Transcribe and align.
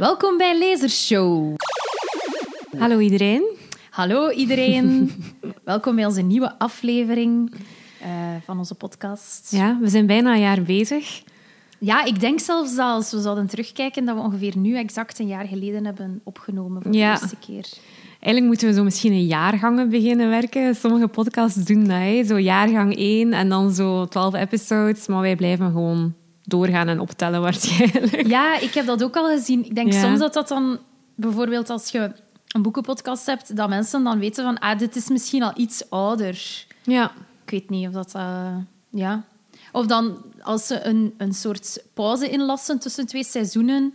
Welkom 0.00 0.36
bij 0.36 0.58
Lasershow. 0.58 1.54
Hallo 2.78 2.98
iedereen. 2.98 3.56
Hallo 3.90 4.30
iedereen. 4.30 5.10
Welkom 5.64 5.94
bij 5.94 6.06
onze 6.06 6.20
nieuwe 6.20 6.58
aflevering 6.58 7.54
uh, 8.02 8.08
van 8.44 8.58
onze 8.58 8.74
podcast. 8.74 9.52
Ja, 9.52 9.78
we 9.80 9.88
zijn 9.88 10.06
bijna 10.06 10.32
een 10.32 10.40
jaar 10.40 10.62
bezig. 10.62 11.22
Ja, 11.78 12.04
ik 12.04 12.20
denk 12.20 12.40
zelfs 12.40 12.76
dat 12.76 12.86
als 12.86 13.10
we 13.10 13.20
zouden 13.20 13.46
terugkijken, 13.46 14.04
dat 14.04 14.16
we 14.16 14.22
ongeveer 14.22 14.58
nu 14.58 14.76
exact 14.76 15.18
een 15.18 15.26
jaar 15.26 15.46
geleden 15.46 15.84
hebben 15.84 16.20
opgenomen 16.24 16.82
voor 16.82 16.92
de 16.92 16.98
eerste 16.98 17.36
keer. 17.46 17.66
Eigenlijk 18.10 18.46
moeten 18.46 18.68
we 18.68 18.74
zo 18.74 18.84
misschien 18.84 19.12
een 19.12 19.26
jaargangen 19.26 19.88
beginnen 19.88 20.28
werken. 20.28 20.74
Sommige 20.74 21.08
podcasts 21.08 21.64
doen 21.64 21.84
dat, 21.84 21.96
hè. 21.96 22.24
zo 22.24 22.38
jaargang 22.38 22.96
1 22.96 23.32
en 23.32 23.48
dan 23.48 23.72
zo 23.72 24.06
12 24.06 24.34
episodes. 24.34 25.06
Maar 25.06 25.20
wij 25.20 25.36
blijven 25.36 25.70
gewoon 25.72 26.14
doorgaan 26.50 26.88
en 26.88 27.00
optellen 27.00 27.40
waarschijnlijk. 27.40 28.26
Ja, 28.26 28.58
ik 28.58 28.74
heb 28.74 28.86
dat 28.86 29.02
ook 29.02 29.16
al 29.16 29.26
gezien. 29.26 29.64
Ik 29.64 29.74
denk 29.74 29.92
soms 29.92 30.18
dat 30.18 30.34
dat 30.34 30.48
dan... 30.48 30.78
Bijvoorbeeld 31.14 31.70
als 31.70 31.90
je 31.90 32.12
een 32.48 32.62
boekenpodcast 32.62 33.26
hebt, 33.26 33.56
dat 33.56 33.68
mensen 33.68 34.04
dan 34.04 34.18
weten 34.18 34.44
van... 34.44 34.58
Ah, 34.58 34.78
dit 34.78 34.96
is 34.96 35.08
misschien 35.08 35.42
al 35.42 35.52
iets 35.56 35.90
ouder. 35.90 36.64
Ja. 36.82 37.12
Ik 37.44 37.50
weet 37.50 37.70
niet 37.70 37.86
of 37.86 37.92
dat... 37.92 38.14
Uh, 38.16 38.56
ja. 38.90 39.24
Of 39.72 39.86
dan 39.86 40.22
als 40.42 40.66
ze 40.66 40.86
een, 40.86 41.14
een 41.16 41.32
soort 41.32 41.82
pauze 41.94 42.28
inlassen 42.28 42.78
tussen 42.78 43.06
twee 43.06 43.24
seizoenen 43.24 43.94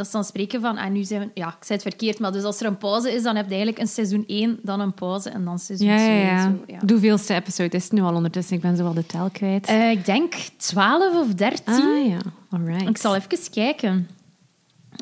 dat 0.00 0.10
ze 0.10 0.16
dan 0.16 0.24
spreken 0.24 0.60
van, 0.60 0.78
ah, 0.78 0.90
nu 0.90 1.04
zijn 1.04 1.20
we... 1.20 1.30
Ja, 1.34 1.48
ik 1.48 1.64
zei 1.64 1.78
het 1.78 1.88
verkeerd, 1.88 2.18
maar 2.18 2.32
dus 2.32 2.42
als 2.42 2.60
er 2.60 2.66
een 2.66 2.78
pauze 2.78 3.14
is, 3.14 3.22
dan 3.22 3.36
heb 3.36 3.44
je 3.44 3.50
eigenlijk 3.50 3.80
een 3.80 3.88
seizoen 3.88 4.24
1, 4.26 4.58
dan 4.62 4.80
een 4.80 4.94
pauze 4.94 5.30
en 5.30 5.44
dan 5.44 5.58
seizoen 5.58 5.88
2. 5.88 5.98
Ja, 5.98 6.14
ja, 6.14 6.22
ja. 6.22 6.54
ja. 6.66 6.78
Hoeveelste 6.86 7.34
episode 7.34 7.76
is 7.76 7.82
het 7.84 7.92
nu 7.92 8.00
al 8.00 8.14
ondertussen? 8.14 8.56
Ik 8.56 8.62
ben 8.62 8.76
zo 8.76 8.82
wel 8.82 8.94
de 8.94 9.06
tel 9.06 9.30
kwijt. 9.32 9.70
Uh, 9.70 9.90
ik 9.90 10.04
denk 10.04 10.34
12 10.56 11.14
of 11.14 11.34
13. 11.34 11.74
Ah 11.74 12.06
ja, 12.06 12.18
alright. 12.50 12.88
Ik 12.88 12.96
zal 12.96 13.14
even 13.14 13.50
kijken. 13.50 14.08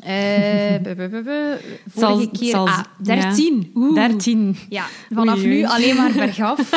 Uh, 0.07 0.75
vorige 1.87 2.29
keer... 2.31 2.49
Zal, 2.49 2.67
ah, 2.67 2.83
13. 2.97 3.71
Ja. 3.75 4.07
13. 4.07 4.57
Ja, 4.69 4.85
vanaf 5.13 5.43
nu 5.43 5.65
alleen 5.65 5.95
maar 5.95 6.11
bergaf. 6.11 6.71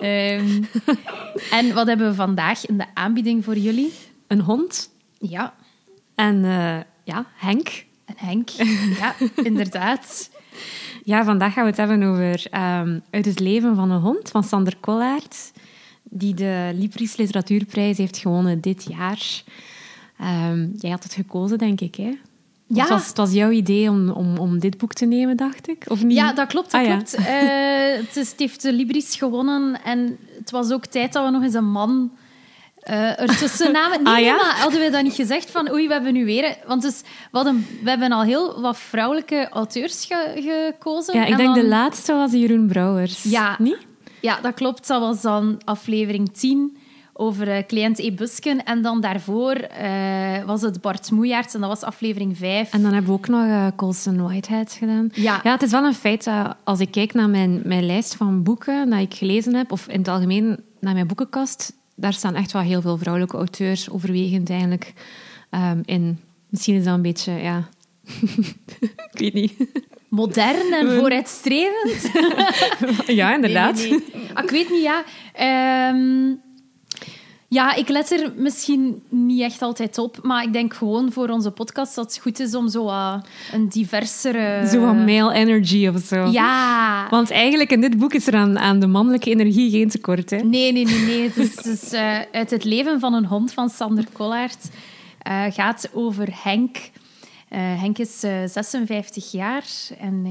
um, 0.00 0.66
en 1.58 1.74
wat 1.74 1.86
hebben 1.86 2.08
we 2.08 2.14
vandaag 2.14 2.66
in 2.66 2.78
de 2.78 2.84
aanbieding 2.94 3.44
voor 3.44 3.56
jullie? 3.56 3.92
Een 4.26 4.40
hond. 4.40 4.90
Ja. 5.18 5.54
En 6.14 6.44
uh, 6.44 6.76
ja, 7.04 7.26
Henk. 7.34 7.84
En 8.04 8.14
Henk, 8.16 8.48
ja, 9.00 9.14
inderdaad. 9.42 10.30
Ja, 11.04 11.24
vandaag 11.24 11.52
gaan 11.52 11.62
we 11.62 11.68
het 11.68 11.78
hebben 11.78 12.02
over 12.02 12.46
um, 12.54 13.02
Uit 13.10 13.24
het 13.24 13.40
leven 13.40 13.74
van 13.74 13.90
een 13.90 14.00
hond 14.00 14.30
van 14.30 14.44
Sander 14.44 14.76
Kollaert, 14.80 15.52
die 16.02 16.34
de 16.34 16.70
Libris 16.74 17.16
Literatuurprijs 17.16 17.98
heeft 17.98 18.18
gewonnen 18.18 18.60
dit 18.60 18.86
jaar. 18.88 19.42
Um, 20.20 20.72
jij 20.78 20.90
had 20.90 21.02
het 21.02 21.14
gekozen, 21.14 21.58
denk 21.58 21.80
ik, 21.80 21.94
hè? 21.94 22.18
Ja. 22.66 22.80
Het 22.80 22.88
was, 22.88 23.06
het 23.06 23.16
was, 23.16 23.32
jouw 23.32 23.50
idee 23.50 23.90
om, 23.90 24.10
om, 24.10 24.38
om 24.38 24.58
dit 24.58 24.78
boek 24.78 24.92
te 24.92 25.04
nemen, 25.04 25.36
dacht 25.36 25.68
ik? 25.68 25.84
Of 25.88 26.04
niet? 26.04 26.16
Ja, 26.16 26.32
dat 26.32 26.46
klopt. 26.46 26.70
Dat 26.70 26.80
ah, 26.80 26.86
klopt. 26.86 27.16
Ja. 27.18 27.42
Uh, 27.42 28.00
het, 28.06 28.16
is, 28.16 28.30
het, 28.30 28.38
heeft 28.38 28.62
de 28.62 28.72
Libris 28.72 29.16
gewonnen 29.16 29.82
en 29.84 30.18
het 30.38 30.50
was 30.50 30.70
ook 30.70 30.86
tijd 30.86 31.12
dat 31.12 31.24
we 31.24 31.30
nog 31.30 31.42
eens 31.42 31.54
een 31.54 31.70
man 31.70 32.10
uh, 32.90 33.20
ertussen 33.20 33.72
namen. 33.82 34.02
Nee, 34.02 34.14
ah, 34.14 34.20
ja? 34.20 34.36
maar 34.36 34.58
hadden 34.58 34.80
we 34.80 34.90
dat 34.90 35.02
niet 35.02 35.14
gezegd 35.14 35.50
van 35.50 35.72
oei, 35.72 35.86
we 35.86 35.92
hebben 35.92 36.12
nu 36.12 36.24
weer... 36.24 36.56
Want 36.66 36.82
dus, 36.82 37.00
we, 37.00 37.36
hadden, 37.36 37.66
we 37.82 37.90
hebben 37.90 38.12
al 38.12 38.22
heel 38.22 38.60
wat 38.60 38.78
vrouwelijke 38.78 39.48
auteurs 39.50 40.08
gekozen. 40.34 41.14
Ja, 41.14 41.24
ik 41.24 41.36
denk 41.36 41.54
de 41.54 41.66
laatste 41.66 42.12
was 42.12 42.32
Jeroen 42.32 42.66
Brouwers. 42.66 43.22
Ja. 43.22 43.56
Niet? 43.58 43.78
Ja, 44.20 44.40
dat 44.40 44.54
klopt. 44.54 44.86
Dat 44.86 45.00
was 45.00 45.20
dan 45.20 45.60
aflevering 45.64 46.32
10 46.32 46.76
over 47.12 47.48
uh, 47.48 47.58
cliënt 47.66 47.98
E. 47.98 48.12
Busken. 48.12 48.64
En 48.64 48.82
dan 48.82 49.00
daarvoor 49.00 49.56
uh, 49.56 50.44
was 50.44 50.62
het 50.62 50.80
Bart 50.80 51.10
Moejaerts 51.10 51.54
en 51.54 51.60
dat 51.60 51.68
was 51.68 51.82
aflevering 51.82 52.36
5. 52.36 52.72
En 52.72 52.82
dan 52.82 52.92
hebben 52.92 53.10
we 53.10 53.16
ook 53.16 53.28
nog 53.28 53.44
uh, 53.44 53.66
Colson 53.76 54.22
Whitehead 54.22 54.72
gedaan. 54.72 55.10
Ja. 55.14 55.40
ja, 55.42 55.52
het 55.52 55.62
is 55.62 55.70
wel 55.70 55.84
een 55.84 55.94
feit 55.94 56.24
dat 56.24 56.56
als 56.64 56.80
ik 56.80 56.90
kijk 56.90 57.14
naar 57.14 57.28
mijn, 57.28 57.60
mijn 57.64 57.86
lijst 57.86 58.14
van 58.14 58.42
boeken 58.42 58.90
dat 58.90 59.00
ik 59.00 59.14
gelezen 59.14 59.54
heb, 59.54 59.72
of 59.72 59.88
in 59.88 59.98
het 59.98 60.08
algemeen 60.08 60.64
naar 60.80 60.94
mijn 60.94 61.06
boekenkast, 61.06 61.72
daar 61.94 62.12
staan 62.12 62.34
echt 62.34 62.52
wel 62.52 62.62
heel 62.62 62.80
veel 62.80 62.98
vrouwelijke 62.98 63.36
auteurs 63.36 63.90
overwegend 63.90 64.50
eigenlijk 64.50 64.92
um, 65.50 65.80
in. 65.84 66.18
Misschien 66.48 66.74
is 66.76 66.84
dat 66.84 66.94
een 66.94 67.02
beetje, 67.02 67.32
ja... 67.32 67.68
ik 69.12 69.18
weet 69.18 69.34
niet. 69.34 69.52
Modern 70.08 70.72
en 70.72 70.92
vooruitstrevend? 70.98 72.10
ja, 73.20 73.34
inderdaad. 73.34 73.76
Nee, 73.76 73.90
nee. 73.90 74.02
Ah, 74.34 74.44
ik 74.44 74.50
weet 74.50 74.70
niet, 74.70 74.82
ja. 74.82 75.04
Um, 75.90 76.40
ja, 77.52 77.74
ik 77.74 77.88
let 77.88 78.10
er 78.10 78.32
misschien 78.36 79.02
niet 79.08 79.40
echt 79.40 79.62
altijd 79.62 79.98
op, 79.98 80.18
maar 80.22 80.42
ik 80.42 80.52
denk 80.52 80.74
gewoon 80.74 81.12
voor 81.12 81.28
onze 81.28 81.50
podcast 81.50 81.94
dat 81.94 82.04
het 82.04 82.22
goed 82.22 82.40
is 82.40 82.54
om 82.54 82.68
zo 82.68 82.86
uh, 82.86 83.14
een 83.52 83.68
diversere... 83.68 84.66
Zo 84.68 84.86
een 84.86 85.04
male 85.04 85.32
energy 85.32 85.88
of 85.88 86.02
zo. 86.02 86.26
Ja. 86.26 87.06
Want 87.10 87.30
eigenlijk 87.30 87.70
in 87.70 87.80
dit 87.80 87.98
boek 87.98 88.14
is 88.14 88.26
er 88.26 88.34
aan, 88.34 88.58
aan 88.58 88.80
de 88.80 88.86
mannelijke 88.86 89.30
energie 89.30 89.70
geen 89.70 89.88
tekort, 89.88 90.30
hè? 90.30 90.36
Nee, 90.36 90.72
nee, 90.72 90.84
nee. 90.84 91.04
nee. 91.04 91.22
Het 91.22 91.36
is, 91.36 91.54
dus, 91.54 91.92
uh, 91.92 92.18
uit 92.32 92.50
het 92.50 92.64
leven 92.64 93.00
van 93.00 93.14
een 93.14 93.26
hond 93.26 93.52
van 93.52 93.70
Sander 93.70 94.04
Kollaert 94.12 94.70
uh, 95.28 95.44
gaat 95.50 95.90
over 95.92 96.28
Henk. 96.42 96.76
Henk 97.54 97.98
is 97.98 98.20
56 98.20 99.32
jaar 99.32 99.64
en 99.98 100.24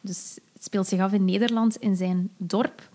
dus 0.00 0.38
het 0.52 0.64
speelt 0.64 0.86
zich 0.86 1.00
af 1.00 1.12
in 1.12 1.24
Nederland 1.24 1.76
in 1.76 1.96
zijn 1.96 2.30
dorp. 2.36 2.90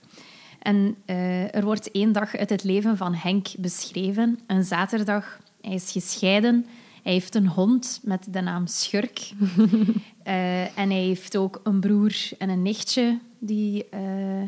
En 0.59 0.95
uh, 1.05 1.55
er 1.55 1.63
wordt 1.63 1.91
één 1.91 2.11
dag 2.11 2.35
uit 2.35 2.49
het 2.49 2.63
leven 2.63 2.97
van 2.97 3.13
Henk 3.13 3.47
beschreven. 3.57 4.39
Een 4.47 4.63
zaterdag. 4.63 5.39
Hij 5.61 5.73
is 5.73 5.91
gescheiden. 5.91 6.65
Hij 7.03 7.13
heeft 7.13 7.35
een 7.35 7.47
hond 7.47 7.99
met 8.03 8.27
de 8.29 8.41
naam 8.41 8.67
Schurk. 8.67 9.31
uh, 9.57 10.77
en 10.79 10.89
hij 10.89 11.01
heeft 11.01 11.37
ook 11.37 11.59
een 11.63 11.79
broer 11.79 12.13
en 12.37 12.49
een 12.49 12.61
nichtje 12.61 13.19
die 13.39 13.87
uh, 13.93 14.41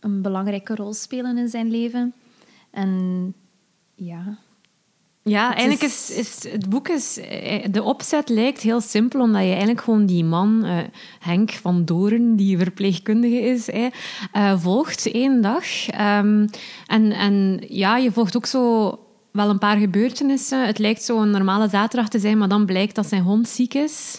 een 0.00 0.22
belangrijke 0.22 0.74
rol 0.74 0.92
spelen 0.92 1.38
in 1.38 1.48
zijn 1.48 1.70
leven. 1.70 2.14
En 2.70 3.34
ja, 3.94 4.38
ja, 5.24 5.54
eigenlijk 5.54 5.82
is... 5.82 6.10
is... 6.10 6.52
het 6.52 6.68
boek 6.68 6.88
is... 6.88 7.18
Eh, 7.18 7.64
de 7.70 7.82
opzet 7.82 8.28
lijkt 8.28 8.60
heel 8.60 8.80
simpel, 8.80 9.20
omdat 9.20 9.42
je 9.42 9.48
eigenlijk 9.48 9.80
gewoon 9.80 10.06
die 10.06 10.24
man, 10.24 10.60
uh, 10.64 10.78
Henk 11.20 11.50
van 11.52 11.84
Doren, 11.84 12.36
die 12.36 12.58
verpleegkundige 12.58 13.40
is, 13.40 13.68
uh, 13.68 14.60
volgt 14.60 15.06
één 15.06 15.40
dag. 15.40 15.64
Um, 16.00 16.48
en, 16.86 17.12
en 17.12 17.64
ja, 17.68 17.96
je 17.96 18.12
volgt 18.12 18.36
ook 18.36 18.46
zo 18.46 18.98
wel 19.30 19.50
een 19.50 19.58
paar 19.58 19.76
gebeurtenissen. 19.76 20.66
Het 20.66 20.78
lijkt 20.78 21.02
zo 21.02 21.20
een 21.20 21.30
normale 21.30 21.68
zaterdag 21.68 22.08
te 22.08 22.18
zijn, 22.18 22.38
maar 22.38 22.48
dan 22.48 22.66
blijkt 22.66 22.94
dat 22.94 23.06
zijn 23.06 23.22
hond 23.22 23.48
ziek 23.48 23.74
is. 23.74 24.18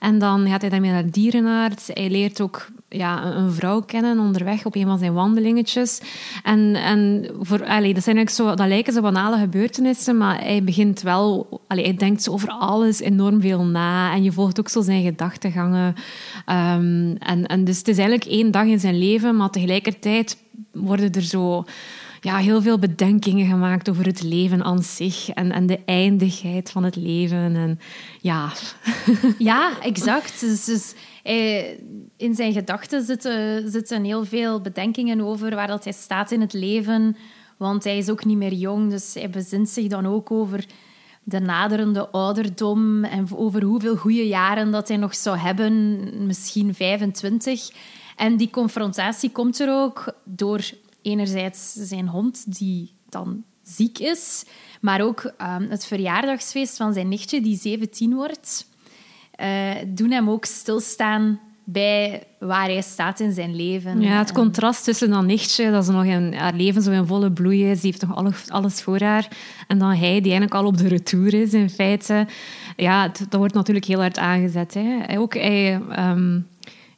En 0.00 0.18
dan 0.18 0.48
gaat 0.48 0.60
hij 0.60 0.70
daarmee 0.70 0.90
naar 0.90 1.10
dierenarts. 1.10 1.86
Hij 1.86 2.10
leert 2.10 2.40
ook 2.40 2.68
ja, 2.96 3.24
een 3.24 3.52
vrouw 3.52 3.80
kennen 3.80 4.18
onderweg 4.18 4.64
op 4.64 4.74
een 4.74 4.86
van 4.86 4.98
zijn 4.98 5.12
wandelingetjes. 5.12 6.00
En, 6.42 6.74
en 6.74 7.30
voor, 7.40 7.64
allee, 7.64 7.94
dat, 7.94 8.02
zijn 8.02 8.28
zo, 8.28 8.54
dat 8.54 8.66
lijken 8.66 8.92
zo 8.92 9.00
banale 9.00 9.38
gebeurtenissen, 9.38 10.16
maar 10.16 10.40
hij 10.40 10.62
begint 10.62 11.02
wel... 11.02 11.60
Allee, 11.66 11.84
hij 11.84 11.94
denkt 11.94 12.28
over 12.28 12.48
alles 12.48 13.00
enorm 13.00 13.40
veel 13.40 13.64
na. 13.64 14.14
En 14.14 14.22
je 14.22 14.32
volgt 14.32 14.58
ook 14.58 14.68
zo 14.68 14.82
zijn 14.82 15.04
gedachtegangen. 15.04 15.94
Um, 16.46 17.16
en, 17.16 17.46
en 17.46 17.64
dus 17.64 17.78
het 17.78 17.88
is 17.88 17.98
eigenlijk 17.98 18.30
één 18.30 18.50
dag 18.50 18.64
in 18.64 18.80
zijn 18.80 18.98
leven, 18.98 19.36
maar 19.36 19.50
tegelijkertijd 19.50 20.36
worden 20.72 21.12
er 21.12 21.22
zo 21.22 21.64
ja, 22.20 22.36
heel 22.36 22.62
veel 22.62 22.78
bedenkingen 22.78 23.46
gemaakt 23.46 23.88
over 23.88 24.06
het 24.06 24.22
leven 24.22 24.64
aan 24.64 24.82
zich 24.82 25.28
en, 25.28 25.52
en 25.52 25.66
de 25.66 25.80
eindigheid 25.84 26.70
van 26.70 26.84
het 26.84 26.96
leven. 26.96 27.56
En, 27.56 27.80
ja. 28.20 28.52
ja, 29.38 29.80
exact. 29.80 30.40
Dus, 30.40 30.64
dus 30.64 30.94
in 32.16 32.34
zijn 32.34 32.52
gedachten 32.52 33.04
zitten, 33.04 33.70
zitten 33.70 34.04
heel 34.04 34.24
veel 34.24 34.60
bedenkingen 34.60 35.20
over 35.20 35.54
waar 35.54 35.66
dat 35.66 35.84
hij 35.84 35.92
staat 35.92 36.30
in 36.30 36.40
het 36.40 36.52
leven. 36.52 37.16
Want 37.56 37.84
hij 37.84 37.98
is 37.98 38.10
ook 38.10 38.24
niet 38.24 38.36
meer 38.36 38.52
jong, 38.52 38.90
dus 38.90 39.14
hij 39.14 39.30
bezint 39.30 39.68
zich 39.68 39.86
dan 39.86 40.06
ook 40.06 40.30
over 40.30 40.66
de 41.22 41.40
naderende 41.40 42.08
ouderdom 42.08 43.04
en 43.04 43.28
over 43.34 43.62
hoeveel 43.62 43.96
goede 43.96 44.26
jaren 44.26 44.70
dat 44.70 44.88
hij 44.88 44.96
nog 44.96 45.14
zou 45.14 45.36
hebben, 45.36 46.26
misschien 46.26 46.74
25. 46.74 47.70
En 48.16 48.36
die 48.36 48.50
confrontatie 48.50 49.30
komt 49.30 49.60
er 49.60 49.72
ook 49.72 50.14
door 50.24 50.70
enerzijds 51.02 51.72
zijn 51.72 52.08
hond, 52.08 52.58
die 52.58 52.94
dan 53.08 53.44
ziek 53.62 53.98
is, 53.98 54.44
maar 54.80 55.00
ook 55.00 55.24
um, 55.24 55.66
het 55.70 55.86
verjaardagsfeest 55.86 56.76
van 56.76 56.92
zijn 56.92 57.08
nichtje, 57.08 57.40
die 57.40 57.56
17 57.56 58.14
wordt, 58.14 58.66
uh, 59.40 59.70
doen 59.86 60.10
hem 60.10 60.30
ook 60.30 60.44
stilstaan 60.44 61.40
bij 61.68 62.22
waar 62.38 62.64
hij 62.64 62.82
staat 62.82 63.20
in 63.20 63.32
zijn 63.32 63.56
leven. 63.56 64.00
Ja, 64.00 64.18
het 64.18 64.32
contrast 64.32 64.84
tussen 64.84 65.10
dat 65.10 65.24
nichtje, 65.24 65.70
dat 65.70 65.84
ze 65.84 65.92
nog 65.92 66.04
in 66.04 66.34
haar 66.34 66.54
leven 66.54 66.82
zo 66.82 66.90
in 66.90 67.06
volle 67.06 67.32
bloei 67.32 67.70
is, 67.70 67.80
die 67.80 67.90
heeft 67.90 68.06
nog 68.06 68.16
alles, 68.16 68.50
alles 68.50 68.82
voor 68.82 69.00
haar, 69.00 69.28
en 69.66 69.78
dan 69.78 69.88
hij, 69.88 70.20
die 70.20 70.32
eigenlijk 70.32 70.54
al 70.54 70.66
op 70.66 70.76
de 70.76 70.88
retour 70.88 71.34
is, 71.34 71.54
in 71.54 71.70
feite. 71.70 72.26
Ja, 72.76 73.08
dat 73.08 73.38
wordt 73.38 73.54
natuurlijk 73.54 73.86
heel 73.86 74.00
hard 74.00 74.18
aangezet. 74.18 74.74
Hè. 74.74 75.18
Ook 75.18 75.34
hij... 75.34 75.80
Um, 75.98 76.46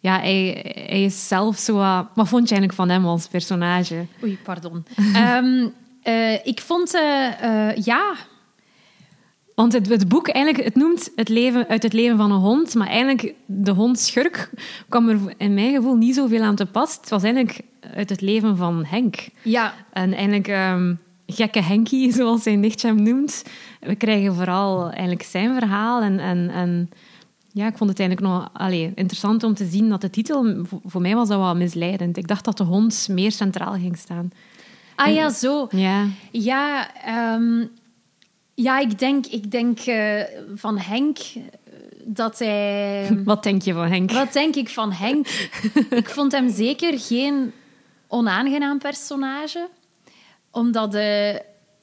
ja, 0.01 0.21
hij, 0.21 0.65
hij 0.89 1.05
is 1.05 1.29
zelf 1.29 1.57
zo... 1.57 1.75
wat 2.15 2.29
vond 2.29 2.49
je 2.49 2.55
eigenlijk 2.55 2.73
van 2.73 2.89
hem 2.89 3.07
als 3.07 3.27
personage? 3.27 4.07
Oei, 4.23 4.39
pardon. 4.43 4.85
um, 5.17 5.73
uh, 6.15 6.47
ik 6.47 6.61
vond... 6.61 6.95
Uh, 6.95 7.29
uh, 7.43 7.77
ja... 7.77 8.15
Want 9.59 9.73
het, 9.73 9.89
het, 9.89 10.09
boek 10.09 10.29
eigenlijk, 10.29 10.65
het 10.65 10.75
noemt 10.75 11.11
het 11.17 11.29
leven, 11.29 11.69
uit 11.69 11.83
het 11.83 11.93
leven 11.93 12.17
van 12.17 12.31
een 12.33 12.41
hond, 12.41 12.75
maar 12.75 12.87
eigenlijk 12.87 13.35
de 13.47 13.71
hond 13.71 13.99
Schurk 13.99 14.51
kwam 14.89 15.09
er 15.09 15.19
in 15.37 15.55
mijn 15.55 15.75
gevoel 15.75 15.97
niet 15.97 16.15
zoveel 16.15 16.43
aan 16.43 16.55
te 16.55 16.67
pas. 16.67 16.97
Het 17.01 17.09
was 17.09 17.23
eigenlijk 17.23 17.61
uit 17.95 18.11
het 18.11 18.21
leven 18.21 18.57
van 18.57 18.85
Henk. 18.85 19.29
Ja. 19.43 19.75
En 19.93 20.13
eigenlijk 20.13 20.49
ehm, 20.49 20.95
gekke 21.27 21.63
Henkie, 21.63 22.13
zoals 22.19 22.43
zijn 22.43 22.61
nichtje 22.61 22.87
hem 22.87 23.03
noemt. 23.03 23.45
We 23.81 23.95
krijgen 23.95 24.35
vooral 24.35 24.91
eigenlijk 24.91 25.23
zijn 25.23 25.55
verhaal 25.55 26.03
en... 26.03 26.19
en, 26.19 26.51
en 26.51 26.91
ja, 27.53 27.67
ik 27.67 27.77
vond 27.77 27.91
het 27.91 28.01
eigenlijk 28.01 28.29
nog 28.29 28.49
allee, 28.53 28.93
interessant 28.95 29.43
om 29.43 29.55
te 29.55 29.67
zien 29.67 29.89
dat 29.89 30.01
de 30.01 30.11
titel, 30.11 30.67
voor 30.85 31.01
mij 31.01 31.15
was 31.15 31.29
dat 31.29 31.39
wel 31.39 31.57
misleidend. 31.57 32.17
Ik 32.17 32.29
dacht 32.29 32.45
dat 32.45 32.57
de 32.57 32.65
hond 32.65 33.09
meer 33.11 33.33
centraal 33.33 33.73
ging 33.73 33.97
staan. 33.97 34.31
Ah 34.95 35.15
ja, 35.15 35.31
zo. 35.31 35.67
Ja, 35.71 36.07
Ja, 36.31 36.95
ehm, 37.05 37.65
ja 38.63 38.79
ik 38.79 38.99
denk, 38.99 39.27
ik 39.27 39.51
denk 39.51 39.79
eh, 39.79 40.23
van 40.55 40.79
Henk 40.79 41.19
eh, 41.19 41.43
dat 42.05 42.39
hij... 42.39 43.09
wat 43.25 43.43
denk 43.43 43.63
je 43.63 43.73
van 43.73 43.89
Henk? 43.89 44.11
Wat 44.11 44.33
denk 44.33 44.55
ik 44.55 44.69
van 44.69 44.93
Henk? 44.93 45.27
ik 46.03 46.09
vond 46.09 46.33
hem 46.33 46.51
zeker 46.51 46.99
geen 46.99 47.53
onaangenaam 48.07 48.79
personage. 48.79 49.69
Omdat, 50.51 50.95
eh, 50.95 51.37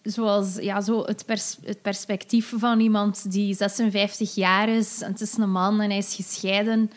zoals 0.03 0.55
ja, 0.55 0.81
zo 0.81 1.03
het, 1.03 1.25
pers- 1.25 1.57
het 1.63 1.81
perspectief 1.81 2.53
van 2.55 2.79
iemand 2.79 3.31
die 3.31 3.53
56 3.53 4.35
jaar 4.35 4.69
is, 4.69 5.01
en 5.01 5.11
het 5.11 5.21
is 5.21 5.37
een 5.37 5.51
man 5.51 5.81
en 5.81 5.89
hij 5.89 5.97
is 5.97 6.15
gescheiden, 6.15 6.91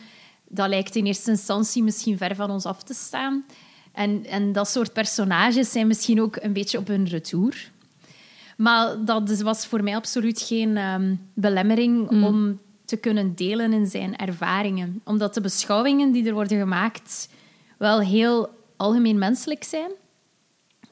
dat 0.47 0.69
lijkt 0.69 0.95
in 0.95 1.05
eerste 1.05 1.31
instantie 1.31 1.83
misschien 1.83 2.17
ver 2.17 2.35
van 2.35 2.51
ons 2.51 2.65
af 2.65 2.83
te 2.83 2.93
staan. 2.93 3.45
En, 3.93 4.25
en 4.25 4.51
dat 4.51 4.69
soort 4.69 4.93
personages 4.93 5.71
zijn 5.71 5.87
misschien 5.87 6.21
ook 6.21 6.37
een 6.41 6.53
beetje 6.53 6.77
op 6.77 6.87
hun 6.87 7.07
retour. 7.07 7.71
Maar 8.59 9.05
dat 9.05 9.41
was 9.41 9.65
voor 9.65 9.83
mij 9.83 9.95
absoluut 9.95 10.41
geen 10.41 10.77
ehm, 10.77 11.15
belemmering 11.33 12.09
om 12.09 12.59
te 12.85 12.97
kunnen 12.97 13.35
delen 13.35 13.73
in 13.73 13.85
zijn 13.85 14.15
ervaringen. 14.15 15.01
Omdat 15.03 15.33
de 15.33 15.41
beschouwingen 15.41 16.11
die 16.11 16.27
er 16.27 16.33
worden 16.33 16.59
gemaakt 16.59 17.29
wel 17.77 17.99
heel 17.99 18.49
algemeen 18.77 19.17
menselijk 19.17 19.63
zijn 19.63 19.91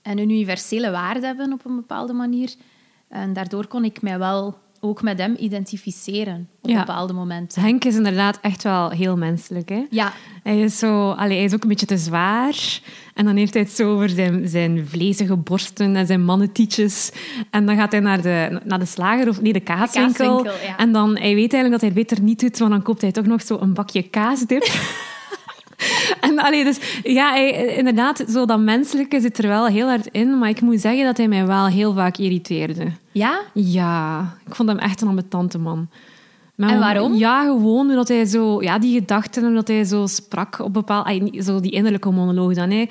en 0.01 0.17
een 0.17 0.29
universele 0.29 0.91
waarde 0.91 1.25
hebben 1.25 1.53
op 1.53 1.65
een 1.65 1.75
bepaalde 1.75 2.13
manier. 2.13 2.55
En 3.07 3.33
daardoor 3.33 3.67
kon 3.67 3.83
ik 3.83 4.01
mij 4.01 4.19
wel 4.19 4.57
ook 4.81 5.01
met 5.01 5.17
hem 5.19 5.35
identificeren 5.39 6.49
op 6.61 6.69
Ja. 6.69 6.79
bepaalde 6.79 7.13
momenten. 7.13 7.61
Henk 7.61 7.83
is 7.85 7.95
inderdaad 7.95 8.39
echt 8.41 8.63
wel 8.63 8.89
heel 8.89 9.17
menselijk. 9.17 9.69
Hè? 9.69 9.85
Ja, 9.89 10.13
Hij 10.43 10.59
is, 10.59 10.79
zo, 10.79 11.11
allee, 11.11 11.35
hij 11.35 11.45
is 11.45 11.53
ook 11.53 11.63
een 11.63 11.69
beetje 11.69 11.85
te 11.85 11.97
zwaar. 11.97 12.79
En 13.13 13.25
dan 13.25 13.35
heeft 13.35 13.53
hij 13.53 13.63
het 13.63 13.71
zo 13.71 13.93
over 13.93 14.09
zijn, 14.09 14.47
zijn 14.47 14.87
vlezige 14.87 15.35
borsten 15.35 15.95
en 15.95 16.05
zijn 16.07 16.25
mannetietjes. 16.25 17.11
En 17.51 17.65
dan 17.65 17.75
gaat 17.75 17.91
hij 17.91 18.01
naar 18.01 18.21
de, 18.21 18.59
naar 18.63 18.79
de 18.79 18.85
slager, 18.85 19.27
of 19.29 19.41
nee, 19.41 19.53
de 19.53 19.59
kaaswinkel. 19.59 20.13
kaaswinkel, 20.43 20.67
ja. 20.67 20.77
En 20.77 20.91
dan, 20.91 21.09
hij 21.09 21.35
weet 21.35 21.53
eigenlijk 21.53 21.71
dat 21.71 21.81
hij 21.81 21.89
het 21.89 21.97
beter 22.07 22.21
niet 22.23 22.39
doet, 22.39 22.57
want 22.57 22.71
dan 22.71 22.81
koopt 22.81 23.01
hij 23.01 23.11
toch 23.11 23.25
nog 23.25 23.41
zo 23.41 23.57
een 23.59 23.73
bakje 23.73 24.01
kaasdip. 24.01 24.63
en 26.21 26.39
allee, 26.39 26.63
dus 26.63 26.79
ja, 27.03 27.29
hij, 27.31 27.75
inderdaad, 27.77 28.23
zo 28.29 28.45
dat 28.45 28.59
menselijke 28.59 29.19
zit 29.21 29.37
er 29.37 29.47
wel 29.47 29.65
heel 29.67 29.87
hard 29.87 30.07
in. 30.11 30.37
Maar 30.37 30.49
ik 30.49 30.61
moet 30.61 30.79
zeggen 30.81 31.05
dat 31.05 31.17
hij 31.17 31.27
mij 31.27 31.45
wel 31.45 31.65
heel 31.65 31.93
vaak 31.93 32.17
irriteerde. 32.17 32.91
ja? 33.11 33.39
Ja, 33.53 34.19
ik 34.47 34.55
vond 34.55 34.69
hem 34.69 34.77
echt 34.77 35.01
een 35.01 35.07
ambetante 35.07 35.57
man. 35.57 35.89
Maar 36.55 36.69
En 36.69 36.75
om- 36.75 36.81
waarom? 36.81 37.13
Ja, 37.15 37.43
gewoon 37.43 37.89
omdat 37.89 38.07
hij 38.07 38.25
zo... 38.25 38.61
Ja, 38.61 38.79
die 38.79 38.99
gedachten, 38.99 39.45
omdat 39.45 39.67
hij 39.67 39.83
zo 39.83 40.05
sprak 40.07 40.59
op 40.59 40.73
bepaald... 40.73 41.05
ay, 41.05 41.19
niet- 41.19 41.43
Zo 41.45 41.59
die 41.59 41.71
innerlijke 41.71 42.09
monoloog 42.11 42.53
dan, 42.53 42.69
hè. 42.71 42.85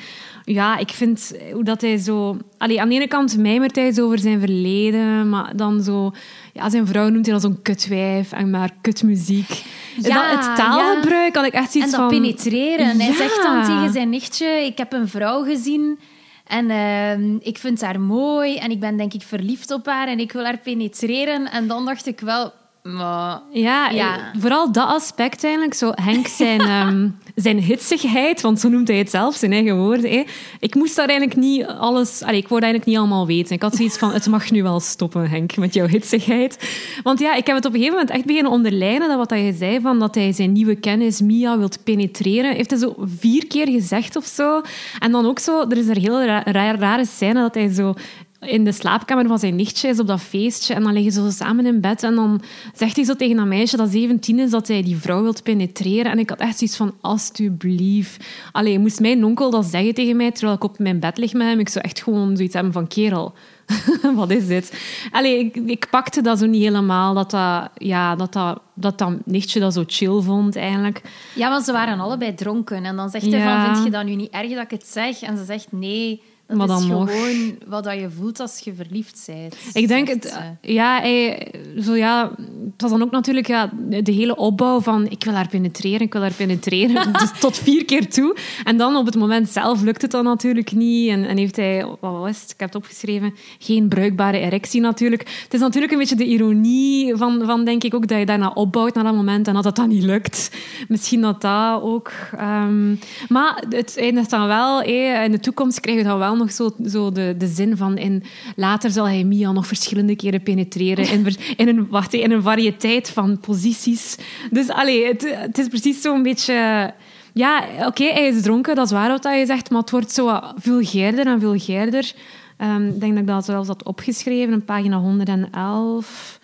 Ja, 0.44 0.76
ik 0.78 0.90
vind 0.90 1.32
hoe 1.52 1.64
dat 1.64 1.80
hij 1.80 1.96
zo... 1.96 2.36
Allee, 2.58 2.80
aan 2.80 2.88
de 2.88 2.94
ene 2.94 3.08
kant 3.08 3.38
mijmert 3.38 3.76
hij 3.76 3.92
zo 3.92 4.04
over 4.04 4.18
zijn 4.18 4.40
verleden, 4.40 5.28
maar 5.28 5.56
dan 5.56 5.82
zo... 5.82 6.10
Ja, 6.56 6.70
zijn 6.70 6.87
vrouw 6.87 7.08
noemt 7.08 7.25
hij 7.26 7.32
dan 7.35 7.41
zo'n 7.43 7.62
kutwijf 7.62 8.32
en 8.32 8.50
maar 8.50 8.70
kutmuziek. 8.81 9.64
Ja, 10.03 10.31
dat, 10.31 10.47
het 10.47 10.56
taalgebruik 10.56 11.35
had 11.37 11.47
ik 11.47 11.53
echt 11.53 11.64
En 11.64 11.70
zoiets 11.70 11.91
dat 11.91 12.00
van... 12.00 12.08
penetreren. 12.08 12.99
Hij 13.00 13.06
Ja. 13.08 13.14
zegt 13.17 13.43
dan 13.43 13.62
tegen 13.64 13.93
zijn 13.93 14.08
nichtje, 14.08 14.47
ik 14.47 14.79
heb 14.79 14.93
een 14.93 15.08
vrouw 15.08 15.44
gezien 15.44 15.99
en 16.47 16.70
ehm, 16.70 17.37
ik 17.41 17.58
vind 17.58 17.81
haar 17.81 18.00
mooi 18.00 18.56
en 18.56 18.70
ik 18.70 18.81
ben 18.81 18.97
denk 18.97 19.12
ik 19.14 19.23
verliefd 19.23 19.70
op 19.70 19.87
haar 19.87 20.08
en 20.08 20.19
ik 20.19 20.32
wil 20.32 20.44
haar 20.44 20.58
penetreren. 20.58 21.50
En 21.50 21.67
dan 21.67 21.85
dacht 21.85 22.06
ik 22.06 22.20
wel, 22.20 22.53
maar... 22.94 23.40
Ja, 23.50 23.90
Ja. 23.90 24.30
vooral 24.38 24.72
dat 24.72 24.88
aspect 24.88 25.44
eigenlijk. 25.44 25.74
Zo 25.74 25.90
Henk 25.94 26.26
zijn, 26.26 26.60
ehm, 26.76 27.08
zijn 27.34 27.58
hitsigheid, 27.58 28.40
want 28.40 28.60
zo 28.60 28.68
noemt 28.68 28.88
hij 28.88 28.96
het 28.96 29.10
zelf, 29.10 29.34
zijn 29.34 29.52
eigen 29.52 29.76
woorden. 29.76 30.10
Hè. 30.10 30.24
Ik 30.60 30.74
moest 30.74 30.96
daar 30.96 31.08
eigenlijk 31.08 31.38
niet 31.38 31.66
alles... 31.66 32.22
Allee, 32.22 32.40
ik 32.40 32.48
wou 32.48 32.60
eigenlijk 32.62 32.90
niet 32.90 32.98
allemaal 33.00 33.26
weten. 33.26 33.54
Ik 33.54 33.62
had 33.62 33.74
zoiets 33.76 33.98
van, 33.98 34.12
het 34.12 34.26
mag 34.26 34.50
nu 34.50 34.62
wel 34.62 34.80
stoppen, 34.80 35.28
Henk, 35.30 35.56
met 35.56 35.74
jouw 35.74 35.86
hitsigheid. 35.86 36.68
Want 37.02 37.18
ja, 37.20 37.34
ik 37.34 37.46
heb 37.46 37.56
het 37.56 37.64
op 37.64 37.72
een 37.72 37.78
gegeven 37.78 37.98
moment 37.98 38.16
echt 38.16 38.24
beginnen 38.26 38.52
onderlijnen, 38.52 39.08
dat 39.08 39.28
wat 39.28 39.38
je 39.38 39.54
zei, 39.58 39.80
van 39.80 39.98
dat 39.98 40.14
hij 40.14 40.32
zijn 40.32 40.52
nieuwe 40.52 40.74
kennis, 40.74 41.20
Mia, 41.20 41.58
wilt 41.58 41.84
penetreren. 41.84 42.54
Heeft 42.54 42.70
hij 42.70 42.78
zo 42.78 42.94
vier 42.98 43.46
keer 43.46 43.68
gezegd 43.68 44.16
of 44.16 44.24
zo. 44.24 44.60
En 44.98 45.12
dan 45.12 45.26
ook 45.26 45.38
zo, 45.38 45.60
er 45.68 45.76
is 45.76 45.86
een 45.88 46.00
heel 46.00 46.24
ra- 46.24 46.42
ra- 46.44 46.74
rare 46.76 47.06
scène 47.06 47.40
dat 47.40 47.54
hij 47.54 47.68
zo 47.74 47.94
in 48.40 48.64
de 48.64 48.72
slaapkamer 48.72 49.26
van 49.26 49.38
zijn 49.38 49.56
nichtje 49.56 49.88
is 49.88 49.98
op 50.00 50.06
dat 50.06 50.20
feestje. 50.20 50.74
En 50.74 50.82
dan 50.82 50.92
liggen 50.92 51.12
ze 51.12 51.20
zo 51.22 51.30
samen 51.30 51.66
in 51.66 51.80
bed. 51.80 52.02
En 52.02 52.14
dan 52.14 52.42
zegt 52.74 52.96
hij 52.96 53.04
zo 53.04 53.14
tegen 53.14 53.36
dat 53.36 53.46
meisje 53.46 53.76
dat 53.76 53.88
17 53.88 54.38
is 54.38 54.50
dat 54.50 54.68
hij 54.68 54.82
die 54.82 54.96
vrouw 54.96 55.22
wilt 55.22 55.42
penetreren. 55.42 56.12
En 56.12 56.18
ik 56.18 56.28
had 56.30 56.38
echt 56.40 56.58
zoiets 56.58 56.76
van, 56.76 56.94
alstublieft. 57.00 58.24
Allee, 58.52 58.78
moest 58.78 59.00
mijn 59.00 59.24
onkel 59.24 59.50
dat 59.50 59.64
zeggen 59.64 59.94
tegen 59.94 60.16
mij 60.16 60.30
terwijl 60.30 60.56
ik 60.56 60.64
op 60.64 60.78
mijn 60.78 61.00
bed 61.00 61.18
lig 61.18 61.32
met 61.32 61.46
hem? 61.46 61.58
Ik 61.58 61.68
zou 61.68 61.84
echt 61.84 62.02
gewoon 62.02 62.36
zoiets 62.36 62.54
hebben 62.54 62.72
van, 62.72 62.86
kerel... 62.86 63.34
Wat 64.14 64.30
is 64.30 64.46
dit? 64.46 64.72
Allee, 65.10 65.38
ik, 65.38 65.56
ik 65.56 65.86
pakte 65.90 66.20
dat 66.22 66.38
zo 66.38 66.46
niet 66.46 66.62
helemaal, 66.62 67.14
dat 67.14 67.30
dat, 67.30 67.68
ja, 67.74 68.16
dat, 68.16 68.32
dat, 68.32 68.60
dat, 68.74 68.98
dat 68.98 69.12
nichtje 69.24 69.60
dat 69.60 69.72
zo 69.74 69.84
chill 69.86 70.20
vond 70.20 70.56
eigenlijk. 70.56 71.02
Ja, 71.34 71.50
want 71.50 71.64
ze 71.64 71.72
waren 71.72 72.00
allebei 72.00 72.34
dronken. 72.34 72.84
En 72.84 72.96
dan 72.96 73.10
zegt 73.10 73.26
hij 73.30 73.38
Ja. 73.38 73.64
van, 73.64 73.74
vind 73.74 73.84
je 73.86 73.92
dat 73.92 74.04
nu 74.04 74.14
niet 74.14 74.30
erg 74.32 74.50
dat 74.50 74.62
ik 74.62 74.70
het 74.70 74.86
zeg? 74.86 75.22
En 75.22 75.36
ze 75.36 75.44
zegt, 75.44 75.66
nee, 75.70 76.22
dat 76.46 76.56
Maar 76.56 76.69
is 76.69 76.72
dan 76.72 76.88
nog. 76.88 77.10
gewoon 77.10 77.58
wat 77.66 77.84
dat 77.84 78.00
je 78.00 78.10
voelt 78.10 78.40
als 78.40 78.58
je 78.58 78.75
verliefd 78.75 79.25
bent. 79.26 79.56
Ik 79.72 79.88
denk 79.88 80.08
het, 80.08 80.25
ze. 80.60 80.72
ja, 80.72 81.00
hij, 81.00 81.48
zo 81.81 81.94
ja, 81.94 82.31
het 82.72 82.82
was 82.82 82.90
dan 82.90 83.02
ook 83.02 83.10
natuurlijk 83.10 83.46
ja, 83.46 83.70
de 84.02 84.12
hele 84.12 84.37
opbouw 84.37 84.81
van 84.81 85.06
ik 85.10 85.25
wil 85.25 85.34
haar 85.34 85.48
penetreren, 85.48 86.00
ik 86.00 86.12
wil 86.12 86.22
haar 86.22 86.32
penetreren, 86.32 87.12
dus 87.20 87.40
tot 87.40 87.56
vier 87.56 87.84
keer 87.84 88.10
toe. 88.10 88.37
En 88.64 88.76
dan 88.76 88.96
op 88.96 89.06
het 89.06 89.16
moment 89.16 89.48
zelf 89.48 89.82
lukt 89.82 90.02
het 90.02 90.10
dan 90.10 90.25
natuurlijk 90.25 90.72
niet 90.72 91.10
en, 91.10 91.25
en 91.25 91.37
heeft 91.37 91.56
hij, 91.56 91.84
wat 92.00 92.12
was 92.12 92.40
het, 92.40 92.50
ik 92.50 92.60
heb 92.60 92.69
het 92.69 92.82
opgeschreven, 92.82 93.34
geen 93.58 93.88
bruikbare 93.88 94.38
erectie 94.38 94.81
natuurlijk. 94.81 95.28
Het 95.43 95.54
is 95.54 95.60
natuurlijk 95.60 95.93
een 95.93 95.98
beetje 95.98 96.16
de 96.16 96.25
ironie 96.25 97.16
van, 97.16 97.43
van 97.44 97.64
denk 97.64 97.84
ik 97.84 97.94
ook, 97.94 98.08
dat 98.08 98.19
je 98.19 98.26
daarna 98.26 98.50
opbouwt 98.54 98.94
naar 98.94 99.04
dat 99.04 99.14
moment 99.14 99.48
en 99.48 99.54
dat 99.54 99.62
dat 99.62 99.76
dan 99.76 99.88
niet 99.88 100.02
lukt. 100.02 100.50
Misschien 100.88 101.20
dat 101.20 101.40
dat 101.40 101.82
ook... 101.82 102.12
ehm, 102.36 102.94
maar 103.29 103.65
het 103.69 103.96
eindigt 103.98 104.31
dan 104.31 104.46
wel, 104.46 104.82
eh, 104.82 105.24
in 105.24 105.31
de 105.31 105.41
toekomst 105.41 105.81
krijg 105.81 105.98
je 105.98 106.05
dan 106.05 106.19
wel 106.19 106.35
nog 106.36 106.52
zo, 106.52 106.70
zo 106.86 107.12
de, 107.12 107.34
de 107.38 107.46
zin 107.46 107.76
van 107.76 107.98
in, 107.98 108.22
later 108.56 108.90
zal 108.90 109.05
hij 109.05 109.24
Mia 109.24 109.52
nog 109.52 109.66
verschillende 109.66 110.16
keren 110.16 110.43
penetreren 110.43 111.08
in, 111.10 111.26
in, 111.56 111.69
een, 111.76 111.88
wacht, 111.88 112.12
in 112.12 112.31
een 112.31 112.43
variëteit 112.43 113.10
van 113.10 113.40
posities. 113.40 114.16
Dus 114.50 114.69
allee, 114.69 115.06
het, 115.06 115.36
het 115.38 115.58
is 115.58 115.69
precies 115.69 116.00
zo'n 116.00 116.22
beetje... 116.22 116.93
Ja, 117.32 117.64
oké, 117.86 118.05
hij 118.05 118.26
is 118.26 118.43
dronken, 118.43 118.74
dat 118.74 118.86
is 118.86 118.93
waar 118.93 119.08
wat 119.08 119.22
je 119.22 119.46
zegt, 119.46 119.70
maar 119.70 119.81
het 119.81 119.90
wordt 119.90 120.12
zo 120.12 120.40
vulgairder 120.56 121.26
en 121.26 121.40
vulgairder. 121.40 122.12
Ehm, 122.56 122.86
ik 122.86 123.00
denk 123.00 123.12
dat 123.12 123.20
ik 123.20 123.26
dat 123.26 123.44
zelfs 123.44 123.69
had 123.69 123.84
opgeschreven, 123.84 124.55
op 124.55 124.66
pagina 124.66 124.98
111. 124.98 126.40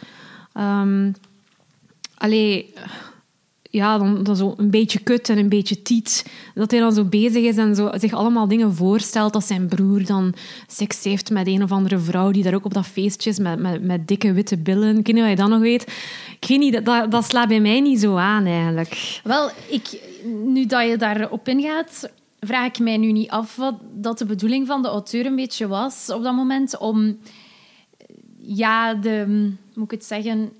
Ehm 0.52 1.10
allee, 2.22 2.74
ja, 3.72 3.98
dan, 4.22 4.36
zo 4.36 4.54
een 4.56 4.70
beetje 4.70 4.98
kut 4.98 5.28
en 5.28 5.38
een 5.38 5.48
beetje 5.48 5.82
tiet. 5.82 6.26
Dat 6.54 6.70
hij 6.70 6.80
dan 6.80 6.92
zo 6.92 7.04
bezig 7.04 7.42
is 7.44 7.56
en 7.56 7.74
zo 7.74 7.90
zich 7.94 8.12
allemaal 8.12 8.48
dingen 8.48 8.74
voorstelt 8.74 9.32
dat 9.32 9.44
zijn 9.44 9.68
broer 9.68 10.04
dan 10.06 10.34
seks 10.66 11.04
heeft 11.04 11.30
met 11.30 11.46
een 11.46 11.62
of 11.62 11.72
andere 11.72 11.98
vrouw 11.98 12.30
die 12.30 12.42
daar 12.42 12.54
ook 12.54 12.64
op 12.64 12.74
dat 12.74 12.86
feestje 12.86 13.30
is 13.30 13.38
met, 13.38 13.58
met, 13.58 13.82
met 13.82 14.08
dikke 14.08 14.32
witte 14.32 14.56
billen. 14.58 14.94
Weet 14.94 15.06
niet 15.06 15.18
wat 15.20 15.28
je 15.28 15.36
dat 15.36 15.48
nog 15.48 15.60
weet. 15.60 15.82
Ik 16.40 16.48
weet 16.48 16.58
niet, 16.58 16.84
dat- 16.84 17.10
dat, 17.10 17.24
slaat 17.24 17.48
bij 17.48 17.60
mij 17.60 17.80
niet 17.80 18.00
zo 18.00 18.16
aan 18.16 18.44
eigenlijk. 18.46 19.20
Wel, 19.24 19.50
ik, 19.68 20.00
nu 20.44 20.66
dat 20.66 20.88
je 20.88 20.96
daarop 20.96 21.48
ingaat, 21.48 22.10
vraag 22.40 22.66
ik 22.66 22.78
mij 22.78 22.96
nu 22.96 23.12
niet 23.12 23.30
af 23.30 23.56
wat 23.56 23.74
dat 23.94 24.18
de 24.18 24.26
bedoeling 24.26 24.66
van 24.66 24.82
de 24.82 24.88
auteur 24.88 25.26
een 25.26 25.36
beetje 25.36 25.66
was 25.66 26.10
op 26.10 26.22
dat 26.22 26.34
moment. 26.34 26.78
Om, 26.78 27.16
ja, 28.38 28.94
de, 28.94 29.24
moet 29.74 29.84
ik 29.84 29.90
het 29.90 30.04
zeggen, 30.04 30.52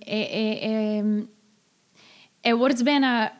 hij 2.42 2.54
wordt 2.54 2.84
bijna 2.84 3.32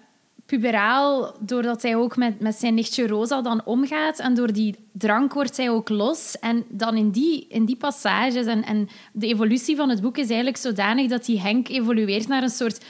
puberaal 0.47 1.37
doordat 1.41 1.83
hij 1.83 1.97
ook 1.97 2.17
met, 2.17 2.41
met 2.41 2.55
zijn 2.55 2.75
nichtje 2.75 3.07
Rosa 3.07 3.43
dan 3.43 3.65
omgaat. 3.65 4.19
En 4.19 4.35
door 4.35 4.53
die 4.53 4.77
drank 4.93 5.33
wordt 5.35 5.57
hij 5.57 5.71
ook 5.71 5.89
los. 5.89 6.39
En 6.39 6.65
dan 6.69 6.97
in 6.97 7.11
die, 7.11 7.47
in 7.49 7.65
die 7.65 7.77
passages 7.77 8.47
en, 8.47 8.65
en 8.65 8.89
de 9.13 9.27
evolutie 9.27 9.77
van 9.77 9.89
het 9.89 10.01
boek 10.01 10.17
is 10.17 10.27
eigenlijk 10.27 10.57
zodanig 10.57 11.09
dat 11.09 11.25
die 11.25 11.41
Henk 11.41 11.69
evolueert 11.69 12.29
naar 12.29 12.43
een 12.43 12.49
soort 12.49 12.85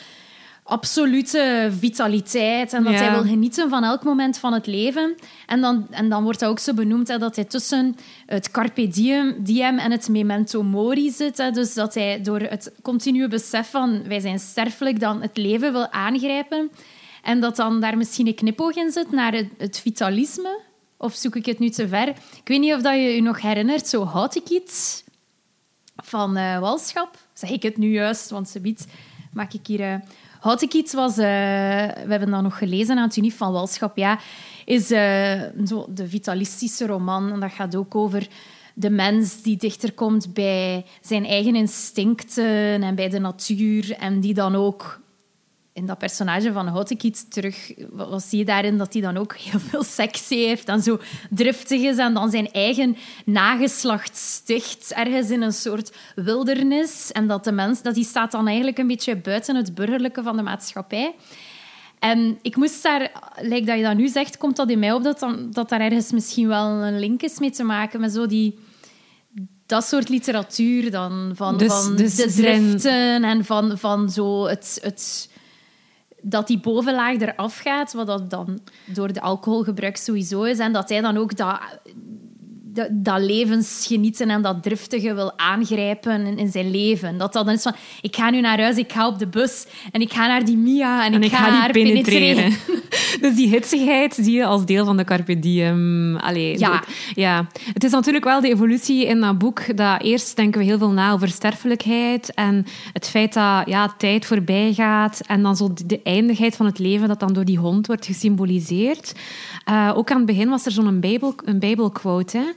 absolute 0.62 1.70
vitaliteit 1.78 2.72
en 2.72 2.84
dat 2.84 2.94
hij 2.94 3.10
wil 3.10 3.22
genieten 3.24 3.68
van 3.68 3.84
elk 3.84 4.04
moment 4.04 4.38
van 4.38 4.52
het 4.52 4.66
leven. 4.66 5.14
En 5.46 5.60
dan, 5.60 5.86
en 5.90 6.08
dan 6.08 6.24
wordt 6.24 6.40
dat 6.40 6.50
ook 6.50 6.58
zo 6.58 6.74
benoemd 6.74 7.08
hè, 7.08 7.18
dat 7.18 7.36
hij 7.36 7.44
tussen 7.44 7.96
het 8.26 8.50
carpe 8.50 8.88
diem, 8.88 9.34
diem 9.38 9.78
en 9.78 9.90
het 9.90 10.08
memento 10.08 10.62
mori 10.62 11.10
zit. 11.10 11.38
Hè. 11.38 11.50
Dus 11.50 11.74
dat 11.74 11.94
hij 11.94 12.22
door 12.22 12.40
het 12.40 12.72
continue 12.82 13.28
besef 13.28 13.70
van 13.70 14.02
wij 14.08 14.20
zijn 14.20 14.38
sterfelijk 14.38 15.00
dan 15.00 15.22
het 15.22 15.36
leven 15.36 15.72
wil 15.72 15.90
aangrijpen. 15.90 16.70
En 17.22 17.40
dat 17.40 17.56
dan 17.56 17.80
daar 17.80 17.96
misschien 17.96 18.26
een 18.26 18.34
knipoog 18.34 18.74
in 18.74 18.90
zit 18.90 19.10
naar 19.10 19.32
het, 19.32 19.48
het 19.58 19.78
vitalisme. 19.78 20.60
Of 20.96 21.14
zoek 21.14 21.36
ik 21.36 21.46
het 21.46 21.58
nu 21.58 21.70
te 21.70 21.88
ver? 21.88 22.08
Ik 22.08 22.48
weet 22.48 22.60
niet 22.60 22.74
of 22.74 22.82
dat 22.82 22.94
je 22.94 23.00
je 23.00 23.22
nog 23.22 23.40
herinnert, 23.40 23.86
zo 23.88 24.04
houd 24.04 24.34
ik 24.34 24.48
iets 24.48 25.04
van 25.96 26.38
uh, 26.38 26.58
Walschap. 26.58 27.18
Zeg 27.32 27.50
ik 27.50 27.62
het 27.62 27.76
nu 27.76 27.92
juist, 27.92 28.30
want 28.30 28.48
ze 28.48 28.60
biedt 28.60 28.86
maak 29.32 29.52
ik 29.52 29.66
hier... 29.66 29.80
Uh, 29.80 29.94
Houd 30.42 30.62
ik 30.62 30.72
iets 30.72 30.94
was... 30.94 31.10
Uh, 31.10 31.24
we 31.24 32.06
hebben 32.08 32.30
dat 32.30 32.42
nog 32.42 32.58
gelezen 32.58 32.96
aan 32.96 33.06
het 33.06 33.16
Unie 33.16 33.34
van 33.34 33.52
Walschap. 33.52 33.96
Ja, 33.96 34.18
is 34.64 34.86
zo 35.66 35.86
de 35.88 36.08
vitalistische 36.08 36.86
roman. 36.86 37.32
En 37.32 37.40
dat 37.40 37.52
gaat 37.52 37.76
ook 37.76 37.94
over 37.94 38.28
de 38.74 38.90
mens 38.90 39.42
die 39.42 39.56
dichter 39.56 39.92
komt 39.92 40.34
bij 40.34 40.86
zijn 41.00 41.26
eigen 41.26 41.54
instincten 41.54 42.82
en 42.82 42.94
bij 42.94 43.08
de 43.08 43.18
natuur. 43.18 43.96
En 43.98 44.20
die 44.20 44.34
dan 44.34 44.54
ook 44.54 45.00
in 45.72 45.86
dat 45.86 45.98
personage 45.98 46.52
van 46.52 46.66
Houtekiet 46.66 47.30
terug, 47.30 47.72
wat 47.90 48.22
zie 48.22 48.38
je 48.38 48.44
daarin? 48.44 48.78
Dat 48.78 48.92
hij 48.92 49.02
dan 49.02 49.16
ook 49.16 49.36
heel 49.36 49.60
veel 49.60 49.82
seks 49.82 50.28
heeft 50.28 50.68
en 50.68 50.82
zo 50.82 50.98
driftig 51.30 51.80
is 51.80 51.96
en 51.96 52.14
dan 52.14 52.30
zijn 52.30 52.50
eigen 52.50 52.96
nageslacht 53.24 54.16
sticht 54.16 54.92
ergens 54.92 55.30
in 55.30 55.42
een 55.42 55.52
soort 55.52 55.92
wildernis. 56.14 57.12
En 57.12 57.26
dat 57.26 57.44
de 57.44 57.52
mens, 57.52 57.82
dat 57.82 57.94
die 57.94 58.04
staat 58.04 58.32
dan 58.32 58.46
eigenlijk 58.46 58.78
een 58.78 58.86
beetje 58.86 59.16
buiten 59.16 59.56
het 59.56 59.74
burgerlijke 59.74 60.22
van 60.22 60.36
de 60.36 60.42
maatschappij. 60.42 61.14
En 61.98 62.38
ik 62.42 62.56
moest 62.56 62.82
daar, 62.82 63.10
lijkt 63.40 63.66
dat 63.66 63.76
je 63.76 63.82
dat 63.82 63.96
nu 63.96 64.08
zegt, 64.08 64.36
komt 64.36 64.56
dat 64.56 64.70
in 64.70 64.78
mij 64.78 64.92
op 64.92 65.02
dat, 65.02 65.18
dan, 65.18 65.50
dat 65.50 65.68
daar 65.68 65.80
ergens 65.80 66.12
misschien 66.12 66.48
wel 66.48 66.66
een 66.66 66.98
link 66.98 67.22
is 67.22 67.38
mee 67.38 67.50
te 67.50 67.62
maken 67.64 68.00
met 68.00 68.12
zo 68.12 68.26
die 68.26 68.58
dat 69.66 69.84
soort 69.84 70.08
literatuur 70.08 70.90
dan. 70.90 71.32
Van, 71.34 71.58
dus, 71.58 71.72
van 71.72 71.96
dus 71.96 72.14
de 72.14 72.32
driften 72.32 73.24
en 73.24 73.44
van, 73.44 73.78
van 73.78 74.10
zo 74.10 74.46
het, 74.46 74.78
het 74.82 75.30
dat 76.22 76.46
die 76.46 76.60
bovenlaag 76.60 77.20
eraf 77.20 77.58
gaat, 77.58 77.92
wat 77.92 78.06
dat 78.06 78.30
dan 78.30 78.60
door 78.86 79.12
de 79.12 79.20
alcoholgebruik 79.20 79.96
sowieso 79.96 80.42
is. 80.42 80.58
En 80.58 80.72
dat 80.72 80.88
hij 80.88 81.00
dan 81.00 81.16
ook 81.16 81.36
dat, 81.36 81.58
dat, 82.74 82.88
dat 82.90 83.20
levensgenieten 83.20 84.30
en 84.30 84.42
dat 84.42 84.62
driftige 84.62 85.14
wil 85.14 85.38
aangrijpen 85.38 86.26
in, 86.26 86.38
in, 86.38 86.50
zijn 86.50 86.70
leven. 86.70 87.18
Dat 87.18 87.32
dat 87.32 87.44
dan 87.44 87.54
is 87.54 87.62
van, 87.62 87.74
ik 88.00 88.16
ga 88.16 88.30
nu 88.30 88.40
naar 88.40 88.60
huis, 88.60 88.76
ik 88.76 88.92
ga 88.92 89.06
op 89.06 89.18
de 89.18 89.26
bus 89.26 89.66
en 89.92 90.00
ik 90.00 90.12
ga 90.12 90.26
naar 90.26 90.44
die 90.44 90.56
Mia 90.56 91.04
en, 91.04 91.22
ik, 91.22 91.30
ga, 91.30 91.36
ga 91.36 91.72
die 91.72 91.82
penetreren. 91.82 92.52
dus 93.20 93.34
die 93.34 93.48
hitsigheid 93.48 94.14
zie 94.14 94.36
je 94.36 94.44
als 94.44 94.64
deel 94.64 94.84
van 94.84 94.96
de 94.96 95.04
carpe 95.04 95.38
diem. 95.38 96.16
Allee, 96.16 96.58
ja. 96.58 96.82
ja. 97.14 97.46
Het 97.72 97.84
is 97.84 97.90
natuurlijk 97.90 98.24
wel 98.24 98.40
de 98.40 98.48
evolutie 98.48 99.06
in 99.06 99.20
dat 99.20 99.38
boek. 99.38 99.76
Dat 99.76 100.02
eerst 100.02 100.36
denken 100.36 100.60
we 100.60 100.66
heel 100.66 100.78
veel 100.78 100.90
na 100.90 101.12
over 101.12 101.28
sterfelijkheid 101.28 102.34
en 102.34 102.66
het 102.92 103.08
feit 103.08 103.32
dat 103.32 103.66
ja, 103.66 103.94
tijd 103.98 104.26
voorbij 104.26 104.72
gaat 104.72 105.20
en 105.26 105.42
dan 105.42 105.56
zo 105.56 105.72
de 105.86 106.00
eindigheid 106.02 106.56
van 106.56 106.66
het 106.66 106.78
leven 106.78 107.08
dat 107.08 107.20
dan 107.20 107.32
door 107.32 107.44
die 107.44 107.58
hond 107.58 107.86
wordt 107.86 108.06
gesymboliseerd. 108.06 109.12
Uh, 109.68 109.92
ook 109.94 110.10
aan 110.10 110.16
het 110.16 110.26
begin 110.26 110.48
was 110.48 110.66
er 110.66 110.72
zo'n 110.72 111.00
bijbel, 111.00 111.34
een 111.44 111.58
bijbelquote 111.58 112.54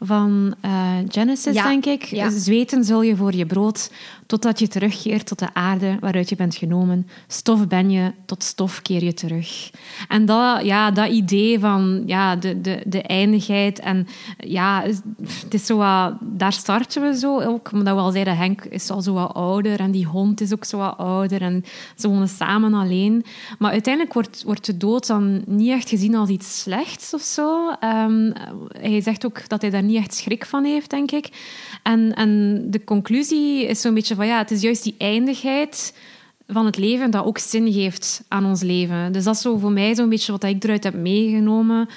van 0.00 0.54
uh, 0.64 0.92
Genesis, 1.08 1.54
denk 1.54 1.86
ik. 1.86 2.04
Ja. 2.04 2.30
Zweten 2.30 2.84
zul 2.84 3.02
je 3.02 3.16
voor 3.16 3.34
je 3.34 3.46
brood, 3.46 3.92
totdat 4.26 4.58
je 4.58 4.68
terugkeert 4.68 5.26
tot 5.26 5.38
de 5.38 5.54
aarde 5.54 5.96
waaruit 6.00 6.28
je 6.28 6.36
bent 6.36 6.54
genomen. 6.54 7.06
Stof 7.26 7.66
ben 7.66 7.90
je, 7.90 8.12
tot 8.26 8.42
stof 8.42 8.82
keer 8.82 9.04
je 9.04 9.14
terug. 9.14 9.70
En 10.08 10.26
dat, 10.26 10.64
ja, 10.64 10.90
dat 10.90 11.10
idee 11.10 11.58
van 11.58 12.02
ja, 12.06 12.36
de, 12.36 12.60
de, 12.60 12.82
de 12.86 13.02
eindigheid 13.02 13.78
en 13.78 14.06
ja, 14.38 14.82
het 15.22 15.54
is 15.54 15.66
zo 15.66 15.76
wat, 15.76 16.14
daar 16.20 16.52
starten 16.52 17.02
we 17.02 17.18
zo 17.18 17.40
ook, 17.40 17.72
omdat 17.72 17.94
we 17.94 18.00
al 18.00 18.12
zeiden, 18.12 18.36
Henk 18.36 18.64
is 18.64 18.90
al 18.90 19.02
zo 19.02 19.12
wat 19.12 19.34
ouder 19.34 19.80
en 19.80 19.90
die 19.90 20.06
hond 20.06 20.40
is 20.40 20.52
ook 20.52 20.64
zo 20.64 20.78
wat 20.78 20.96
ouder 20.96 21.42
en 21.42 21.64
ze 21.96 22.08
wonen 22.08 22.28
samen 22.28 22.74
alleen. 22.74 23.24
Maar 23.58 23.70
uiteindelijk 23.70 24.14
wordt, 24.14 24.42
wordt 24.42 24.66
de 24.66 24.76
dood 24.76 25.06
dan 25.06 25.42
niet 25.46 25.70
echt 25.70 25.88
gezien 25.88 26.14
als 26.14 26.28
iets 26.28 26.60
slechts 26.60 27.14
of 27.14 27.20
zo. 27.20 27.68
Um, 27.84 28.32
hij 28.68 29.00
zegt 29.00 29.26
ook 29.26 29.48
dat 29.48 29.60
hij 29.60 29.70
daar 29.70 29.82
niet 29.82 29.89
echt 29.96 30.14
schrik 30.14 30.46
van 30.46 30.64
heeft, 30.64 30.90
denk 30.90 31.10
ik. 31.10 31.28
En, 31.82 32.14
en 32.14 32.62
de 32.70 32.84
conclusie 32.84 33.66
is 33.66 33.80
zo'n 33.80 33.94
beetje 33.94 34.14
van 34.14 34.26
ja, 34.26 34.38
het 34.38 34.50
is 34.50 34.60
juist 34.60 34.82
die 34.82 34.94
eindigheid 34.98 35.94
van 36.46 36.66
het 36.66 36.76
leven 36.76 37.10
dat 37.10 37.24
ook 37.24 37.38
zin 37.38 37.72
geeft 37.72 38.24
aan 38.28 38.44
ons 38.44 38.62
leven. 38.62 39.12
Dus 39.12 39.24
dat 39.24 39.34
is 39.34 39.40
zo 39.40 39.56
voor 39.56 39.72
mij 39.72 39.94
zo'n 39.94 40.08
beetje 40.08 40.32
wat 40.32 40.44
ik 40.44 40.64
eruit 40.64 40.84
heb 40.84 40.94
meegenomen. 40.94 41.88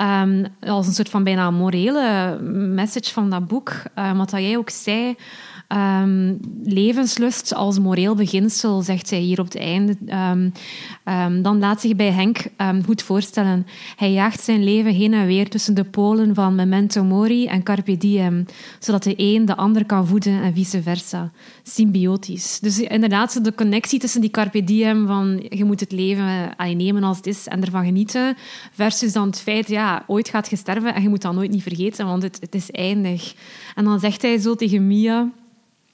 Um, 0.00 0.46
als 0.60 0.86
een 0.86 0.92
soort 0.92 1.08
van 1.08 1.24
bijna 1.24 1.50
morele 1.50 2.38
message 2.74 3.12
van 3.12 3.30
dat 3.30 3.46
boek. 3.46 3.82
Um, 3.98 4.16
wat 4.16 4.30
jij 4.30 4.56
ook 4.56 4.70
zei. 4.70 5.14
Um, 6.02 6.40
levenslust 6.64 7.54
als 7.54 7.78
moreel 7.78 8.14
beginsel, 8.14 8.82
zegt 8.82 9.08
zij 9.08 9.18
hier 9.18 9.40
op 9.40 9.44
het 9.44 9.56
einde. 9.56 9.96
Dan 11.42 11.58
laat 11.58 11.80
zich 11.80 11.96
bij 11.96 12.10
Henk 12.10 12.38
goed 12.84 13.02
voorstellen. 13.02 13.66
Hij 13.96 14.12
jaagt 14.12 14.40
zijn 14.40 14.64
leven 14.64 14.92
heen 14.92 15.14
en 15.14 15.26
weer 15.26 15.48
tussen 15.48 15.74
de 15.74 15.84
polen 15.84 16.34
van 16.34 16.54
memento 16.54 17.04
mori 17.04 17.46
en 17.46 17.62
carpe 17.62 17.96
diem, 17.96 18.46
zodat 18.78 19.02
de 19.02 19.14
een 19.16 19.44
de 19.44 19.56
ander 19.56 19.86
kan 19.86 20.06
voeden 20.06 20.42
en 20.42 20.54
vice 20.54 20.82
versa. 20.82 21.30
Symbiotisch. 21.62 22.58
Dus 22.60 22.78
inderdaad, 22.78 23.44
de 23.44 23.54
connectie 23.54 23.98
tussen 23.98 24.20
die 24.20 24.30
carpe 24.30 24.64
diem 24.64 25.06
van 25.06 25.46
je 25.48 25.64
moet 25.64 25.80
het 25.80 25.92
leven 25.92 26.54
nemen 26.76 27.02
als 27.02 27.16
het 27.16 27.26
is 27.26 27.46
en 27.46 27.64
ervan 27.64 27.84
genieten, 27.84 28.36
versus 28.72 29.12
dan 29.12 29.26
het 29.26 29.40
feit, 29.40 29.68
ja, 29.68 29.87
ooit 30.06 30.28
gaat 30.28 30.50
je 30.50 30.56
sterven 30.56 30.94
en 30.94 31.02
je 31.02 31.08
moet 31.08 31.22
dat 31.22 31.34
nooit 31.34 31.50
niet 31.50 31.62
vergeten, 31.62 32.06
want 32.06 32.22
het, 32.22 32.38
het 32.40 32.54
is 32.54 32.70
eindig. 32.70 33.34
En 33.74 33.84
dan 33.84 34.00
zegt 34.00 34.22
hij 34.22 34.38
zo 34.38 34.54
tegen 34.54 34.86
Mia 34.86 35.30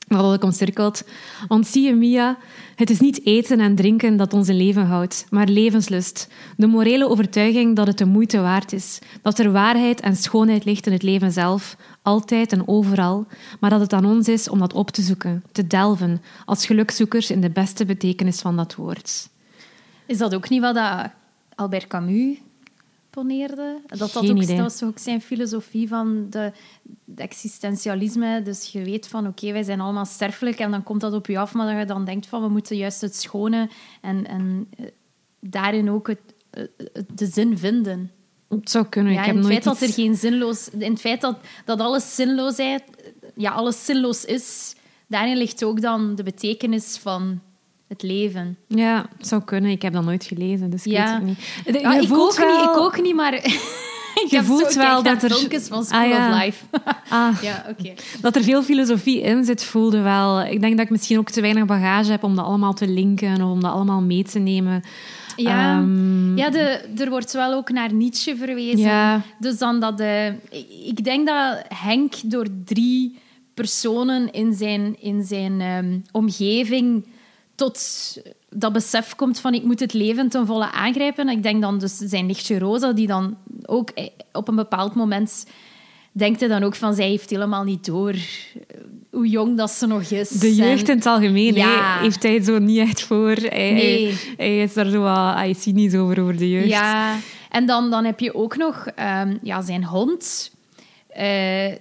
dat 0.09 0.35
ik 0.35 0.45
omcirkeld. 0.45 1.05
Want 1.49 1.67
zie 1.67 1.87
je, 1.87 1.95
Mia, 1.95 2.39
het 2.75 2.91
is 2.91 3.01
niet 3.01 3.27
eten 3.27 3.61
en 3.61 3.75
drinken 3.75 4.17
dat 4.17 4.33
ons 4.33 4.49
leven 4.49 4.87
houdt, 4.87 5.27
maar 5.31 5.49
levenslust. 5.49 6.29
De 6.57 6.67
morele 6.67 7.09
overtuiging 7.09 7.77
dat 7.77 7.87
het 7.87 7.99
de 7.99 8.05
moeite 8.05 8.41
waard 8.41 8.73
is. 8.73 8.99
Dat 9.23 9.39
er 9.39 9.53
waarheid 9.53 10.01
en 10.01 10.17
schoonheid 10.17 10.65
ligt 10.65 10.87
in 10.87 10.93
het 10.93 11.03
leven 11.03 11.33
zelf, 11.33 11.77
altijd 12.03 12.53
en 12.53 12.69
overal, 12.69 13.27
maar 13.61 13.71
dat 13.71 13.81
het 13.81 13.93
aan 13.93 14.05
ons 14.05 14.29
is 14.29 14.49
om 14.49 14.59
dat 14.59 14.73
op 14.73 14.91
te 14.91 15.03
zoeken, 15.03 15.45
te 15.53 15.67
delven, 15.67 16.23
als 16.45 16.67
gelukzoekers 16.67 17.31
in 17.31 17.41
de 17.41 17.51
beste 17.51 17.85
betekenis 17.85 18.41
van 18.41 18.57
dat 18.57 18.75
woord. 18.75 19.29
Is 20.07 20.19
dat 20.19 20.35
ook 20.35 20.49
niet 20.49 20.61
wat 20.61 20.79
Albert 21.55 21.87
Camus 21.87 22.37
Dat, 23.87 23.99
dat, 23.99 24.17
ook, 24.17 24.47
dat 24.47 24.59
was 24.59 24.83
ook 24.83 24.99
zijn 24.99 25.21
filosofie 25.21 25.89
van 25.89 26.27
de, 26.31 26.53
existentialisme. 27.17 28.43
Dus 28.43 28.73
je 28.73 28.85
weet 28.85 29.09
van, 29.09 29.27
oké, 29.27 29.53
wij 29.53 29.63
zijn 29.63 29.81
allemaal 29.81 30.05
sterfelijk 30.05 30.59
en 30.59 30.71
dan 30.71 30.83
komt 30.83 31.01
dat 31.01 31.13
op 31.13 31.27
je 31.27 31.39
af, 31.39 31.55
maar 31.55 31.67
dat 31.67 31.79
je 31.79 31.95
dan 31.95 32.05
denkt 32.05 32.27
van, 32.27 32.43
we 32.43 32.49
moeten 32.49 32.77
juist 32.77 33.01
het 33.01 33.17
schone 33.17 33.69
en, 34.01 34.27
en 34.27 34.69
eh, 34.77 34.85
daarin 35.41 35.91
ook 35.91 36.07
het, 36.07 36.35
de 37.15 37.27
zin 37.27 37.59
vinden. 37.59 38.11
Het 38.49 38.71
zou 38.71 38.87
kunnen. 38.87 39.13
Ja, 39.13 39.21
ik 39.21 39.27
heb 39.27 39.35
in 39.35 39.41
het 39.41 39.51
feit 39.51 39.65
dat 39.65 39.81
er 39.81 39.93
geen 39.93 40.17
zinloos... 40.17 40.69
In 40.69 40.91
het 40.91 41.01
feit 41.01 41.21
dat, 41.21 41.37
dat 41.65 41.81
alles 41.81 42.15
zinloosheid... 42.15 42.83
Ja, 43.37 43.51
alles 43.51 43.85
zinloos 43.85 44.25
is, 44.25 44.75
daarin 45.07 45.37
ligt 45.37 45.65
ook 45.65 45.81
dan 45.81 46.15
de 46.15 46.23
betekenis 46.23 46.97
van 46.97 47.41
het 47.89 48.03
leven. 48.03 48.57
Ja, 48.69 49.07
het 49.19 49.29
zou 49.29 49.43
kunnen. 49.43 49.71
Ik 49.71 49.83
heb 49.83 49.93
dat 49.93 50.05
nooit 50.05 50.25
gelezen, 50.25 50.71
dus 50.71 50.87
ik 50.87 50.93
weet 50.93 51.09
het 51.09 51.23
niet. 51.23 51.39
Ja, 51.65 52.01
ik, 52.01 52.13
ook 52.13 52.39
niet 52.39 52.63
ik 52.63 52.77
ook 52.77 53.03
niet, 53.03 53.15
maar... 53.15 53.33
je 54.29 54.43
voelt 54.43 54.75
wel 54.75 55.03
dat 55.03 55.23
er... 55.23 55.61
van 55.61 55.85
School 55.85 56.13
ah, 56.13 56.35
of 56.35 56.43
Life. 56.43 56.65
ah, 57.09 57.43
ja, 57.43 57.65
oké. 57.69 57.93
Dat 58.21 58.37
er 58.37 58.43
veel 58.43 58.63
filosofie 58.63 59.21
in 59.21 59.45
zit, 59.45 59.65
voelde 59.65 60.01
wel. 60.01 60.43
Ik 60.43 60.61
denk 60.61 60.77
dat 60.77 60.85
ik 60.85 60.91
misschien 60.91 61.19
ook 61.19 61.31
te 61.31 61.41
weinig 61.41 61.65
bagage 61.65 62.11
heb 62.11 62.23
om 62.23 62.37
dat 62.37 62.45
allemaal 62.45 62.75
te 62.75 62.89
linken 62.89 63.43
of 63.43 63.51
om 63.51 63.61
dat 63.61 63.73
allemaal 63.73 64.01
mee 64.01 64.25
te 64.25 64.39
nemen. 64.39 64.83
Ja, 65.37 65.79
um, 65.79 66.37
ja 66.37 66.51
de, 66.51 66.81
er 66.97 67.11
wordt 67.11 67.33
wel 67.33 67.53
ook 67.53 67.71
naar 67.71 67.93
Nietzsche 67.93 68.37
verwezen. 68.37 68.79
Ja. 68.79 69.23
Dus 69.39 69.59
dan 69.59 69.81
dat 69.81 69.99
de, 69.99 70.35
ik 70.87 71.05
denk 71.05 71.27
dat 71.27 71.63
Henk 71.69 72.15
door 72.25 72.47
drie 72.65 73.19
personen 73.55 74.33
in 74.33 74.53
zijn, 74.53 74.97
in 75.01 75.25
zijn 75.25 75.61
um, 75.61 76.03
omgeving 76.13 77.07
tot 77.55 77.79
dat 78.51 78.73
besef 78.73 79.15
komt 79.15 79.41
van 79.41 79.55
ik 79.55 79.65
moet 79.65 79.81
het 79.81 79.93
leven 79.93 80.29
ten 80.29 80.47
volle 80.47 80.73
aangrijpen. 80.73 81.29
Ik 81.29 81.43
denk 81.43 81.63
dan 81.63 81.79
dus 81.79 81.97
zijn 81.97 82.27
nichtje 82.27 82.59
Rosa, 82.59 82.93
die 82.93 83.07
dan 83.07 83.37
ook 83.67 83.91
eh, 83.91 84.07
op 84.33 84.49
een 84.49 84.57
bepaald 84.57 84.95
moment 84.95 85.47
denkt 86.13 86.41
hij 86.41 86.49
dan 86.49 86.63
ook 86.63 86.75
van 86.75 86.95
zij 86.95 87.09
heeft 87.09 87.31
helemaal 87.31 87.65
niet 87.65 87.85
door 87.85 88.13
eh, 88.13 88.19
hoe 89.11 89.29
jong 89.29 89.57
dat 89.57 89.71
ze 89.71 89.87
nog 89.87 90.03
is. 90.03 90.29
De 90.29 90.55
jeugd 90.55 90.89
in 90.89 90.97
het 90.97 91.07
algemeen 91.07 91.55
ja. 91.55 91.99
heeft 92.01 92.23
hij 92.23 92.43
zo 92.43 92.59
niet 92.59 92.79
echt 92.79 93.03
voor. 93.03 93.35
Hij, 93.35 93.73
nee. 93.73 94.19
hij 94.37 94.63
is 94.63 94.75
daar 94.75 94.89
zo 94.89 95.01
wat 95.01 95.35
hij 95.35 95.53
cynisch 95.53 95.95
over, 95.95 96.21
over 96.21 96.37
de 96.37 96.51
jeugd. 96.51 96.69
Ja, 96.69 97.19
en 97.51 97.67
dan, 97.67 97.91
dan 97.91 98.05
heb 98.05 98.21
je 98.21 98.35
ook 98.35 98.57
nog 98.57 98.87
um, 98.87 99.39
ja, 99.43 99.63
zijn 99.63 99.85
hond. 99.85 100.53
Uh, 101.19 101.73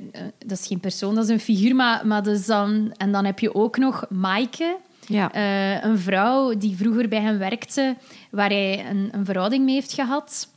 dat 0.45 0.59
is 0.59 0.67
geen 0.67 0.79
persoon, 0.79 1.15
dat 1.15 1.23
is 1.23 1.29
een 1.29 1.39
figuur. 1.39 1.75
Maar, 1.75 2.07
maar 2.07 2.23
dus 2.23 2.45
dan, 2.45 2.93
en 2.97 3.11
dan 3.11 3.25
heb 3.25 3.39
je 3.39 3.55
ook 3.55 3.77
nog 3.77 4.05
Maaike 4.09 4.77
Ja. 5.07 5.31
Eh, 5.31 5.83
een 5.83 5.99
vrouw 5.99 6.57
die 6.57 6.75
vroeger 6.75 7.07
bij 7.07 7.21
hem 7.21 7.37
werkte, 7.37 7.95
waar 8.31 8.49
hij 8.49 8.89
een, 8.89 9.09
een 9.11 9.25
verhouding 9.25 9.65
mee 9.65 9.73
heeft 9.73 9.93
gehad. 9.93 10.47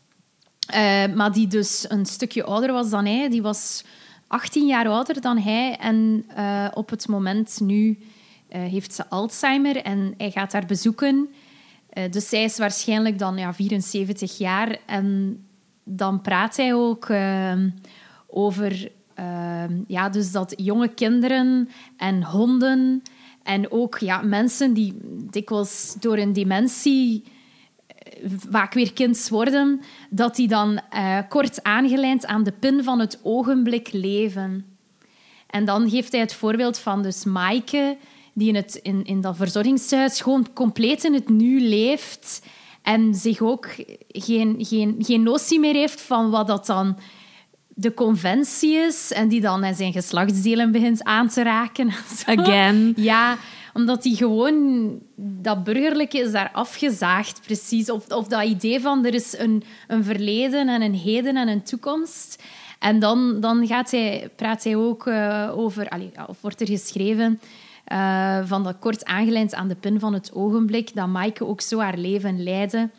Eh, 0.67 1.07
maar 1.15 1.33
die 1.33 1.47
dus 1.47 1.85
een 1.89 2.07
stukje 2.07 2.45
ouder 2.45 2.73
was 2.73 2.91
dan 2.91 3.05
hij. 3.05 3.29
Die 3.29 3.43
was 3.43 3.85
18 4.27 4.67
jaar 4.67 4.89
ouder 4.89 5.21
dan 5.21 5.39
hij. 5.39 5.77
En 5.77 6.25
eh, 6.35 6.69
op 6.75 6.91
het 6.91 7.09
moment 7.09 7.61
nu 7.61 7.99
heeft 8.49 8.95
ze 8.95 9.09
Alzheimer 9.09 9.77
en 9.77 10.15
hij 10.17 10.31
gaat 10.31 10.53
haar 10.53 10.67
bezoeken. 10.67 11.29
Dus 12.11 12.29
zij 12.29 12.45
is 12.45 12.59
waarschijnlijk 12.59 13.19
dan 13.19 13.37
ja, 13.37 13.55
74 13.55 14.39
jaar. 14.39 14.79
En 14.87 15.39
dan 15.85 16.21
praat 16.21 16.57
hij 16.57 16.75
ook 16.75 17.11
over 18.27 18.91
ja, 19.87 20.09
dus 20.09 20.33
dat 20.33 20.55
jonge 20.57 20.89
kinderen 20.89 21.69
en 21.97 22.23
honden 22.23 23.03
en 23.47 23.71
ook 23.71 23.99
ja, 23.99 24.23
mensen 24.23 24.73
die 24.73 24.95
dikwijls 25.31 25.97
door 26.01 26.17
een 26.17 26.33
dementie 26.33 27.25
eh, 27.87 28.31
vaak 28.51 28.75
weer 28.75 28.93
kind 28.93 29.29
worden, 29.29 29.81
dat 30.11 30.37
die 30.37 30.49
dan 30.49 30.81
eh, 30.91 31.19
kort 31.29 31.63
aangelijnd 31.63 32.27
aan 32.27 32.43
de 32.43 32.53
pin 32.53 32.85
van 32.85 32.99
het 33.01 33.21
ogenblik 33.23 33.93
leven. 33.93 34.67
En 35.47 35.65
dan 35.65 35.91
geeft 35.91 36.13
hij 36.13 36.21
het 36.21 36.35
voorbeeld 36.35 36.79
van 36.79 37.03
dus 37.03 37.25
Maaike, 37.25 37.97
die 38.33 38.49
in, 38.49 38.55
het, 38.55 38.75
in, 38.75 39.05
in 39.05 39.21
dat 39.21 39.37
verzorgingshuis 39.37 40.21
gewoon 40.21 40.53
compleet 40.53 41.05
in 41.05 41.15
het 41.15 41.29
nu 41.29 41.61
leeft 41.61 42.47
en 42.83 43.15
zich 43.15 43.41
ook 43.41 43.69
geen, 44.09 44.57
geen, 44.59 44.97
geen 44.99 45.23
notie 45.23 45.61
meer 45.61 45.75
heeft 45.75 46.01
van 46.01 46.31
wat 46.31 46.47
dat 46.47 46.67
dan 46.67 46.97
de 47.79 47.95
conventie 47.95 48.77
is 48.77 49.13
en 49.13 49.29
die 49.29 49.41
dan 49.41 49.75
zijn 49.75 49.93
geslachtsdelen 49.93 50.73
begint 50.73 51.05
aan 51.05 51.29
te 51.29 51.43
raken. 51.43 51.91
Again. 52.27 52.93
Ja, 52.97 53.37
omdat 53.75 54.03
die 54.03 54.17
gewoon... 54.17 54.99
Dat 55.17 55.65
burgerlijke 55.65 56.19
is 56.19 56.33
daar 56.33 56.51
afgezaagd, 56.53 57.41
precies. 57.47 57.91
Of, 57.91 58.07
of 58.09 58.27
dat 58.27 58.43
idee 58.43 58.81
van 58.81 59.07
er 59.07 59.15
is 59.15 59.39
een, 59.39 59.63
een 59.87 60.05
verleden 60.05 60.69
en 60.69 60.83
een 60.83 60.95
heden 60.95 61.37
en 61.37 61.49
een 61.49 61.63
toekomst. 61.63 62.43
En 62.79 62.99
dan, 62.99 63.41
dan 63.41 63.67
gaat 63.67 63.91
hij, 63.91 64.31
praat 64.37 64.65
hij 64.65 64.77
ook 64.77 65.07
uh, 65.07 65.53
over... 65.57 65.89
Allee, 65.89 66.11
of 66.27 66.41
wordt 66.41 66.61
er 66.61 66.67
geschreven... 66.67 67.41
Uh, 67.93 68.39
van 68.45 68.63
dat 68.65 68.79
kort 68.79 69.05
aangelijnd 69.05 69.55
aan 69.55 69.69
de 69.69 69.75
pin 69.75 70.01
van 70.01 70.13
het 70.13 70.31
ogenblik, 70.35 70.95
dat 70.95 71.09
Maaike 71.09 71.47
ook 71.47 71.61
zo 71.61 71.79
haar 71.79 71.99
leven 71.99 72.43
leidde. 72.43 72.91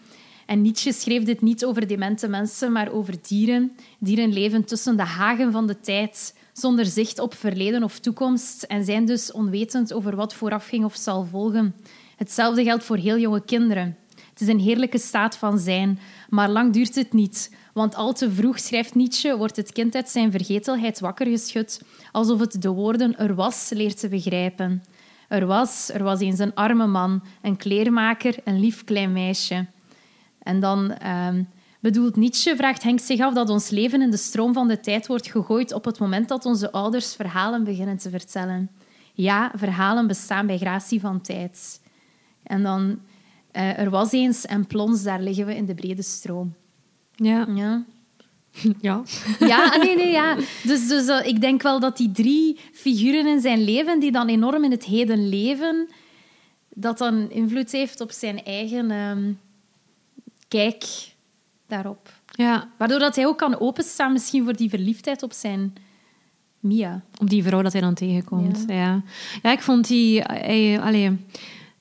En 0.48 0.62
Nietzsche 0.62 0.92
schreef 0.92 1.24
dit 1.24 1.42
niet 1.42 1.66
over 1.66 1.88
demente 1.88 2.28
mensen, 2.28 2.72
maar 2.72 2.92
over 2.92 3.16
dieren. 3.28 3.76
Dieren 4.00 4.34
leven 4.34 4.66
tussen 4.66 4.98
de 4.98 5.04
hagen 5.04 5.52
van 5.52 5.68
de 5.68 5.80
tijd, 5.80 6.36
zonder 6.54 6.86
zicht 6.86 7.20
op 7.20 7.34
verleden 7.34 7.84
of 7.84 8.00
toekomst 8.00 8.64
en 8.64 8.86
zijn 8.86 9.06
dus 9.06 9.32
onwetend 9.32 9.94
over 9.94 10.16
wat 10.16 10.34
voorafging 10.34 10.86
of 10.86 10.96
zal 10.96 11.26
volgen. 11.26 11.76
Hetzelfde 12.16 12.64
geldt 12.64 12.84
voor 12.84 12.98
heel 12.98 13.18
jonge 13.18 13.46
kinderen. 13.46 13.98
Het 14.30 14.42
is 14.42 14.48
een 14.48 14.60
heerlijke 14.60 14.98
staat 14.98 15.38
van 15.38 15.60
zijn, 15.60 16.00
maar 16.30 16.50
lang 16.50 16.74
duurt 16.74 16.96
het 16.96 17.14
niet. 17.14 17.56
Want 17.74 17.96
al 17.96 18.14
te 18.14 18.32
vroeg, 18.32 18.60
schrijft 18.60 18.96
Nietzsche, 18.96 19.38
wordt 19.38 19.56
het 19.56 19.72
kind 19.72 19.96
uit 19.96 20.10
zijn 20.10 20.32
vergetelheid 20.32 21.00
wakker 21.00 21.28
geschud, 21.28 21.82
alsof 22.12 22.40
het 22.40 22.62
de 22.62 22.70
woorden 22.70 23.18
er 23.18 23.36
was 23.36 23.70
leert 23.70 24.00
te 24.00 24.08
begrijpen. 24.08 24.84
Er 25.28 25.46
was, 25.46 25.90
er 25.94 26.04
was 26.04 26.20
eens 26.20 26.40
een 26.40 26.54
arme 26.54 26.88
man, 26.88 27.24
een 27.42 27.58
kleermaker, 27.58 28.36
een 28.44 28.60
lief 28.60 28.84
klein 28.84 29.12
meisje. 29.12 29.66
En 30.48 30.60
dan 30.60 30.98
uh, 31.04 31.30
bedoelt 31.80 32.16
Nietzsche, 32.16 32.56
vraagt 32.56 32.84
Henk 32.84 33.00
zich 33.00 33.20
af 33.20 33.34
dat 33.34 33.50
ons 33.50 33.70
leven 33.70 34.02
in 34.02 34.12
de 34.12 34.18
stroom 34.18 34.54
van 34.54 34.68
de 34.68 34.80
tijd 34.80 35.08
wordt 35.08 35.32
gegooid 35.32 35.74
op 35.74 35.86
het 35.86 36.00
moment 36.00 36.28
dat 36.28 36.46
onze 36.46 36.72
ouders 36.72 37.16
verhalen 37.16 37.64
beginnen 37.64 37.98
te 37.98 38.10
vertellen. 38.10 38.70
Ja, 39.14 39.52
verhalen 39.56 40.08
bestaan 40.08 40.48
bij 40.48 40.58
gratie 40.58 41.00
van 41.00 41.22
tijd. 41.22 41.82
En 42.44 42.64
dan, 42.64 43.00
uh, 43.54 43.80
er 43.80 43.90
was 43.90 44.12
eens 44.12 44.46
en 44.46 44.68
plons, 44.68 45.04
daar 45.04 45.22
liggen 45.22 45.46
we 45.46 45.56
in 45.56 45.66
de 45.66 45.76
brede 45.76 46.02
stroom. 46.02 46.54
Ja. 47.16 47.48
Ja. 47.56 47.84
Ja. 48.82 49.04
Ja, 49.40 49.78
nee, 49.78 49.96
nee, 49.96 50.12
ja. 50.12 50.36
Dus, 50.64 50.88
dus 50.88 51.08
uh, 51.08 51.26
ik 51.26 51.42
denk 51.42 51.62
wel 51.62 51.80
dat 51.80 51.98
die 51.98 52.12
drie 52.12 52.60
figuren 52.74 53.28
in 53.28 53.42
zijn 53.42 53.64
leven, 53.64 54.00
die 54.00 54.12
dan 54.12 54.28
enorm 54.28 54.64
in 54.64 54.72
het 54.72 54.84
heden 54.84 55.30
leven, 55.30 55.88
dat 56.70 56.98
dan 56.98 57.30
invloed 57.32 57.72
heeft 57.72 58.02
op 58.02 58.12
zijn 58.12 58.44
eigen 58.44 58.92
um, 58.92 59.40
kijk 60.48 60.86
daarop. 61.68 62.14
Ja. 62.26 62.70
Waardoor 62.78 63.00
dat 63.00 63.16
hij 63.16 63.26
ook 63.26 63.38
kan 63.38 63.60
openstaan 63.60 64.12
misschien 64.14 64.44
voor 64.44 64.56
die 64.56 64.70
verliefdheid 64.70 65.24
op 65.24 65.34
zijn 65.34 65.74
Mia. 66.60 67.02
Op 67.22 67.30
die 67.30 67.44
vrouw 67.44 67.62
dat 67.62 67.72
hij 67.72 67.82
dan 67.82 67.94
tegenkomt. 67.94 68.64
Ja, 68.68 68.74
ja. 68.76 69.02
ja 69.42 69.52
ik 69.52 69.62
vond 69.62 69.88
die... 69.88 70.22
Hij, 70.22 70.80
allee, 70.82 71.18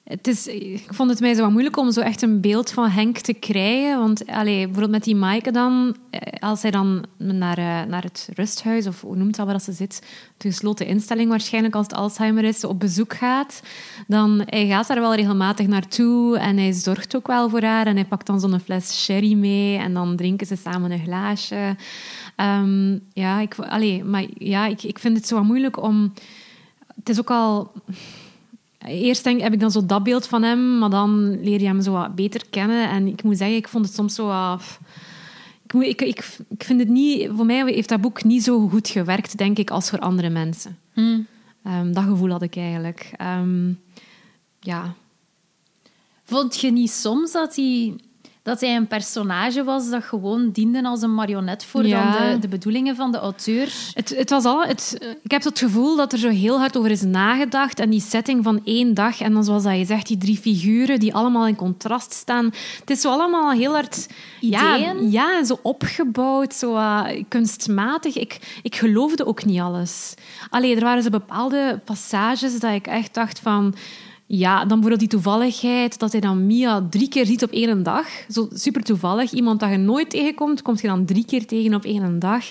het 0.06 0.26
is, 0.26 0.46
ik 0.46 0.88
vond 0.88 1.10
het 1.10 1.20
mij 1.20 1.34
zo 1.34 1.50
moeilijk 1.50 1.76
om 1.76 1.92
zo 1.92 2.00
echt 2.00 2.22
een 2.22 2.40
beeld 2.40 2.70
van 2.70 2.88
Henk 2.88 3.18
te 3.18 3.32
krijgen. 3.32 3.98
Want 3.98 4.26
allee, 4.26 4.56
bijvoorbeeld 4.64 4.90
met 4.90 5.04
die 5.04 5.16
Maaike 5.16 5.50
dan, 5.50 5.96
als 6.38 6.62
hij 6.62 6.70
dan 6.70 7.04
naar, 7.16 7.86
naar 7.88 8.02
het 8.02 8.28
rusthuis, 8.34 8.86
of 8.86 9.00
hoe 9.00 9.16
noemt 9.16 9.36
dat 9.36 9.44
waar 9.44 9.54
dat 9.54 9.64
ze 9.64 9.72
zit, 9.72 10.02
de 10.36 10.48
gesloten 10.48 10.86
instelling 10.86 11.28
waarschijnlijk 11.28 11.74
als 11.74 11.86
het 11.86 11.96
Alzheimer 11.96 12.44
is, 12.44 12.64
op 12.64 12.80
bezoek 12.80 13.14
gaat, 13.14 13.62
dan 14.06 14.42
hij 14.44 14.66
gaat 14.66 14.86
daar 14.86 15.00
wel 15.00 15.14
regelmatig 15.14 15.66
naartoe 15.66 16.38
en 16.38 16.56
hij 16.56 16.72
zorgt 16.72 17.16
ook 17.16 17.26
wel 17.26 17.48
voor 17.48 17.62
haar. 17.62 17.86
En 17.86 17.94
hij 17.94 18.04
pakt 18.04 18.26
dan 18.26 18.40
zo'n 18.40 18.60
fles 18.60 19.04
sherry 19.04 19.34
mee 19.34 19.78
en 19.78 19.94
dan 19.94 20.16
drinken 20.16 20.46
ze 20.46 20.56
samen 20.56 20.90
een 20.90 21.04
glaasje. 21.04 21.76
Um, 22.36 23.00
ja, 23.12 23.40
ik, 23.40 23.58
allee, 23.58 24.04
maar 24.04 24.24
ja, 24.34 24.66
ik, 24.66 24.82
ik 24.82 24.98
vind 24.98 25.16
het 25.16 25.26
zo 25.26 25.44
moeilijk 25.44 25.82
om... 25.82 26.12
Het 26.94 27.08
is 27.08 27.18
ook 27.20 27.30
al 27.30 27.72
Eerst 28.86 29.24
denk, 29.24 29.40
heb 29.40 29.52
ik 29.52 29.60
dan 29.60 29.70
zo 29.70 29.86
dat 29.86 30.02
beeld 30.02 30.26
van 30.26 30.42
hem, 30.42 30.78
maar 30.78 30.90
dan 30.90 31.40
leer 31.42 31.60
je 31.60 31.66
hem 31.66 31.82
zo 31.82 31.92
wat 31.92 32.14
beter 32.14 32.42
kennen. 32.50 32.88
En 32.90 33.06
ik 33.06 33.22
moet 33.22 33.36
zeggen, 33.36 33.56
ik 33.56 33.68
vond 33.68 33.84
het 33.84 33.94
soms 33.94 34.14
zo... 34.14 34.28
Uh, 34.28 34.60
ik, 35.64 35.72
moet, 35.72 35.84
ik, 35.84 36.02
ik, 36.02 36.38
ik 36.48 36.64
vind 36.64 36.80
het 36.80 36.88
niet... 36.88 37.30
Voor 37.34 37.46
mij 37.46 37.64
heeft 37.64 37.88
dat 37.88 38.00
boek 38.00 38.24
niet 38.24 38.42
zo 38.42 38.68
goed 38.68 38.88
gewerkt, 38.88 39.38
denk 39.38 39.58
ik, 39.58 39.70
als 39.70 39.88
voor 39.88 39.98
andere 39.98 40.28
mensen. 40.28 40.78
Hmm. 40.92 41.26
Um, 41.66 41.92
dat 41.92 42.04
gevoel 42.04 42.30
had 42.30 42.42
ik 42.42 42.56
eigenlijk. 42.56 43.10
Um, 43.20 43.80
ja. 44.60 44.94
Vond 46.24 46.60
je 46.60 46.72
niet 46.72 46.90
soms 46.90 47.32
dat 47.32 47.56
hij, 47.56 47.94
dat 48.46 48.60
hij 48.60 48.76
een 48.76 48.86
personage 48.86 49.64
was 49.64 49.90
dat 49.90 50.04
gewoon 50.04 50.50
diende 50.50 50.84
als 50.84 51.02
een 51.02 51.14
marionet 51.14 51.64
voor 51.64 51.86
Ja. 51.86 52.18
dan 52.18 52.30
de, 52.32 52.38
de 52.38 52.48
bedoelingen 52.48 52.96
van 52.96 53.12
de 53.12 53.18
auteur? 53.18 53.72
Het, 53.92 54.08
het 54.16 54.30
was 54.30 54.44
al, 54.44 54.64
het, 54.64 54.98
ik 55.22 55.30
heb 55.30 55.44
het 55.44 55.58
gevoel 55.58 55.96
dat 55.96 56.12
er 56.12 56.18
zo 56.18 56.28
heel 56.28 56.58
hard 56.58 56.76
over 56.76 56.90
is 56.90 57.02
nagedacht. 57.02 57.80
En 57.80 57.90
die 57.90 58.00
setting 58.00 58.44
van 58.44 58.60
één 58.64 58.94
dag. 58.94 59.20
En 59.20 59.32
dan 59.32 59.44
zoals 59.44 59.62
dat 59.62 59.76
je 59.78 59.84
zegt, 59.84 60.06
die 60.06 60.16
drie 60.18 60.36
figuren 60.36 61.00
die 61.00 61.14
allemaal 61.14 61.46
in 61.46 61.56
contrast 61.56 62.12
staan. 62.12 62.44
Het 62.80 62.90
is 62.90 63.00
zo 63.00 63.10
allemaal 63.10 63.50
heel 63.50 63.72
hard... 63.72 64.06
Ja, 64.40 64.76
Ideeën? 64.76 65.10
ja 65.10 65.44
zo 65.44 65.58
opgebouwd, 65.62 66.54
zo 66.54 66.74
uh, 66.74 67.04
kunstmatig. 67.28 68.16
Ik, 68.16 68.60
ik 68.62 68.74
geloofde 68.74 69.26
ook 69.26 69.44
niet 69.44 69.60
alles. 69.60 70.14
Allee, 70.50 70.76
er 70.76 70.82
waren 70.82 71.02
zo 71.02 71.10
bepaalde 71.10 71.80
passages 71.84 72.58
dat 72.58 72.72
ik 72.72 72.86
echt 72.86 73.14
dacht 73.14 73.38
van... 73.38 73.74
Ja, 74.28 74.58
dan 74.58 74.68
bijvoorbeeld 74.68 75.00
die 75.00 75.08
toevalligheid 75.08 75.98
dat 75.98 76.12
hij 76.12 76.20
dan 76.20 76.46
Mia 76.46 76.86
drie 76.90 77.08
keer 77.08 77.26
ziet 77.26 77.42
op 77.42 77.50
één 77.50 77.82
dag. 77.82 78.06
Zo 78.28 78.48
super 78.52 78.82
toevallig. 78.82 79.32
Iemand 79.32 79.60
dat 79.60 79.70
je 79.70 79.76
nooit 79.76 80.10
tegenkomt, 80.10 80.62
komt 80.62 80.80
je 80.80 80.86
dan 80.86 81.04
drie 81.04 81.24
keer 81.24 81.46
tegen 81.46 81.74
op 81.74 81.84
één 81.84 82.18
dag. 82.18 82.44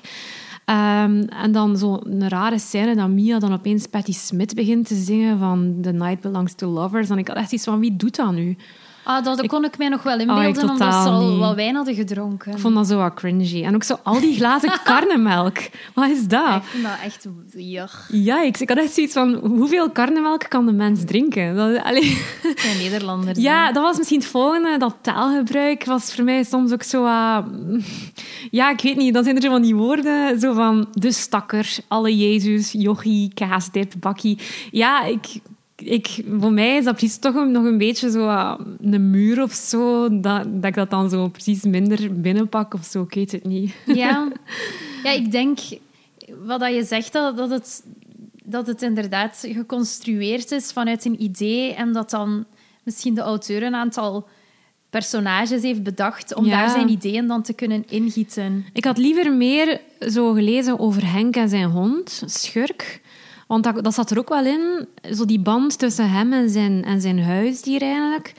Um, 0.65 1.21
en 1.29 1.51
dan 1.51 1.77
zo'n 1.77 2.29
rare 2.29 2.59
scène 2.59 2.95
dat 2.95 3.09
Mia 3.09 3.39
dan 3.39 3.53
opeens 3.53 3.87
Patti 3.87 4.13
Smith 4.13 4.55
begint 4.55 4.87
te 4.87 4.95
zingen 4.95 5.39
van 5.39 5.77
The 5.81 5.91
Night 5.91 6.21
Belongs 6.21 6.53
to 6.53 6.67
Lovers. 6.69 7.09
En 7.09 7.17
ik 7.17 7.27
had 7.27 7.37
echt 7.37 7.51
iets 7.51 7.63
van, 7.63 7.79
wie 7.79 7.95
doet 7.95 8.15
dat 8.15 8.31
nu? 8.31 8.57
Ah, 9.05 9.23
dat 9.23 9.47
kon 9.47 9.63
ik 9.65 9.77
mij 9.77 9.87
nog 9.87 10.03
wel 10.03 10.19
inbeelden, 10.19 10.69
omdat 10.69 10.93
ze 10.93 11.09
al 11.09 11.29
niet. 11.29 11.39
wat 11.39 11.55
wijn 11.55 11.75
hadden 11.75 11.95
gedronken. 11.95 12.51
Ik 12.51 12.59
vond 12.59 12.75
dat 12.75 12.87
zo 12.87 12.97
wat 12.97 13.13
cringy. 13.13 13.63
En 13.63 13.75
ook 13.75 13.83
zo 13.83 13.99
al 14.03 14.19
die 14.19 14.35
glazen 14.35 14.71
karnemelk. 14.83 15.57
Wat 15.93 16.09
is 16.09 16.27
dat? 16.27 16.55
Ik 16.55 16.63
vind 16.63 16.83
dat 16.83 16.97
echt... 17.03 17.27
Jach, 17.57 18.07
Ja, 18.11 18.41
ik, 18.41 18.59
ik 18.59 18.69
had 18.69 18.77
echt 18.77 18.93
zoiets 18.93 19.13
van, 19.13 19.33
hoeveel 19.33 19.89
karnemelk 19.91 20.45
kan 20.49 20.65
de 20.65 20.71
mens 20.71 21.03
drinken? 21.05 21.55
Dat, 21.55 21.83
allee. 21.83 22.21
zijn 22.55 22.77
Nederlanders. 22.77 23.39
Ja, 23.39 23.71
dat 23.71 23.83
was 23.83 23.97
misschien 23.97 24.19
het 24.19 24.27
volgende. 24.27 24.77
Dat 24.77 24.95
taalgebruik 25.01 25.85
was 25.85 26.13
voor 26.13 26.23
mij 26.23 26.43
soms 26.43 26.71
ook 26.71 26.83
zo... 26.83 27.03
uh, 27.05 27.37
ja, 28.51 28.69
ik 28.71 28.81
weet 28.81 28.95
niet. 28.97 29.13
Dan 29.13 29.23
zijn 29.23 29.35
er 29.35 29.41
zo 29.41 29.49
van 29.49 29.61
die 29.61 29.75
woorden. 29.75 30.39
Zo 30.39 30.53
van 30.53 30.87
de 30.91 31.11
stakker, 31.11 31.77
alle 31.87 32.17
Jezus, 32.17 32.71
jochie, 32.71 33.31
kaasdip, 33.33 33.93
bakkie. 33.99 34.39
Ja, 34.71 35.03
ik... 35.03 35.25
Ik, 35.75 36.23
voor 36.39 36.51
mij 36.51 36.77
is 36.77 36.83
dat 36.83 36.95
precies 36.95 37.17
toch 37.17 37.33
nog 37.33 37.63
een 37.63 37.77
beetje 37.77 38.11
zo 38.11 38.27
uh, 38.27 38.59
een 38.81 39.09
muur 39.09 39.41
of 39.41 39.53
zo, 39.53 40.09
dat, 40.19 40.43
dat 40.45 40.65
ik 40.65 40.73
dat 40.73 40.89
dan 40.89 41.09
zo 41.09 41.27
precies 41.27 41.63
minder 41.63 42.21
binnenpak 42.21 42.73
of 42.73 42.85
zo, 42.85 43.01
ik 43.01 43.13
weet 43.13 43.31
het 43.31 43.43
niet. 43.43 43.75
Ja. 43.85 44.31
ja, 45.03 45.11
ik 45.11 45.31
denk 45.31 45.59
wat 46.45 46.59
dat 46.59 46.73
je 46.73 46.83
zegt, 46.83 47.13
dat, 47.13 47.37
dat, 47.37 47.49
het, 47.49 47.83
dat 48.43 48.67
het 48.67 48.81
inderdaad 48.81 49.47
geconstrueerd 49.51 50.51
is 50.51 50.71
vanuit 50.71 51.05
een 51.05 51.23
idee 51.23 51.73
en 51.73 51.93
dat 51.93 52.09
dan 52.09 52.45
misschien 52.83 53.13
de 53.13 53.21
auteur 53.21 53.63
een 53.63 53.75
aantal 53.75 54.27
personages 54.89 55.61
heeft 55.61 55.83
bedacht 55.83 56.35
om 56.35 56.45
Ja. 56.45 56.59
daar 56.59 56.69
zijn 56.69 56.89
ideeën 56.89 57.27
dan 57.27 57.41
te 57.41 57.53
kunnen 57.53 57.83
ingieten. 57.87 58.65
Ik 58.73 58.85
had 58.85 58.97
liever 58.97 59.33
meer 59.33 59.81
zo 59.99 60.33
gelezen 60.33 60.79
over 60.79 61.11
Henk 61.11 61.35
en 61.35 61.49
zijn 61.49 61.69
hond, 61.69 62.23
Schurk. 62.25 63.01
Want 63.47 63.83
dat, 63.83 63.93
zat 63.93 64.11
er 64.11 64.17
ook 64.17 64.29
wel 64.29 64.45
in, 64.45 64.87
zo 65.13 65.25
die 65.25 65.39
band 65.39 65.79
tussen 65.79 66.09
hem 66.09 66.33
en 66.33 66.49
zijn, 66.49 66.83
en 66.83 67.01
zijn 67.01 67.23
huisdier 67.23 67.81
eigenlijk. 67.81 68.33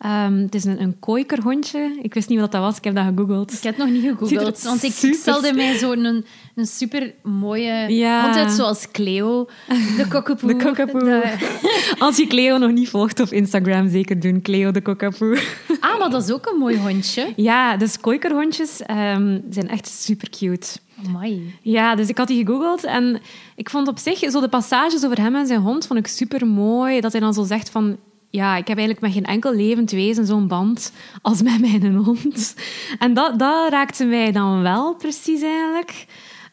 Ehm, 0.00 0.36
het 0.36 0.54
is 0.54 0.64
een, 0.64 0.82
een 0.82 0.98
kooikerhondje. 0.98 1.98
Ik 2.02 2.14
wist 2.14 2.28
niet 2.28 2.40
wat 2.40 2.52
dat 2.52 2.60
was, 2.60 2.76
ik 2.76 2.84
heb 2.84 2.94
dat 2.94 3.04
gegoogeld. 3.04 3.52
Ik 3.52 3.62
heb 3.62 3.76
het 3.76 3.84
nog 3.84 3.94
niet 3.94 4.04
gegoogeld, 4.04 4.62
want 4.62 4.82
ik, 4.82 4.92
stelde 4.92 5.52
mij 5.52 5.78
zo'n 5.78 6.04
een, 6.04 6.24
een 6.54 6.66
super 6.66 7.14
mooie 7.22 7.94
ja. 7.94 8.22
hond 8.22 8.36
uit, 8.36 8.50
zoals 8.52 8.90
Cleo, 8.90 9.48
de 9.96 10.06
kokkepoe. 10.12 11.04
De. 11.04 11.36
Als 11.98 12.16
je 12.16 12.26
Cleo 12.26 12.56
nog 12.58 12.70
niet 12.72 12.88
volgt 12.88 13.20
op 13.20 13.28
Instagram, 13.28 13.88
zeker 13.88 14.20
doen. 14.20 14.42
Cleo 14.42 14.70
de 14.70 14.82
kokkepoe. 14.82 15.38
Ah, 15.80 15.98
maar 15.98 16.10
dat 16.10 16.22
is 16.22 16.32
ook 16.32 16.46
een 16.46 16.58
mooi 16.58 16.78
hondje. 16.78 17.32
Ja, 17.36 17.76
dus 17.76 18.00
kooikerhondjes 18.00 18.80
um, 18.80 19.44
zijn 19.50 19.68
echt 19.68 19.88
super 19.88 20.30
cute. 20.30 20.66
Amai. 21.06 21.54
Ja, 21.62 21.94
dus 21.94 22.08
ik 22.08 22.18
had 22.18 22.28
die 22.28 22.46
gegoogeld 22.46 22.84
en 22.84 23.20
ik 23.56 23.70
vond 23.70 23.88
op 23.88 23.98
zich, 23.98 24.18
zo 24.18 24.40
de 24.40 24.48
passages 24.48 25.04
over 25.04 25.20
hem 25.20 25.34
en 25.34 25.46
zijn 25.46 25.60
hond, 25.60 25.86
vond 25.86 25.98
ik 25.98 26.06
super 26.06 26.46
mooi. 26.46 27.00
Dat 27.00 27.12
hij 27.12 27.20
dan 27.20 27.34
zo 27.34 27.44
zegt 27.44 27.70
van, 27.70 27.98
ja, 28.30 28.56
ik 28.56 28.68
heb 28.68 28.78
eigenlijk 28.78 29.00
met 29.00 29.12
geen 29.12 29.34
enkel 29.34 29.54
levend 29.54 29.90
wezen 29.90 30.26
zo'n 30.26 30.48
band 30.48 30.92
als 31.22 31.42
met 31.42 31.60
mijn 31.60 31.96
hond. 31.96 32.54
En 32.98 33.14
dat, 33.14 33.38
dat 33.38 33.70
raakte 33.70 34.04
mij 34.04 34.32
dan 34.32 34.62
wel 34.62 34.94
precies 34.94 35.42
eigenlijk. 35.42 36.06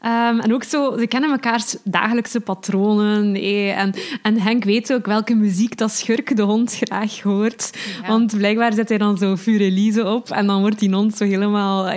Um, 0.08 0.40
en 0.40 0.54
ook 0.54 0.64
zo, 0.64 0.98
ze 0.98 1.08
kennen 1.08 1.30
mekaars 1.30 1.76
dagelijkse 1.84 2.40
patronen. 2.40 3.36
En, 3.76 3.94
en 4.22 4.42
Henk 4.42 4.64
weet 4.64 4.94
ook 4.94 5.06
welke 5.06 5.36
muziek 5.36 5.78
dat 5.78 5.92
Schurk 5.92 6.36
de 6.36 6.42
hond 6.42 6.76
graag 6.76 7.22
hoort. 7.22 7.78
Want 8.08 8.38
blijkbaar 8.38 8.74
zet 8.74 8.90
hij 8.90 8.98
dan 8.98 9.18
zo 9.18 9.36
Furelise 9.36 10.06
op 10.06 10.30
en 10.30 10.48
dan 10.48 10.60
wordt 10.62 10.80
die 10.80 10.94
hond 10.94 11.16
zo 11.16 11.24
helemaal... 11.24 11.92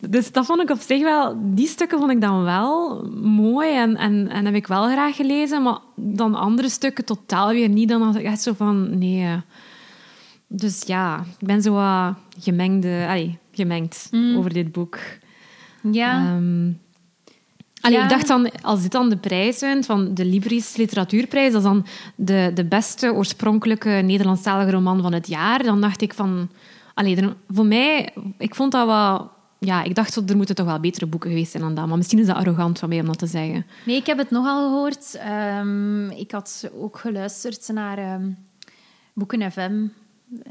Dus 0.00 0.32
dat 0.32 0.46
vond 0.46 0.62
ik 0.62 0.70
op 0.70 0.80
zich 0.80 1.02
wel... 1.02 1.36
Die 1.42 1.68
stukken 1.68 1.98
vond 1.98 2.10
ik 2.10 2.20
dan 2.20 2.42
wel 2.42 3.04
mooi 3.22 3.76
en, 3.76 3.96
en, 3.96 4.28
en 4.28 4.44
heb 4.44 4.54
ik 4.54 4.66
wel 4.66 4.88
graag 4.88 5.16
gelezen. 5.16 5.62
Maar 5.62 5.78
dan 5.94 6.34
andere 6.34 6.68
stukken 6.68 7.04
totaal 7.04 7.48
weer 7.48 7.68
niet. 7.68 7.88
Dan 7.88 8.02
had 8.02 8.16
ik 8.16 8.24
echt 8.24 8.42
zo 8.42 8.52
van... 8.56 8.98
Nee... 8.98 9.42
Dus 10.48 10.82
ja, 10.86 11.24
ik 11.38 11.46
ben 11.46 11.62
zo 11.62 11.72
wat 11.72 12.14
gemengde, 12.38 13.06
allee, 13.08 13.38
gemengd 13.52 14.08
mm. 14.10 14.36
over 14.36 14.52
dit 14.52 14.72
boek. 14.72 14.98
Ja. 15.92 16.34
Um, 16.36 16.78
Allee, 17.86 18.02
Ik 18.02 18.08
dacht 18.08 18.28
dan, 18.28 18.50
als 18.62 18.82
dit 18.82 18.92
dan 18.92 19.08
de 19.08 19.16
prijs 19.16 19.60
wint, 19.60 19.86
van 19.86 20.14
de 20.14 20.24
Libris 20.24 20.76
Literatuurprijs, 20.76 21.52
dat 21.52 21.60
is 21.60 21.68
dan 21.68 21.86
de, 22.14 22.50
de 22.54 22.64
beste 22.64 23.12
oorspronkelijke 23.12 23.90
Nederlandstalige 23.90 24.70
roman 24.70 25.02
van 25.02 25.12
het 25.12 25.28
jaar, 25.28 25.62
dan 25.62 25.80
dacht 25.80 26.02
ik 26.02 26.14
van... 26.14 26.48
Allee, 26.94 27.18
voor 27.48 27.66
mij, 27.66 28.14
ik 28.38 28.54
vond 28.54 28.72
dat 28.72 28.86
wel... 28.86 29.30
Ja, 29.58 29.82
ik 29.82 29.94
dacht, 29.94 30.16
er 30.16 30.36
moeten 30.36 30.54
toch 30.54 30.66
wel 30.66 30.80
betere 30.80 31.06
boeken 31.06 31.30
geweest 31.30 31.50
zijn 31.50 31.62
dan 31.62 31.74
dat. 31.74 31.86
Maar 31.86 31.96
misschien 31.96 32.18
is 32.18 32.26
dat 32.26 32.36
arrogant 32.36 32.78
van 32.78 32.88
mij 32.88 33.00
om 33.00 33.06
dat 33.06 33.18
te 33.18 33.26
zeggen. 33.26 33.66
Nee, 33.84 33.96
ik 33.96 34.06
heb 34.06 34.18
het 34.18 34.30
nogal 34.30 34.68
gehoord. 34.68 35.18
Um, 35.60 36.10
ik 36.10 36.30
had 36.30 36.70
ook 36.78 36.98
geluisterd 36.98 37.68
naar 37.72 38.14
um, 38.14 38.36
Boeken 39.12 39.52
FM 39.52 39.86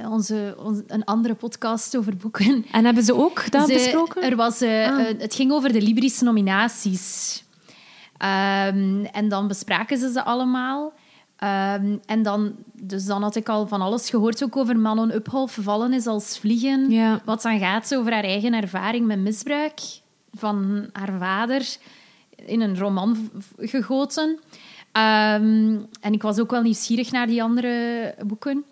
onze, 0.09 0.55
een 0.87 1.03
andere 1.03 1.33
podcast 1.33 1.97
over 1.97 2.17
boeken. 2.17 2.65
En 2.71 2.85
hebben 2.85 3.03
ze 3.03 3.15
ook 3.15 3.51
dat 3.51 3.67
besproken? 3.67 4.23
Er 4.23 4.35
was, 4.35 4.61
uh, 4.61 4.87
ah. 4.87 4.99
uh, 4.99 5.05
het 5.17 5.35
ging 5.35 5.51
over 5.51 5.73
de 5.73 5.81
Libris 5.81 6.21
nominaties. 6.21 7.43
Um, 8.17 9.05
en 9.05 9.29
dan 9.29 9.47
bespraken 9.47 9.97
ze 9.97 10.11
ze 10.11 10.23
allemaal. 10.23 10.93
Um, 11.43 11.99
en 12.05 12.23
dan, 12.23 12.55
dus 12.73 13.05
dan 13.05 13.21
had 13.21 13.35
ik 13.35 13.49
al 13.49 13.67
van 13.67 13.81
alles 13.81 14.09
gehoord, 14.09 14.43
ook 14.43 14.57
over 14.57 14.77
Manon 14.77 15.11
Uphoff, 15.11 15.57
vallen 15.61 15.93
is 15.93 16.07
als 16.07 16.37
vliegen. 16.37 16.89
Ja. 16.89 17.21
Wat 17.25 17.41
dan 17.41 17.59
gaat 17.59 17.95
over 17.95 18.13
haar 18.13 18.23
eigen 18.23 18.53
ervaring 18.53 19.05
met 19.05 19.19
misbruik 19.19 19.79
van 20.33 20.89
haar 20.91 21.13
vader 21.19 21.77
in 22.35 22.61
een 22.61 22.77
roman 22.77 23.29
gegoten. 23.57 24.29
Um, 24.29 25.87
en 26.01 26.13
ik 26.13 26.21
was 26.21 26.39
ook 26.39 26.51
wel 26.51 26.61
nieuwsgierig 26.61 27.11
naar 27.11 27.27
die 27.27 27.43
andere 27.43 28.15
boeken. 28.25 28.65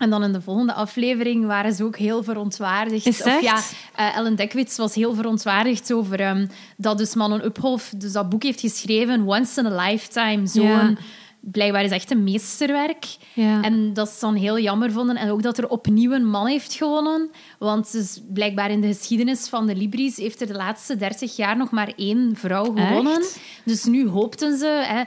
En 0.00 0.10
dan 0.10 0.22
in 0.22 0.32
de 0.32 0.40
volgende 0.40 0.72
aflevering 0.72 1.46
waren 1.46 1.72
ze 1.72 1.84
ook 1.84 1.96
heel 1.96 2.22
verontwaardigd. 2.22 3.06
Is 3.06 3.22
of 3.22 3.40
ja, 3.40 3.56
uh, 3.56 4.16
Ellen 4.16 4.36
Dekwits 4.36 4.76
was 4.76 4.94
heel 4.94 5.14
verontwaardigd 5.14 5.92
over 5.92 6.28
um, 6.28 6.48
dat 6.76 6.98
dus 6.98 7.14
Manon 7.14 7.44
Uphoff 7.44 7.92
dus 7.96 8.12
dat 8.12 8.28
boek 8.28 8.42
heeft 8.42 8.60
geschreven, 8.60 9.26
Once 9.26 9.60
in 9.60 9.66
a 9.66 9.86
Lifetime. 9.86 10.46
Zo'n, 10.46 10.66
ja. 10.66 10.94
blijkbaar 11.40 11.84
is 11.84 11.90
echt 11.90 12.10
een 12.10 12.24
meesterwerk. 12.24 13.06
Ja. 13.34 13.62
En 13.62 13.92
dat 13.92 14.08
ze 14.08 14.20
dan 14.20 14.34
heel 14.34 14.58
jammer 14.58 14.92
vonden. 14.92 15.16
En 15.16 15.30
ook 15.30 15.42
dat 15.42 15.58
er 15.58 15.68
opnieuw 15.68 16.12
een 16.12 16.28
man 16.28 16.46
heeft 16.46 16.74
gewonnen. 16.74 17.30
Want 17.58 17.92
dus 17.92 18.20
blijkbaar 18.28 18.70
in 18.70 18.80
de 18.80 18.86
geschiedenis 18.86 19.48
van 19.48 19.66
de 19.66 19.76
Libris 19.76 20.16
heeft 20.16 20.40
er 20.40 20.46
de 20.46 20.54
laatste 20.54 20.96
dertig 20.96 21.36
jaar 21.36 21.56
nog 21.56 21.70
maar 21.70 21.92
één 21.96 22.36
vrouw 22.36 22.64
gewonnen. 22.64 23.20
Echt? 23.20 23.40
Dus 23.64 23.84
nu 23.84 24.08
hoopten 24.08 24.58
ze 24.58 24.82
hè, 24.86 25.02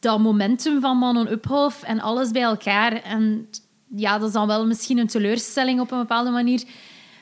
dat 0.00 0.18
momentum 0.18 0.80
van 0.80 0.98
Manon 0.98 1.30
Uphoff 1.30 1.82
en 1.82 2.00
alles 2.00 2.30
bij 2.30 2.42
elkaar... 2.42 3.02
En 3.02 3.48
ja, 3.96 4.18
dat 4.18 4.28
is 4.28 4.34
dan 4.34 4.46
wel 4.46 4.66
misschien 4.66 4.98
een 4.98 5.06
teleurstelling 5.06 5.80
op 5.80 5.90
een 5.90 5.98
bepaalde 5.98 6.30
manier. 6.30 6.62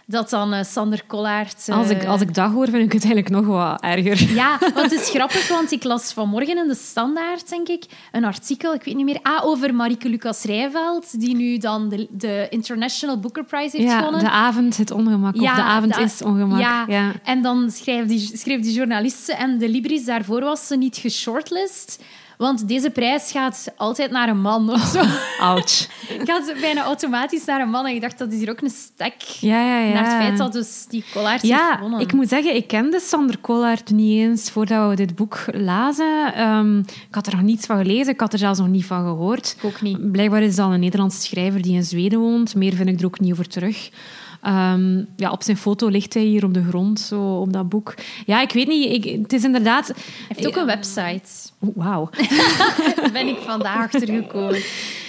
Dat 0.09 0.31
dan 0.31 0.55
uh, 0.55 0.63
Sander 0.63 1.03
Kollaert... 1.07 1.67
Uh... 1.69 1.77
Als, 1.77 1.89
ik, 1.91 2.05
als 2.05 2.21
ik 2.21 2.35
dat 2.35 2.51
hoor, 2.53 2.65
vind 2.69 2.85
ik 2.85 2.93
het 2.93 3.05
eigenlijk 3.05 3.29
nog 3.29 3.47
wat 3.47 3.81
erger. 3.83 4.35
Ja, 4.35 4.59
want 4.75 4.91
het 4.91 5.01
is 5.01 5.11
grappig, 5.11 5.49
want 5.49 5.73
ik 5.73 5.85
las 5.85 6.13
vanmorgen 6.13 6.59
in 6.59 6.69
de 6.69 6.75
Standaard, 6.75 7.49
denk 7.49 7.69
ik, 7.69 7.85
een 8.13 8.25
artikel, 8.25 8.75
ik 8.75 8.83
weet 8.83 8.95
niet 8.97 9.05
meer, 9.05 9.19
ah, 9.23 9.45
over 9.45 9.75
Marieke 9.75 10.09
Lucas 10.09 10.43
Rijveld, 10.43 11.21
die 11.21 11.37
nu 11.37 11.59
dan 11.59 11.89
de, 11.89 12.07
de 12.11 12.47
International 12.51 13.19
Booker 13.21 13.45
Prize 13.45 13.77
heeft 13.77 13.89
ja, 13.91 13.97
gewonnen. 13.99 14.21
de 14.21 14.31
avond 14.31 14.77
het 14.77 14.91
ongemak, 14.91 15.35
Ja, 15.37 15.51
of 15.51 15.57
de 15.57 15.63
avond 15.63 15.95
de- 15.95 16.01
is 16.01 16.23
ongemak. 16.23 16.61
Ja, 16.61 16.85
Ja. 16.89 17.13
en 17.25 17.43
dan 17.43 17.71
schreef 17.71 18.07
die, 18.07 18.31
schreef 18.37 18.61
die 18.61 18.73
journaliste 18.73 19.33
en 19.35 19.59
de 19.59 19.69
Libris 19.69 20.05
daarvoor 20.05 20.41
was 20.41 20.67
ze 20.67 20.77
niet 20.77 20.97
geshortlist. 20.97 22.03
Want 22.37 22.69
deze 22.69 22.91
prijs 22.91 23.31
gaat 23.31 23.73
altijd 23.77 24.11
naar 24.11 24.29
een 24.29 24.41
man 24.41 24.71
of 24.73 24.81
zo. 24.81 25.03
Ouch. 25.41 25.87
gaat 26.29 26.55
bijna 26.61 26.83
automatisch 26.83 27.45
naar 27.45 27.61
een 27.61 27.71
man. 27.71 27.87
En 27.87 27.95
ik 27.95 28.01
dacht, 28.01 28.19
dat 28.19 28.33
is 28.33 28.39
hier 28.39 28.51
ook 28.51 28.61
een 28.61 28.71
stek 28.71 29.15
Ja, 29.23 29.61
ja, 29.61 29.79
ja. 29.79 29.93
naar 29.93 30.05
het 30.05 30.23
feit 30.27 30.39
dat 30.39 30.53
dus 30.53 30.87
die 30.89 31.05
heeft 31.13 31.47
Ja, 31.47 31.75
gewonnen. 31.75 32.01
ik 32.01 32.13
moet 32.13 32.29
zeggen, 32.29 32.55
ik 32.55 32.67
kende 32.67 33.01
Sander 33.01 33.39
Kollaert 33.39 33.91
niet 33.91 34.21
eens 34.21 34.51
voordat 34.51 34.89
we 34.91 34.97
dit 34.97 35.15
boek 35.15 35.45
lazen. 35.53 36.35
Ehm, 36.35 36.79
ik 36.79 37.15
had 37.15 37.27
er 37.27 37.33
nog 37.33 37.43
niets 37.45 37.67
van 37.67 37.77
gelezen, 37.79 38.13
ik 38.13 38.21
had 38.21 38.33
er 38.33 38.39
zelfs 38.39 38.59
nog 38.59 38.69
niet 38.69 38.85
van 38.85 39.05
gehoord. 39.05 39.55
Ik 39.59 39.65
ook 39.65 39.81
niet. 39.81 40.13
Blijkbaar 40.13 40.43
is 40.43 40.57
dat 40.57 40.71
een 40.71 40.81
Nederlandse 40.81 41.21
schrijver 41.21 41.63
die 41.63 41.75
in 41.75 41.85
Zweden 41.85 42.19
woont. 42.19 42.55
Meer 42.55 42.75
vind 42.75 42.89
ik 42.89 42.99
er 43.01 43.07
ook 43.07 43.21
niet 43.21 43.33
over 43.33 43.49
terug. 43.49 43.91
Ehm, 44.43 45.05
ja, 45.17 45.31
op 45.31 45.43
zijn 45.43 45.57
foto 45.57 45.89
ligt 45.89 46.15
hij 46.15 46.23
hier 46.23 46.45
op 46.45 46.55
de 46.55 46.65
grond, 46.69 47.01
zo 47.01 47.41
op 47.41 47.53
dat 47.53 47.69
boek. 47.69 47.95
Ja, 48.27 48.41
ik 48.41 48.53
weet 48.53 48.67
niet. 48.67 49.05
Ik, 49.05 49.21
het 49.23 49.33
is 49.33 49.45
inderdaad... 49.45 49.87
Hij 49.87 49.97
heeft 50.29 50.47
ook 50.47 50.57
een 50.57 50.67
website. 50.67 51.46
Wauw. 51.59 52.09
Ben 53.13 53.27
ik 53.27 53.39
vandaag 53.39 53.85
achter 53.85 54.09
gekomen. 54.09 54.61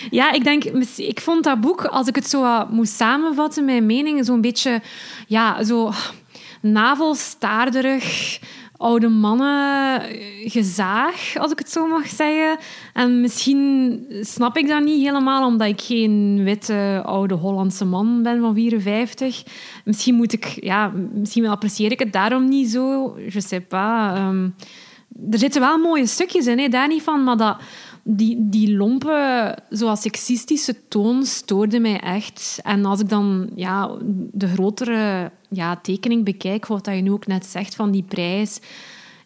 Ja, 0.10 0.32
ik 0.32 0.44
denk, 0.44 0.64
ik 0.98 1.22
vond 1.22 1.44
dat 1.44 1.62
boek, 1.62 1.86
als 1.86 2.08
ik 2.08 2.16
het 2.16 2.30
zo 2.30 2.66
moest 2.70 2.94
samenvatten, 2.94 3.66
mijn 3.66 3.86
mening, 3.86 4.26
zo'n 4.26 4.42
beetje, 4.42 4.82
ja, 5.28 5.64
zo 5.64 5.92
navelstaarderig, 6.62 8.40
oude 8.78 9.08
mannen 9.08 10.02
eh, 10.02 10.52
gezaag, 10.52 11.38
als 11.38 11.52
ik 11.52 11.60
het 11.60 11.72
zo 11.72 11.88
mag 11.88 12.08
zeggen. 12.08 12.58
En 12.94 13.22
misschien 13.22 14.06
snap 14.22 14.58
ik 14.58 14.68
dat 14.68 14.84
niet 14.84 15.06
helemaal, 15.06 15.46
omdat 15.48 15.68
ik 15.68 15.82
geen 15.82 16.44
witte, 16.44 17.02
oude 17.06 17.34
Hollandse 17.34 17.86
man 17.86 18.24
ben 18.24 18.40
van 18.40 18.54
54. 18.54 19.44
Misschien 19.86 20.16
moet 20.16 20.34
ik, 20.34 20.46
ja, 20.46 20.92
misschien 21.14 21.48
apprecieer 21.48 21.92
ik 21.92 22.00
het 22.00 22.14
daarom 22.14 22.50
niet 22.50 22.70
zo. 22.70 23.16
Je 23.30 23.42
sais 23.42 23.62
pas. 23.68 24.18
ehm, 24.18 24.50
er 25.32 25.40
zitten 25.40 25.62
wel 25.62 25.78
mooie 25.78 26.08
stukjes 26.08 26.48
in, 26.48 26.60
hè, 26.60 26.68
daar 26.68 26.88
niet 26.88 27.04
van, 27.04 27.24
maar 27.24 27.38
dat, 27.38 27.58
die, 28.04 28.38
die 28.40 28.76
lompe, 28.76 29.58
zoals 29.70 30.02
sexistische 30.02 30.76
toon 30.88 31.26
stoorde 31.26 31.80
mij 31.80 32.00
echt. 32.00 32.60
En 32.64 32.86
als 32.86 33.00
ik 33.00 33.10
dan 33.10 33.50
ja, 33.56 33.98
de 34.32 34.48
grotere 34.48 35.32
ja, 35.50 35.76
tekening 35.76 36.24
bekijk, 36.24 36.66
wat 36.66 36.86
je 36.86 36.92
nu 36.92 37.12
ook 37.12 37.28
net 37.28 37.46
zegt 37.46 37.76
van 37.76 37.92
die 37.92 38.04
prijs, 38.04 38.60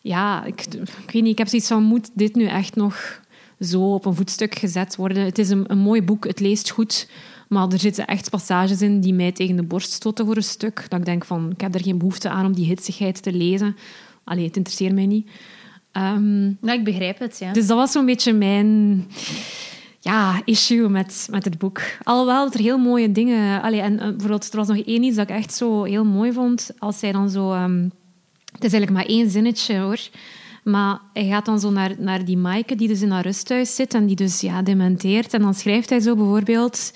ja, 0.02 0.46
ik, 0.46 0.66
ik 1.06 1.12
weet 1.12 1.22
niet, 1.22 1.32
ik 1.32 1.38
heb 1.38 1.48
zoiets 1.48 1.68
van, 1.68 1.84
moet 1.84 2.10
dit 2.14 2.36
nu 2.36 2.46
echt 2.46 2.76
nog 2.76 3.22
zo 3.60 3.94
op 3.94 4.06
een 4.06 4.16
voetstuk 4.16 4.56
gezet 4.56 4.96
worden? 4.96 5.26
Het 5.26 5.38
is 5.38 5.50
een, 5.50 5.64
een 5.68 5.78
mooi 5.78 6.04
boek, 6.04 6.28
het 6.28 6.40
leest 6.40 6.70
goed, 6.70 7.10
maar 7.50 7.68
er 7.68 7.80
zitten 7.80 8.06
echt 8.06 8.30
passages 8.30 8.82
in 8.82 9.02
die 9.02 9.14
mij 9.14 9.32
tegen 9.32 9.56
de 9.56 9.64
borst 9.64 9.92
stoten 9.92 10.26
voor 10.26 10.36
een 10.36 10.44
stuk. 10.44 10.86
Dat 10.90 11.00
ik 11.00 11.06
denk 11.06 11.26
van, 11.26 11.52
ik 11.52 11.62
heb 11.62 11.76
er 11.76 11.84
geen 11.84 11.98
behoefte 11.98 12.30
aan 12.30 12.46
om 12.46 12.54
die 12.54 12.66
hitsigheid 12.66 13.24
te 13.24 13.34
lezen. 13.34 13.76
Allee, 14.24 14.46
het 14.46 14.58
interesseert 14.58 14.94
mij 14.94 15.06
niet. 15.06 15.30
Ehm, 15.92 16.42
Nou, 16.42 16.78
ik 16.78 16.84
begrijp 16.84 17.20
het, 17.20 17.40
ja. 17.40 17.54
dus 17.54 17.68
dat 17.68 17.78
was 17.78 17.92
zo'n 17.92 18.06
beetje 18.06 18.34
mijn 18.34 19.08
ja, 20.00 20.42
issue 20.46 20.90
met, 20.90 21.28
met 21.32 21.46
het 21.46 21.58
boek. 21.58 21.82
Alhoewel 22.04 22.44
dat 22.44 22.54
er 22.54 22.60
heel 22.60 22.78
mooie 22.78 23.12
dingen... 23.12 23.62
Allee, 23.62 23.82
en, 23.82 24.00
eh, 24.00 24.08
bijvoorbeeld, 24.10 24.52
er 24.52 24.58
was 24.58 24.68
nog 24.68 24.78
één 24.78 25.04
iets 25.04 25.16
dat 25.16 25.30
ik 25.30 25.36
echt 25.36 25.54
zo 25.54 25.84
heel 25.84 26.06
mooi 26.06 26.34
vond. 26.34 26.72
Als 26.80 27.02
hij 27.02 27.12
dan 27.12 27.30
zo... 27.30 27.52
ehm, 27.52 27.84
het 28.52 28.64
is 28.64 28.74
eigenlijk 28.74 28.92
maar 28.92 29.16
één 29.16 29.30
zinnetje, 29.30 29.78
hoor. 29.78 30.00
Maar 30.64 31.00
hij 31.14 31.28
gaat 31.28 31.46
dan 31.46 31.60
zo 31.60 31.72
naar, 31.72 31.92
naar 31.98 32.26
die 32.26 32.38
Maaike, 32.38 32.76
die 32.76 32.88
dus 32.88 33.02
in 33.02 33.12
haar 33.12 33.24
rusthuis 33.24 33.76
zit 33.76 33.94
en 33.94 34.06
die 34.06 34.16
dus 34.16 34.42
ja, 34.42 34.62
dementeert. 34.62 35.34
En 35.34 35.42
dan 35.42 35.54
schrijft 35.54 35.90
hij 35.90 36.00
zo 36.00 36.16
bijvoorbeeld... 36.16 36.92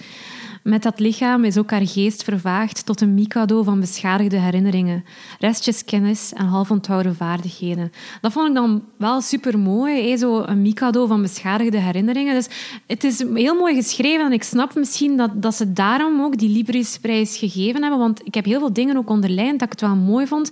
Met 0.66 0.84
dat 0.84 1.00
lichaam 1.00 1.44
is 1.44 1.58
ook 1.58 1.72
haar 1.72 1.88
geest 1.88 2.24
vervaagd 2.24 2.86
tot 2.86 3.02
een 3.02 3.14
mikado 3.14 3.64
van 3.64 3.80
beschadigde 3.80 4.38
herinneringen, 4.38 5.06
restjes 5.40 5.86
kennis 5.86 6.34
en 6.34 6.46
half 6.46 6.72
onthouden 6.72 7.16
vaardigheden. 7.16 7.92
Dat 8.22 8.32
vond 8.32 8.48
ik 8.48 8.54
dan 8.54 8.84
wel 8.98 9.22
super 9.22 9.60
mooi, 9.60 10.18
zo 10.18 10.42
een 10.42 10.62
mikado 10.62 11.06
van 11.06 11.22
beschadigde 11.22 11.78
herinneringen. 11.78 12.34
Dus 12.34 12.48
het 12.88 13.04
is 13.04 13.26
heel 13.34 13.56
mooi 13.56 13.76
geschreven 13.76 14.26
en 14.26 14.32
ik 14.32 14.44
snap 14.44 14.76
misschien 14.76 15.18
dat, 15.18 15.42
dat 15.42 15.56
ze 15.56 15.74
daarom 15.74 16.22
ook 16.22 16.38
die 16.38 16.50
Librisprijs 16.50 17.38
gegeven 17.38 17.82
hebben, 17.82 18.00
want 18.00 18.22
ik 18.24 18.34
heb 18.34 18.46
heel 18.46 18.60
veel 18.60 18.74
dingen 18.74 18.98
ook 18.98 19.10
onderlijnd 19.10 19.60
dat 19.60 19.74
ik 19.74 19.80
het 19.80 19.82
wel 19.82 19.96
mooi 19.96 20.28
vond. 20.28 20.52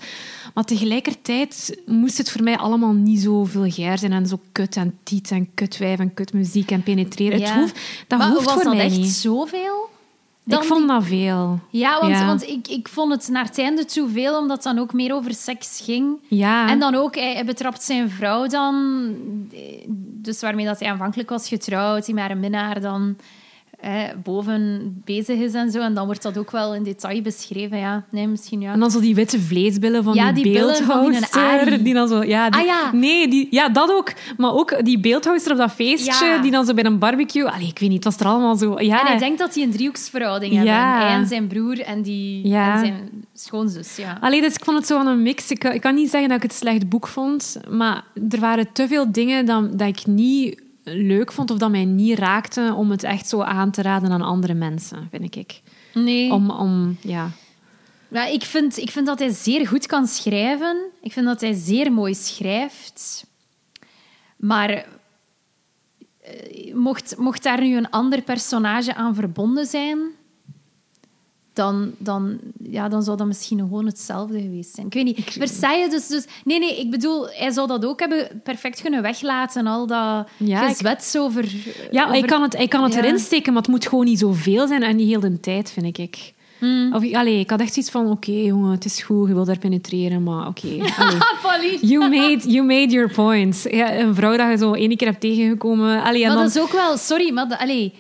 Maar 0.53 0.63
tegelijkertijd 0.63 1.81
moest 1.85 2.17
het 2.17 2.31
voor 2.31 2.43
mij 2.43 2.57
allemaal 2.57 2.93
niet 2.93 3.19
zo 3.19 3.43
vulgair 3.43 3.97
zijn 3.97 4.11
en 4.11 4.27
zo 4.27 4.39
kut 4.51 4.75
en 4.75 4.97
tiet 5.03 5.31
en 5.31 5.53
kutwijf 5.53 5.99
en 5.99 6.13
kutmuziek 6.13 6.71
en 6.71 6.83
penetreren. 6.83 7.41
Het 7.41 7.51
hoeft, 7.51 7.79
dat 8.07 8.19
maar 8.19 8.29
hoeft 8.29 8.45
was 8.45 8.53
voor 8.53 8.63
dat 8.63 8.73
mij 8.73 8.85
echt 8.85 8.97
niet. 8.97 9.07
zoveel? 9.07 9.91
Ik 10.45 10.63
vond 10.63 10.87
dat 10.87 11.03
veel. 11.03 11.59
Ja, 11.69 11.99
want, 11.99 12.13
Ja. 12.13 12.25
want 12.25 12.47
ik, 12.47 12.67
ik 12.67 12.87
vond 12.87 13.11
het 13.11 13.27
naar 13.27 13.45
het 13.45 13.57
einde 13.57 13.85
toe 13.85 14.09
veel, 14.09 14.37
omdat 14.37 14.63
het 14.63 14.73
dan 14.75 14.79
ook 14.83 14.93
meer 14.93 15.13
over 15.13 15.33
seks 15.33 15.81
ging. 15.83 16.19
Ja. 16.27 16.69
En 16.69 16.79
dan 16.79 16.95
ook, 16.95 17.15
hij, 17.15 17.33
hij 17.33 17.45
betrapt 17.45 17.83
zijn 17.83 18.09
vrouw 18.09 18.47
dan, 18.47 19.03
dus 19.95 20.41
waarmee 20.41 20.65
dat 20.65 20.79
hij 20.79 20.89
aanvankelijk 20.89 21.29
was 21.29 21.47
getrouwd, 21.47 22.05
die 22.05 22.15
met 22.15 22.29
een 22.29 22.39
minnaar 22.39 22.81
dan 22.81 23.15
eh, 23.83 24.03
boven 24.23 24.91
bezig 25.05 25.39
is 25.39 25.53
en 25.53 25.71
zo. 25.71 25.79
En 25.79 25.93
dan 25.93 26.05
wordt 26.05 26.21
dat 26.21 26.37
ook 26.37 26.51
wel 26.51 26.75
in 26.75 26.83
detail 26.83 27.21
beschreven, 27.21 27.77
ja. 27.77 28.03
Nee, 28.09 28.27
misschien 28.27 28.61
ja. 28.61 28.71
En 28.73 28.79
dan 28.79 28.91
zo 28.91 28.99
die 28.99 29.15
witte 29.15 29.39
vleesbillen 29.39 30.03
van 30.03 30.13
Ja, 30.13 30.25
die, 30.31 30.43
die 30.43 30.53
die 31.83 31.93
dan 31.93 32.07
zo, 32.07 32.23
ja, 32.23 32.49
die- 32.49 32.59
Ah, 32.61 32.65
ja. 32.65 32.91
Nee, 32.93 33.27
die, 33.27 33.47
ja, 33.51 33.69
dat 33.69 33.91
ook. 33.91 34.13
Maar 34.37 34.53
ook 34.53 34.85
die 34.85 34.99
beeldhouster 34.99 35.51
op 35.51 35.57
dat 35.57 35.71
feestje, 35.71 36.25
Ja. 36.25 36.41
die 36.41 36.51
dan 36.51 36.65
zo 36.65 36.73
bij 36.73 36.83
een 36.85 36.99
barbecue... 36.99 37.49
Allee, 37.51 37.67
ik 37.67 37.79
weet 37.79 37.89
niet, 37.89 38.03
het 38.03 38.13
was 38.13 38.23
er 38.23 38.33
allemaal 38.33 38.55
zo... 38.55 38.79
Ja, 38.81 38.99
En 39.01 39.07
hij 39.07 39.17
denkt 39.17 39.39
dat 39.39 39.53
die 39.53 39.63
een 39.65 39.71
driehoeksverhouding 39.71 40.53
hebben. 40.53 40.73
Hij 40.73 41.07
en 41.13 41.27
zijn 41.27 41.47
broer 41.47 41.79
en, 41.81 42.01
die, 42.01 42.43
en 42.43 42.79
zijn 42.79 43.09
schoonzus, 43.33 43.95
ja. 43.95 44.17
Allee, 44.21 44.41
dus 44.41 44.53
ik 44.53 44.63
vond 44.63 44.77
het 44.77 44.87
zo 44.87 44.97
van 44.97 45.07
een 45.07 45.21
mix. 45.21 45.51
Ik, 45.51 45.63
ik 45.63 45.81
kan 45.81 45.95
niet 45.95 46.09
zeggen 46.09 46.27
dat 46.29 46.37
ik 46.37 46.43
het 46.43 46.51
een 46.51 46.57
slecht 46.57 46.89
boek 46.89 47.07
vond, 47.07 47.57
maar 47.69 48.03
er 48.29 48.39
waren 48.39 48.67
te 48.73 48.87
veel 48.87 49.11
dingen 49.11 49.45
dat, 49.45 49.79
dat 49.79 49.87
ik 49.87 50.05
niet 50.05 50.61
leuk 50.83 51.31
vond 51.31 51.51
of 51.51 51.57
dat 51.57 51.71
mij 51.71 51.85
niet 51.85 52.19
raakte 52.19 52.73
om 52.77 52.91
het 52.91 53.03
echt 53.03 53.27
zo 53.27 53.41
aan 53.41 53.71
te 53.71 53.81
raden 53.81 54.11
aan 54.11 54.21
andere 54.21 54.53
mensen, 54.53 55.07
vind 55.11 55.35
ik. 55.35 55.61
Nee. 55.93 56.31
Om, 56.31 56.49
om 56.49 56.97
ja... 57.01 57.29
Ja, 58.07 58.25
ik, 58.25 58.43
vind, 58.43 58.77
ik 58.77 58.89
vind 58.89 59.05
dat 59.05 59.19
hij 59.19 59.29
zeer 59.29 59.67
goed 59.67 59.85
kan 59.85 60.07
schrijven. 60.07 60.77
Ik 61.01 61.11
vind 61.11 61.25
dat 61.25 61.41
hij 61.41 61.53
zeer 61.53 61.91
mooi 61.91 62.13
schrijft. 62.13 63.25
Maar 64.35 64.85
eh, 66.21 66.73
mocht, 66.73 67.17
mocht 67.17 67.43
daar 67.43 67.61
nu 67.61 67.77
een 67.77 67.89
ander 67.89 68.21
personage 68.21 68.95
aan 68.95 69.15
verbonden 69.15 69.65
zijn, 69.65 69.99
dan, 71.53 71.91
dan, 71.97 72.37
ja, 72.69 72.87
dan 72.89 73.03
zou 73.03 73.17
dat 73.17 73.27
misschien 73.27 73.57
gewoon 73.59 73.85
hetzelfde 73.85 74.41
geweest 74.41 74.75
zijn. 74.75 74.85
Ik 74.87 74.93
weet 74.93 75.03
niet. 75.03 75.19
Versailles, 75.31 75.89
dus, 75.89 76.07
dus... 76.07 76.25
Nee, 76.45 76.59
nee, 76.59 76.79
ik 76.79 76.91
bedoel, 76.91 77.27
hij 77.29 77.51
zou 77.51 77.67
dat 77.67 77.85
ook 77.85 77.99
hebben 77.99 78.41
perfect 78.43 78.81
kunnen 78.81 79.01
weglaten. 79.01 79.67
Al 79.67 79.87
dat 79.87 80.27
Ja, 80.37 80.61
ik- 80.61 80.67
gezwets 80.69 81.17
over... 81.17 81.45
Ja, 81.91 82.03
over- 82.03 82.15
ik 82.15 82.25
kan 82.25 82.41
het, 82.41 82.53
ik 82.53 82.69
kan 82.69 82.83
het 82.83 82.93
Ja. 82.93 82.99
erin 83.03 83.19
steken, 83.19 83.53
maar 83.53 83.61
het 83.61 83.71
moet 83.71 83.87
gewoon 83.87 84.05
niet 84.05 84.19
zoveel 84.19 84.67
zijn 84.67 84.83
en 84.83 84.95
niet 84.95 85.07
heel 85.07 85.19
de 85.19 85.39
tijd, 85.39 85.71
vind 85.71 85.97
ik. 85.97 86.33
Hmm. 86.59 86.93
Of, 86.93 87.03
ik- 87.03 87.15
allee, 87.15 87.39
ik 87.39 87.49
had 87.49 87.59
echt 87.61 87.73
zoiets 87.73 87.91
van, 87.91 88.11
oké 88.11 88.31
jongen, 88.31 88.71
het 88.71 88.85
is 88.85 89.01
goed, 89.03 89.27
je 89.27 89.33
wil 89.33 89.45
daar 89.45 89.57
penetreren, 89.59 90.23
maar 90.23 90.47
oké. 90.47 90.67
You 91.81 92.09
made, 92.09 92.39
you 92.47 92.65
made 92.65 92.91
your 92.93 93.11
point. 93.11 93.65
Ja, 93.71 93.93
een 93.99 94.15
vrouw 94.15 94.37
dat 94.37 94.49
je 94.49 94.57
zo 94.57 94.73
één 94.73 94.97
keer 94.97 95.07
hebt 95.07 95.19
tegengekomen. 95.21 96.03
Allee, 96.03 96.21
en 96.21 96.27
Maar 96.27 96.35
dan, 96.37 96.45
dat 96.45 96.55
is 96.55 96.61
ook 96.61 96.71
wel... 96.71 96.97
Sorry, 96.97 97.33
maar... 97.33 97.57
Allee, 97.59 97.93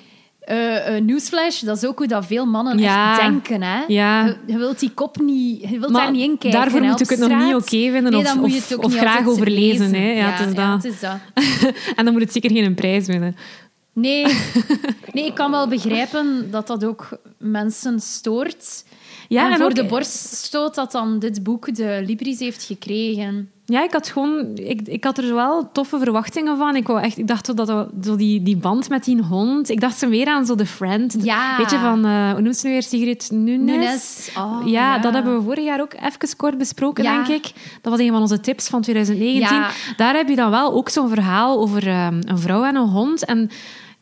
eh, 0.45 0.95
eh, 0.97 1.03
newsflash, 1.03 1.59
dat 1.61 1.77
is 1.77 1.85
ook 1.85 1.97
hoe 1.97 2.07
dat 2.07 2.25
veel 2.25 2.45
mannen 2.45 2.77
Ja. 2.77 3.11
echt 3.11 3.21
denken. 3.21 3.61
Hè? 3.61 3.83
Ja. 3.87 4.25
Je, 4.25 4.35
je 4.45 4.57
wilt 4.57 4.79
die 4.79 4.91
kop 4.93 5.19
niet... 5.19 5.61
Je 5.61 5.79
wilt 5.79 5.91
Maar 5.91 6.01
daar 6.01 6.11
niet 6.11 6.21
in 6.23 6.37
kijken. 6.37 6.59
daarvoor 6.59 6.79
hè, 6.81 6.87
moet 6.87 7.01
ik 7.01 7.09
het 7.09 7.19
nog 7.19 7.43
niet 7.45 7.53
oké 7.55 7.67
vinden 7.91 8.03
Nee, 8.11 8.77
of- 8.77 8.95
graag 8.95 9.27
overlezen, 9.27 9.91
lezen. 9.91 10.01
hè. 10.01 10.11
Ja, 10.11 10.29
het 10.29 10.47
is 10.47 10.53
ja, 10.55 10.71
dat. 10.73 10.83
het 10.83 10.93
is 10.93 10.99
dat. 10.99 11.17
en 11.95 12.03
dan 12.05 12.13
moet 12.13 12.21
het 12.21 12.31
zeker 12.33 12.51
geen 12.51 12.73
prijs 12.75 13.07
winnen. 13.07 13.35
Nee. 13.93 14.25
nee, 15.13 15.25
ik 15.25 15.33
kan 15.33 15.51
wel 15.51 15.67
begrijpen 15.67 16.47
dat 16.51 16.67
dat 16.67 16.85
ook 16.85 17.09
mensen 17.37 17.99
stoort. 17.99 18.83
Ja, 19.27 19.45
en, 19.45 19.51
en 19.51 19.57
voor 19.57 19.65
ook- 19.65 19.75
de 19.75 19.85
borststoot 19.85 20.75
dat 20.75 20.91
dan 20.91 21.19
dit 21.19 21.43
boek 21.43 21.75
de 21.75 22.03
Libris 22.05 22.39
heeft 22.39 22.63
gekregen. 22.63 23.49
Ja, 23.65 23.83
ik 23.83 23.91
had 23.91 24.07
gewoon... 24.09 24.51
Ik, 24.55 24.81
ik 24.81 25.03
had 25.03 25.17
er 25.17 25.33
wel 25.35 25.71
toffe 25.71 25.97
verwachtingen 25.99 26.57
van. 26.57 26.75
Ik, 26.75 26.87
wou 26.87 27.01
echt, 27.01 27.17
ik 27.17 27.27
dacht 27.27 27.55
dat 27.55 27.67
dat- 27.67 27.89
zo 28.03 28.15
die, 28.15 28.43
die 28.43 28.57
band 28.57 28.89
met 28.89 29.03
die 29.03 29.21
hond... 29.21 29.69
Ik 29.69 29.79
dacht 29.79 29.97
zo 29.97 30.07
meer 30.09 30.27
aan 30.27 30.45
zo 30.45 30.55
The 30.55 30.65
Friend. 30.65 31.15
Ja. 31.21 31.57
Weet 31.57 31.71
je, 31.71 31.77
van... 31.77 32.05
eh, 32.05 32.31
hoe 32.31 32.41
noemt 32.41 32.57
ze 32.57 32.65
nu 32.67 32.71
weer? 32.71 32.83
Sigrid 32.83 33.29
Nunes? 33.31 33.65
Nunes. 33.75 34.31
Oh, 34.37 34.61
ja, 34.65 34.71
ja. 34.95 34.99
dat 34.99 35.13
hebben 35.13 35.35
we 35.37 35.43
vorig 35.43 35.63
jaar 35.63 35.81
ook 35.81 35.93
even 35.93 36.35
kort 36.37 36.57
besproken, 36.57 37.03
Ja. 37.03 37.23
denk 37.23 37.27
ik. 37.45 37.51
Dat 37.81 37.91
was 37.91 38.01
een 38.01 38.11
van 38.11 38.21
onze 38.21 38.39
tips 38.39 38.67
van 38.67 38.81
2019. 38.81 39.57
Ja. 39.57 39.69
Daar 39.97 40.15
heb 40.15 40.27
je 40.29 40.35
dan 40.35 40.49
wel 40.49 40.73
ook 40.73 40.89
zo'n 40.89 41.09
verhaal 41.09 41.59
over 41.59 41.87
ehm, 41.87 42.21
een 42.25 42.37
vrouw 42.39 42.63
en 42.63 42.75
een 42.75 42.87
hond. 42.89 43.25
En 43.25 43.49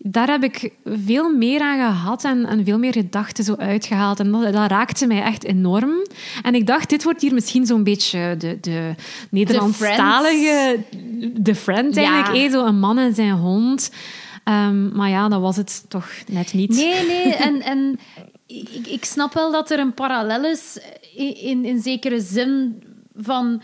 daar 0.03 0.27
heb 0.29 0.43
ik 0.43 0.71
veel 0.85 1.35
meer 1.35 1.61
aan 1.61 1.77
gehad 1.77 2.23
en, 2.23 2.45
en 2.45 2.65
veel 2.65 2.79
meer 2.79 2.93
gedachten 2.93 3.43
zo 3.43 3.55
uitgehaald. 3.55 4.19
En 4.19 4.31
dat, 4.31 4.53
dat 4.53 4.69
raakte 4.69 5.07
mij 5.07 5.21
echt 5.21 5.43
enorm. 5.43 5.91
En 6.41 6.55
ik 6.55 6.67
dacht, 6.67 6.89
dit 6.89 7.03
wordt 7.03 7.21
hier 7.21 7.33
misschien 7.33 7.65
zo'n 7.65 7.83
beetje 7.83 8.35
de, 8.37 8.57
de 8.61 8.95
Nederlandstalige... 9.29 10.79
De 11.33 11.55
friend 11.55 11.95
Ja. 11.95 12.13
eigenlijk, 12.13 12.45
eh, 12.45 12.51
zo 12.51 12.65
een 12.65 12.79
man 12.79 12.97
en 12.97 13.15
zijn 13.15 13.31
hond. 13.31 13.91
Ehm, 14.43 14.95
maar 14.95 15.09
ja, 15.09 15.27
dat 15.29 15.41
was 15.41 15.55
het 15.55 15.85
toch 15.87 16.09
net 16.27 16.53
niet. 16.53 16.69
Nee, 16.69 17.05
nee. 17.05 17.35
En, 17.47 17.61
en 17.61 17.99
ik, 18.47 18.87
ik 18.87 19.05
snap 19.05 19.33
wel 19.33 19.51
dat 19.51 19.71
er 19.71 19.79
een 19.79 19.93
parallel 19.93 20.45
is 20.45 20.79
in, 21.15 21.35
in, 21.35 21.65
in 21.65 21.81
zekere 21.81 22.21
zin 22.21 22.83
van 23.15 23.61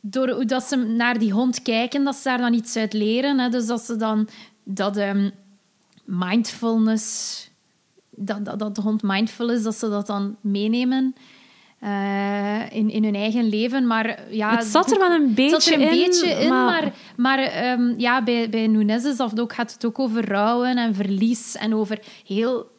door 0.00 0.30
hoe 0.30 0.44
dat 0.44 0.62
ze 0.64 0.76
naar 0.76 1.18
die 1.18 1.32
hond 1.32 1.62
kijken, 1.62 2.04
dat 2.04 2.16
ze 2.16 2.28
daar 2.28 2.38
dan 2.38 2.52
iets 2.54 2.76
uit 2.76 2.92
leren. 2.92 3.38
Hè. 3.38 3.48
Dus 3.48 3.66
dat 3.66 3.80
ze 3.80 3.96
dan 3.96 4.28
dat 4.64 4.96
ehm, 4.96 5.30
mindfulness, 6.10 7.50
dat, 8.10 8.44
dat, 8.44 8.58
dat 8.58 8.74
de 8.74 8.80
hond 8.80 9.02
mindful 9.02 9.50
is, 9.50 9.62
dat 9.62 9.74
ze 9.76 9.88
dat 9.88 10.06
dan 10.06 10.36
meenemen. 10.40 11.14
eh, 11.78 12.72
in, 12.72 12.90
in 12.90 13.04
hun 13.04 13.14
eigen 13.14 13.48
leven, 13.48 13.86
maar 13.86 14.18
ja... 14.30 14.56
Het 14.56 14.64
zat 14.64 14.90
er 14.92 14.98
wel 14.98 15.10
een 15.10 15.34
beetje 15.34 15.54
het 15.54 15.62
zat 15.62 15.74
er 15.74 15.80
een 15.80 15.88
in, 15.92 16.04
beetje 16.06 16.28
in, 16.30 16.48
maar- 16.48 16.64
maar, 16.82 16.92
maar 17.16 17.38
ehm, 17.38 17.94
ja, 17.96 18.22
bij, 18.22 18.48
bij 18.50 18.66
Nunes 18.66 19.04
is 19.04 19.16
dat 19.16 19.40
ook, 19.40 19.52
gaat 19.52 19.72
het 19.72 19.84
ook 19.84 19.98
over 19.98 20.28
rouwen 20.28 20.76
en 20.76 20.94
verlies 20.94 21.56
en 21.56 21.74
over 21.74 21.98
heel... 22.26 22.70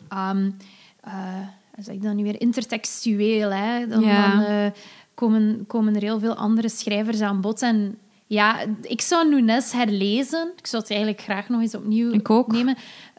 hoe 1.75 1.83
zeg 1.83 1.95
ik 1.95 2.03
dat 2.03 2.13
nu 2.13 2.23
weer? 2.23 2.41
Intertextueel. 2.41 3.51
Hè? 3.51 3.87
Dan, 3.87 4.01
Ja. 4.01 4.31
dan 4.35 4.43
eh, 4.43 4.71
komen, 5.13 5.63
komen 5.67 5.95
er 5.95 6.01
heel 6.01 6.19
veel 6.19 6.35
andere 6.35 6.69
schrijvers 6.69 7.21
aan 7.21 7.41
bod. 7.41 7.61
En 7.61 7.97
ja, 8.29 8.57
ik 8.81 9.01
zou 9.01 9.29
Nunes 9.29 9.71
herlezen. 9.71 10.51
Ik 10.57 10.67
zou 10.67 10.81
het 10.81 10.91
eigenlijk 10.91 11.21
graag 11.21 11.49
nog 11.49 11.61
eens 11.61 11.75
opnieuw 11.75 12.11
Ik 12.13 12.29
ook. 12.29 12.51
nemen. 12.51 12.75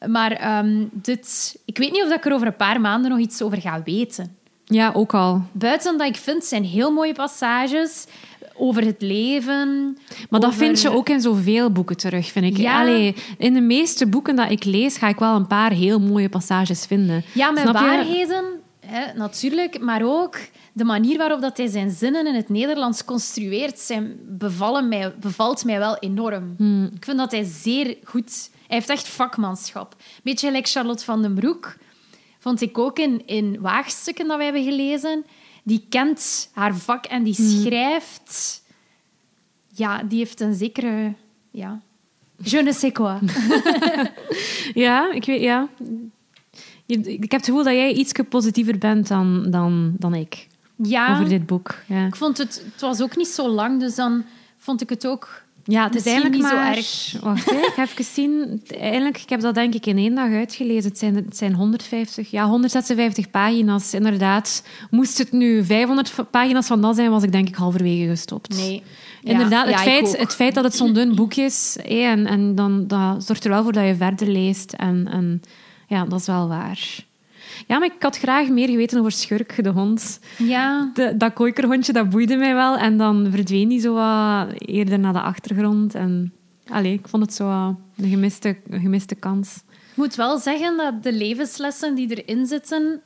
Maar 0.07 0.33
ehm, 0.33 0.85
dit, 0.93 1.57
ik 1.65 1.79
weet 1.79 1.93
niet 1.93 2.03
of 2.05 2.13
ik 2.13 2.25
er 2.25 2.33
over 2.33 2.47
een 2.47 2.57
paar 2.57 2.81
maanden 2.81 3.11
nog 3.11 3.19
iets 3.21 3.43
over 3.43 3.61
ga 3.61 3.83
weten. 3.85 4.37
Ja, 4.65 4.93
ook 4.95 5.15
al. 5.15 5.43
Buiten 5.53 5.99
dat 5.99 6.07
ik 6.09 6.17
vind, 6.17 6.45
zijn 6.45 6.65
heel 6.65 6.93
mooie 6.93 7.15
passages 7.15 8.07
over 8.55 8.85
het 8.85 9.03
leven. 9.03 9.99
Maar 10.29 10.41
dat 10.41 10.55
vind 10.55 10.81
je 10.83 10.91
ook 10.91 11.09
in 11.09 11.21
zoveel 11.21 11.73
boeken 11.73 11.97
terug, 11.97 12.27
vind 12.33 12.45
ik. 12.47 12.57
Ja. 12.57 12.81
Allee, 12.81 13.15
in 13.39 13.55
de 13.55 13.61
meeste 13.61 14.07
boeken 14.07 14.37
dat 14.37 14.51
ik 14.51 14.65
lees, 14.65 14.97
ga 14.97 15.09
ik 15.09 15.19
wel 15.19 15.37
een 15.37 15.47
paar 15.47 15.71
heel 15.71 16.01
mooie 16.01 16.29
passages 16.29 16.87
vinden. 16.87 17.25
Ja, 17.33 17.51
met 17.51 17.63
Snap 17.63 17.75
waarheden, 17.75 18.45
hè, 18.87 19.13
natuurlijk, 19.15 19.81
maar 19.81 20.03
ook 20.05 20.39
de 20.73 20.85
manier 20.85 21.19
waarop 21.19 21.41
dat 21.41 21.57
hij 21.57 21.67
zijn 21.67 21.91
zinnen 21.91 22.27
in 22.27 22.35
het 22.35 22.49
Nederlands 22.49 23.05
construeert, 23.05 23.79
zijn 23.79 24.19
bevallen 24.25 24.89
mij, 24.89 25.15
bevalt 25.21 25.65
mij 25.65 25.79
wel 25.79 25.99
enorm. 25.99 26.55
Hmm. 26.57 26.91
Ik 26.95 27.05
vind 27.05 27.19
dat 27.19 27.31
hij 27.31 27.45
zeer 27.45 27.97
goed... 28.05 28.51
Hij 28.67 28.79
heeft 28.79 28.89
echt 28.91 29.09
vakmanschap. 29.09 29.97
Beetje 30.23 30.47
gelijk 30.47 30.69
Charlotte 30.69 31.05
van 31.05 31.23
den 31.23 31.35
Broek, 31.35 31.77
vond 32.39 32.61
ik 32.61 32.79
ook 32.79 32.99
in, 32.99 33.27
in 33.27 33.61
Waagstukken 33.61 34.29
dat 34.29 34.37
we 34.39 34.45
hebben 34.45 34.65
gelezen. 34.65 35.25
Die 35.63 35.87
kent 35.89 36.51
haar 36.53 36.77
vak 36.77 37.05
en 37.05 37.23
die 37.23 37.35
Hmm. 37.35 37.61
schrijft... 37.61 38.63
Ja, 39.75 40.03
die 40.03 40.19
heeft 40.19 40.41
een 40.41 40.55
zekere... 40.55 41.15
Ja, 41.51 41.81
je 42.43 42.63
ne 42.63 42.73
sais 42.73 42.93
quoi. 42.93 43.19
Ja, 44.85 45.13
ik 45.13 45.25
weet, 45.25 45.41
ja. 45.41 45.69
Ik 46.87 47.21
heb 47.21 47.31
het 47.31 47.45
gevoel 47.45 47.65
dat 47.65 47.73
jij 47.73 47.93
iets 47.93 48.13
positiever 48.29 48.79
bent 48.79 49.09
dan, 49.09 49.51
dan, 49.51 49.95
dan 49.99 50.15
ik 50.15 50.49
Ja, 50.83 51.13
over 51.13 51.29
dit 51.29 51.47
boek. 51.47 51.75
Ja, 51.87 52.07
Ik 52.07 52.17
vond 52.17 52.39
het, 52.39 52.63
het 52.73 52.81
was 52.81 53.01
ook 53.01 53.17
niet 53.17 53.29
zo 53.29 53.49
lang, 53.49 53.81
dus 53.81 53.95
dan 53.95 54.25
vond 54.59 54.81
ik 54.81 54.89
het 54.89 55.07
ook. 55.07 55.43
ja 55.65 55.85
het 55.85 55.95
is 55.95 56.05
eigenlijk 56.05 56.35
niet 56.37 56.47
zo 56.47 56.55
maar... 56.55 56.77
erg. 56.77 57.17
Wacht, 57.21 57.51
ik 57.53 57.73
ga 57.75 57.83
even 57.83 58.05
zien. 58.15 58.63
Eigenlijk, 58.81 59.19
ik 59.19 59.29
heb 59.29 59.41
dat 59.41 59.55
denk 59.55 59.75
ik 59.75 59.87
in 59.87 59.97
één 59.97 60.15
dag 60.15 60.31
uitgelezen. 60.31 60.91
Het 60.91 60.99
zijn, 60.99 61.15
het 61.15 61.37
zijn 61.37 61.55
150, 61.55 62.31
ja, 62.31 62.47
156 62.47 63.31
pagina's. 63.31 63.95
Inderdaad, 63.95 64.63
moest 64.91 65.19
het 65.19 65.33
nu 65.33 65.65
500 65.65 66.15
pagina's 66.31 66.67
van 66.67 66.81
dat 66.81 66.97
zijn, 66.97 67.11
was 67.11 67.23
ik 67.23 67.33
denk 67.33 67.49
ik 67.49 67.55
halverwege 67.55 68.09
gestopt. 68.09 68.57
Nee. 68.57 68.83
Inderdaad, 69.23 69.67
het, 69.67 69.75
ja, 69.75 69.83
feit, 69.83 70.17
het 70.19 70.35
feit 70.35 70.55
dat 70.55 70.65
het 70.65 70.77
zo'n 70.77 70.93
dun 70.93 71.15
boek 71.15 71.35
is, 71.35 71.77
hé, 71.83 72.03
en, 72.03 72.27
en 72.27 72.55
dan 72.55 72.87
dat 72.87 73.25
zorgt 73.25 73.45
er 73.45 73.51
wel 73.51 73.63
voor 73.63 73.73
dat 73.73 73.87
je 73.87 73.95
verder 73.95 74.29
leest. 74.29 74.73
En, 74.73 75.09
en 75.11 75.43
ja, 75.87 76.05
dat 76.05 76.21
is 76.21 76.27
wel 76.27 76.49
waar. 76.49 77.09
Ja, 77.67 77.79
maar 77.79 77.93
ik 77.95 78.03
had 78.03 78.19
graag 78.19 78.49
meer 78.49 78.69
geweten 78.69 78.99
over 78.99 79.13
Schurk, 79.13 79.65
de 79.65 79.71
hond. 79.71 80.21
Ja. 80.39 80.91
De, 80.95 81.17
dat 81.17 81.33
kooikerhondje, 81.33 81.93
dat 81.93 82.11
boeide 82.11 82.37
mij 82.37 82.55
wel. 82.55 82.77
En 82.77 82.97
dan 82.99 83.29
verdween 83.31 83.69
die 83.69 83.81
zo 83.81 83.95
wat 83.95 84.61
eerder 84.61 84.99
naar 84.99 85.13
de 85.13 85.21
achtergrond. 85.21 85.95
En 85.95 86.33
allee, 86.69 86.93
ik 86.93 87.09
vond 87.09 87.23
het 87.23 87.35
zo 87.35 87.77
een 87.97 88.09
gemiste, 88.09 88.57
een 88.69 88.81
gemiste 88.81 89.15
kans. 89.15 89.63
Ik 89.91 89.97
moet 89.97 90.15
wel 90.15 90.39
zeggen 90.39 90.77
dat 90.77 91.03
de 91.03 91.13
levenslessen 91.13 91.95
die 91.95 92.23
erin 92.23 92.47
zitten... 92.47 93.01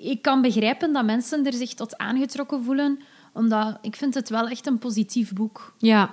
Ik 0.00 0.22
kan 0.22 0.42
begrijpen 0.42 0.92
dat 0.92 1.04
mensen 1.04 1.46
er 1.46 1.52
zich 1.52 1.74
tot 1.74 1.96
aangetrokken 1.96 2.64
voelen, 2.64 2.98
omdat 3.32 3.78
ik 3.82 3.96
vind 3.96 4.14
het 4.14 4.28
wel 4.28 4.48
echt 4.48 4.66
een 4.66 4.78
positief 4.78 5.32
boek. 5.32 5.74
Ja, 5.78 6.10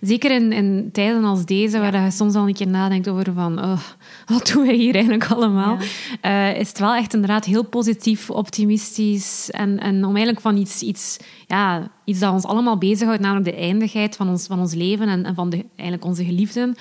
Zeker 0.00 0.30
in, 0.30 0.52
in 0.52 0.88
tijden 0.92 1.24
als 1.24 1.44
deze, 1.44 1.78
waar 1.78 2.04
je 2.04 2.10
soms 2.10 2.34
al 2.34 2.48
een 2.48 2.54
keer 2.54 2.68
nadenkt 2.68 3.08
over 3.08 3.32
van 3.32 3.58
oh, 3.58 3.80
wat 4.26 4.50
doen 4.52 4.66
wij 4.66 4.74
hier 4.74 4.94
eigenlijk 4.94 5.30
allemaal, 5.30 5.78
eh, 6.20 6.58
is 6.58 6.68
het 6.68 6.78
wel 6.78 6.94
echt 6.94 7.14
inderdaad 7.14 7.44
heel 7.44 7.64
positief, 7.64 8.30
optimistisch 8.30 9.50
en, 9.50 9.78
en 9.78 10.04
om 10.04 10.10
eigenlijk 10.10 10.40
van 10.40 10.56
iets, 10.56 10.82
iets, 10.82 11.16
ja, 11.46 11.90
iets 12.04 12.18
dat 12.18 12.32
ons 12.32 12.44
allemaal 12.44 12.78
bezighoudt, 12.78 13.20
namelijk 13.20 13.56
de 13.56 13.62
eindigheid 13.62 14.16
van 14.16 14.28
ons, 14.28 14.46
van 14.46 14.58
ons 14.58 14.74
leven 14.74 15.08
en, 15.08 15.24
en 15.24 15.34
van 15.34 15.50
de, 15.50 15.64
eigenlijk 15.76 16.04
onze 16.04 16.24
geliefden, 16.24 16.74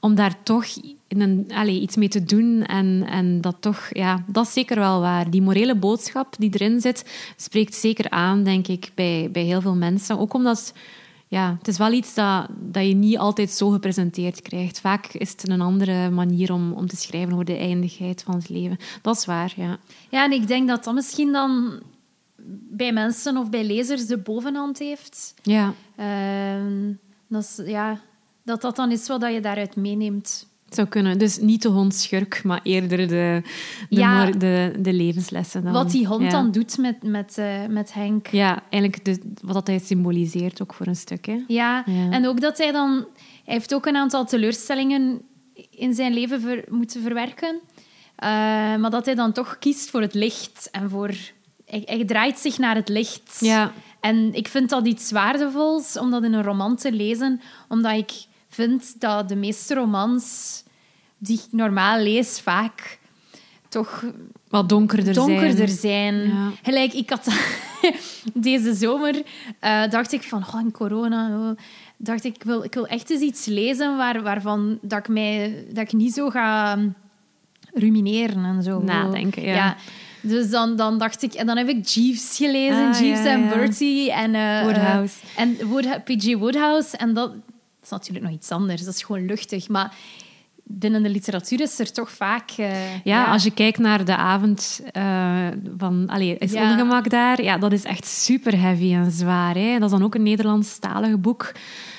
om 0.00 0.14
daar 0.14 0.42
toch 0.42 0.64
in 1.10 1.20
een, 1.20 1.50
allez, 1.54 1.80
iets 1.80 1.96
mee 1.96 2.08
te 2.08 2.24
doen 2.24 2.62
en, 2.62 3.06
en 3.10 3.40
dat 3.40 3.56
toch, 3.60 3.88
ja, 3.92 4.24
dat 4.26 4.46
is 4.46 4.52
zeker 4.52 4.78
wel 4.78 5.00
waar. 5.00 5.30
Die 5.30 5.42
morele 5.42 5.74
boodschap 5.74 6.34
die 6.38 6.50
erin 6.52 6.80
zit, 6.80 7.32
spreekt 7.36 7.74
zeker 7.74 8.10
aan, 8.10 8.42
denk 8.44 8.66
ik, 8.66 8.90
bij, 8.94 9.28
bij 9.32 9.42
heel 9.42 9.60
veel 9.60 9.74
mensen. 9.74 10.18
Ook 10.18 10.34
omdat 10.34 10.72
ja, 11.30 11.54
het 11.58 11.68
is 11.68 11.78
wel 11.78 11.92
iets 11.92 12.14
dat, 12.14 12.46
dat 12.58 12.86
je 12.86 12.94
niet 12.94 13.18
altijd 13.18 13.50
zo 13.50 13.68
gepresenteerd 13.68 14.42
krijgt. 14.42 14.80
Vaak 14.80 15.06
is 15.06 15.30
het 15.30 15.48
een 15.48 15.60
andere 15.60 16.10
manier 16.10 16.52
om, 16.52 16.72
om 16.72 16.86
te 16.86 16.96
schrijven 16.96 17.32
over 17.32 17.44
de 17.44 17.56
eindigheid 17.56 18.22
van 18.22 18.34
het 18.34 18.48
leven. 18.48 18.76
Dat 19.02 19.16
is 19.16 19.24
waar, 19.24 19.52
ja. 19.56 19.78
Ja, 20.08 20.24
en 20.24 20.32
ik 20.32 20.46
denk 20.46 20.68
dat 20.68 20.84
dat 20.84 20.94
misschien 20.94 21.32
dan 21.32 21.80
bij 22.70 22.92
mensen 22.92 23.36
of 23.36 23.50
bij 23.50 23.64
lezers 23.64 24.06
de 24.06 24.18
bovenhand 24.18 24.78
heeft. 24.78 25.34
Ja. 25.42 25.74
Uh, 25.98 26.94
dat, 27.28 27.42
is, 27.42 27.60
ja 27.66 28.00
dat 28.42 28.60
dat 28.60 28.76
dan 28.76 28.90
is 28.90 29.08
wat 29.08 29.32
je 29.32 29.40
daaruit 29.40 29.76
meeneemt. 29.76 30.48
Het 30.70 30.78
zou 30.78 30.88
kunnen. 30.88 31.18
Dus 31.18 31.38
niet 31.38 31.62
de 31.62 31.68
hond 31.68 31.94
schurk, 31.94 32.44
maar 32.44 32.60
eerder 32.62 32.98
de, 32.98 33.06
de, 33.06 33.42
ja, 33.88 34.30
de, 34.30 34.72
de, 34.78 34.92
levenslessen. 34.92 35.64
Dan. 35.64 35.72
Wat 35.72 35.90
die 35.90 36.06
hond 36.06 36.30
dan 36.30 36.50
doet 36.50 36.78
met, 36.78 37.02
met, 37.02 37.36
uh, 37.38 37.66
met 37.68 37.94
Henk. 37.94 38.26
Ja, 38.26 38.62
eigenlijk 38.70 39.04
de, 39.04 39.20
wat 39.42 39.66
hij 39.66 39.78
symboliseert 39.78 40.62
ook 40.62 40.74
voor 40.74 40.86
een 40.86 40.96
stuk. 40.96 41.26
Hè. 41.26 41.44
Ja, 41.46 41.82
ja, 41.86 42.10
en 42.10 42.26
ook 42.26 42.40
dat 42.40 42.58
hij 42.58 42.72
dan... 42.72 43.06
Hij 43.44 43.54
heeft 43.54 43.74
ook 43.74 43.86
een 43.86 43.96
aantal 43.96 44.24
teleurstellingen 44.24 45.22
in 45.70 45.94
zijn 45.94 46.14
leven 46.14 46.40
ver, 46.40 46.64
moeten 46.68 47.02
verwerken. 47.02 47.54
Uh, 47.54 48.28
maar 48.76 48.90
dat 48.90 49.06
hij 49.06 49.14
dan 49.14 49.32
toch 49.32 49.58
kiest 49.58 49.90
voor 49.90 50.00
het 50.00 50.14
licht 50.14 50.68
en 50.70 50.90
voor... 50.90 51.14
Hij, 51.64 51.82
hij 51.84 52.04
draait 52.04 52.38
zich 52.38 52.58
naar 52.58 52.74
het 52.74 52.88
licht. 52.88 53.36
Ja. 53.40 53.72
En 54.00 54.34
ik 54.34 54.48
vind 54.48 54.68
dat 54.70 54.86
iets 54.86 55.10
waardevols 55.10 55.98
om 55.98 56.10
dat 56.10 56.24
in 56.24 56.32
een 56.32 56.42
roman 56.42 56.76
te 56.76 56.92
lezen, 56.92 57.40
omdat 57.68 57.96
ik 57.96 58.28
vind 58.50 59.00
dat 59.00 59.28
de 59.28 59.36
meeste 59.36 59.74
romans 59.74 60.62
die 61.18 61.38
ik 61.38 61.52
normaal 61.52 61.98
lees 61.98 62.40
vaak 62.40 62.98
toch 63.68 64.04
wat 64.48 64.68
donkerder, 64.68 65.14
donkerder 65.14 65.68
zijn. 65.68 65.78
zijn. 65.78 66.32
Gelijk, 66.62 66.92
ik 66.92 67.10
had 67.10 67.28
deze 68.34 68.74
zomer 68.74 69.14
uh, 69.64 69.88
dacht 69.88 70.12
ik 70.12 70.22
van 70.22 70.44
oh, 70.54 70.60
in 70.60 70.72
corona 70.72 71.38
oh, 71.38 71.56
dacht 71.96 72.24
ik, 72.24 72.34
ik 72.34 72.42
wil, 72.42 72.64
ik 72.64 72.74
wil 72.74 72.86
echt 72.86 73.10
eens 73.10 73.20
iets 73.20 73.46
lezen 73.46 73.96
waar, 73.96 74.22
waarvan 74.22 74.78
dat 74.82 74.98
ik, 74.98 75.08
mij, 75.08 75.64
dat 75.72 75.84
ik 75.84 75.92
niet 75.92 76.14
zo 76.14 76.30
ga 76.30 76.78
rumineren 77.74 78.44
en 78.44 78.62
zo. 78.62 78.80
Nadenken, 78.82 79.42
ja. 79.42 79.54
ja. 79.54 79.76
Dus 80.22 80.50
dan, 80.50 80.76
dan 80.76 80.98
dacht 80.98 81.22
ik... 81.22 81.34
En 81.34 81.46
dan 81.46 81.56
heb 81.56 81.68
ik 81.68 81.86
Jeeves 81.86 82.36
gelezen. 82.36 82.88
Ah, 82.88 83.00
Jeeves 83.00 83.24
en 83.24 83.48
Bertie. 83.48 84.12
En, 84.12 84.34
uh, 84.34 84.62
Woodhouse. 84.62 85.14
en 85.36 85.66
Wood, 85.66 86.04
P.G. 86.04 86.36
Woodhouse. 86.36 86.96
En 86.96 87.14
dat, 87.14 87.32
is 87.90 88.06
natuurlijk 88.06 88.24
nog 88.24 88.34
iets 88.34 88.50
anders. 88.50 88.84
Dat 88.84 88.94
is 88.94 89.02
gewoon 89.02 89.26
luchtig. 89.26 89.68
Maar 89.68 89.94
binnen 90.78 91.02
de 91.02 91.08
literatuur 91.08 91.60
is 91.60 91.78
er 91.78 91.92
toch 91.92 92.10
vaak... 92.10 92.50
Uh, 92.56 92.96
ja, 93.04 93.24
als 93.24 93.44
je 93.44 93.50
kijkt 93.50 93.78
naar 93.78 94.04
de 94.04 94.16
avond 94.16 94.80
uh, 94.92 95.48
van... 95.76 96.04
Allee, 96.06 96.38
is 96.38 96.52
ja. 96.52 96.72
ongemak 96.72 97.10
daar? 97.10 97.42
Ja, 97.42 97.58
dat 97.58 97.72
is 97.72 97.84
echt 97.84 98.06
super 98.06 98.60
heavy 98.60 98.94
en 98.94 99.10
zwaar. 99.10 99.54
Hè? 99.54 99.72
Dat 99.72 99.82
is 99.82 99.98
dan 99.98 100.04
ook 100.04 100.14
een 100.14 100.22
Nederlandstalig 100.22 101.20
boek. 101.20 101.52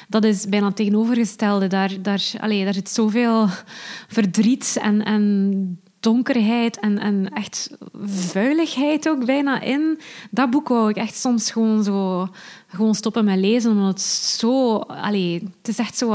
Dat 0.07 0.23
is 0.23 0.45
bijna 0.45 0.65
het 0.65 0.75
tegenovergestelde. 0.75 1.67
Daar, 1.67 2.01
daar, 2.01 2.31
allee, 2.39 2.63
daar 2.63 2.73
zit 2.73 2.89
zoveel 2.89 3.47
verdriet 4.17 4.77
en, 4.81 5.03
en 5.03 5.80
donkerheid 6.01 6.79
en, 6.79 6.99
en 6.99 7.29
echt 7.33 7.77
vuiligheid 8.05 9.09
ook 9.09 9.25
bijna 9.25 9.61
in. 9.61 9.99
Dat 10.31 10.49
boek 10.49 10.67
wou 10.67 10.89
ik 10.89 10.95
echt 10.95 11.15
soms 11.15 11.51
gewoon 11.51 11.83
zo 11.83 12.29
gewoon 12.67 12.95
stoppen 12.95 13.25
met 13.25 13.37
lezen, 13.37 13.71
omdat 13.71 13.87
het 13.87 14.01
zo... 14.01 14.75
Allee, 14.77 15.33
het 15.57 15.67
is 15.67 15.77
echt 15.77 15.97
zo... 15.97 16.13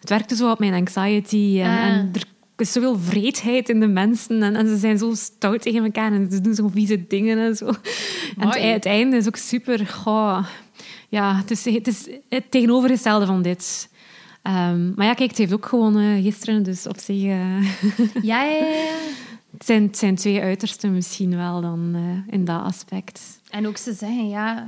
het 0.00 0.08
werkte 0.08 0.36
zo 0.36 0.50
op 0.50 0.58
mijn 0.58 0.74
anxiety 0.74 1.60
en, 1.60 1.70
ah. 1.70 1.84
en 1.84 2.10
er 2.12 2.24
is 2.56 2.72
zoveel 2.72 2.98
vreedheid 2.98 3.68
in 3.68 3.80
de 3.80 3.86
mensen 3.86 4.42
en, 4.42 4.56
en, 4.56 4.68
ze 4.68 4.76
zijn 4.76 4.98
zo 4.98 5.14
stout 5.14 5.62
tegen 5.62 5.84
elkaar 5.84 6.12
en 6.12 6.28
ze 6.30 6.40
doen 6.40 6.54
zo 6.54 6.68
vieze 6.68 7.06
dingen 7.06 7.38
en 7.38 7.56
zo. 7.56 7.66
En 8.38 8.48
het, 8.48 8.62
het, 8.62 8.86
einde 8.86 9.16
is 9.16 9.26
ook 9.26 9.36
super... 9.36 9.86
Goh, 9.86 10.46
ja, 11.08 11.36
het 11.36 11.50
is, 11.50 11.64
het 11.64 11.86
is 11.86 12.08
het 12.28 12.50
tegenovergestelde 12.50 13.26
van 13.26 13.42
dit. 13.42 13.88
Um, 14.42 14.92
maar 14.96 15.06
ja, 15.06 15.14
kijk, 15.14 15.28
het 15.28 15.38
heeft 15.38 15.52
ook 15.52 15.66
gewonnen 15.66 16.22
gisteren, 16.22 16.62
dus 16.62 16.86
op 16.86 16.98
zich... 16.98 17.22
Uh, 17.32 17.64
ja, 18.22 18.42
ja, 18.42 18.66
ja. 18.66 18.94
Het 19.52 19.64
zijn, 19.64 19.82
het 19.82 19.98
zijn 19.98 20.14
twee 20.14 20.40
uitersten 20.40 20.92
misschien 20.92 21.36
wel 21.36 21.60
dan 21.60 21.92
uh, 21.94 22.34
in 22.34 22.44
dat 22.44 22.62
aspect. 22.62 23.40
En 23.50 23.66
ook 23.66 23.76
ze 23.76 23.92
zeggen, 23.92 24.28
ja, 24.28 24.66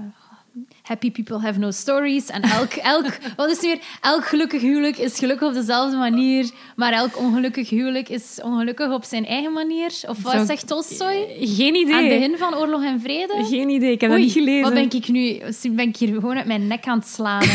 happy 0.84 1.10
people 1.10 1.40
have 1.40 1.58
no 1.58 1.70
stories. 1.70 2.26
En 2.26 2.42
elk, 2.42 2.72
elk, 2.94 3.18
wat 3.36 3.50
is 3.50 3.60
weer? 3.60 3.78
Elk 4.00 4.24
gelukkig 4.24 4.60
huwelijk 4.60 4.98
is 4.98 5.18
gelukkig 5.18 5.48
op 5.48 5.54
dezelfde 5.54 5.96
manier, 5.96 6.50
maar 6.76 6.92
elk 6.92 7.18
ongelukkig 7.18 7.70
huwelijk 7.70 8.08
is 8.08 8.40
ongelukkig 8.42 8.92
op 8.92 9.04
zijn 9.04 9.26
eigen 9.26 9.52
manier. 9.52 9.92
Of 10.08 10.22
wat 10.22 10.32
Zo, 10.32 10.44
zegt 10.44 10.66
Tolstoy? 10.66 11.26
Geen 11.38 11.74
idee. 11.74 11.94
Aan 11.94 12.04
het 12.04 12.18
begin 12.18 12.36
van 12.38 12.54
Oorlog 12.54 12.84
en 12.84 13.00
Vrede? 13.00 13.44
Geen 13.44 13.68
idee, 13.68 13.92
ik 13.92 14.00
heb 14.00 14.10
dat 14.10 14.18
niet 14.18 14.32
gelezen. 14.32 14.62
Wat 14.62 14.74
ben 14.74 14.90
ik 14.90 15.08
nu? 15.08 15.40
Ben 15.70 15.88
ik 15.88 15.96
hier 15.96 16.08
gewoon 16.08 16.36
uit 16.36 16.46
mijn 16.46 16.66
nek 16.66 16.86
aan 16.86 16.98
het 16.98 17.08
slaan? 17.08 17.42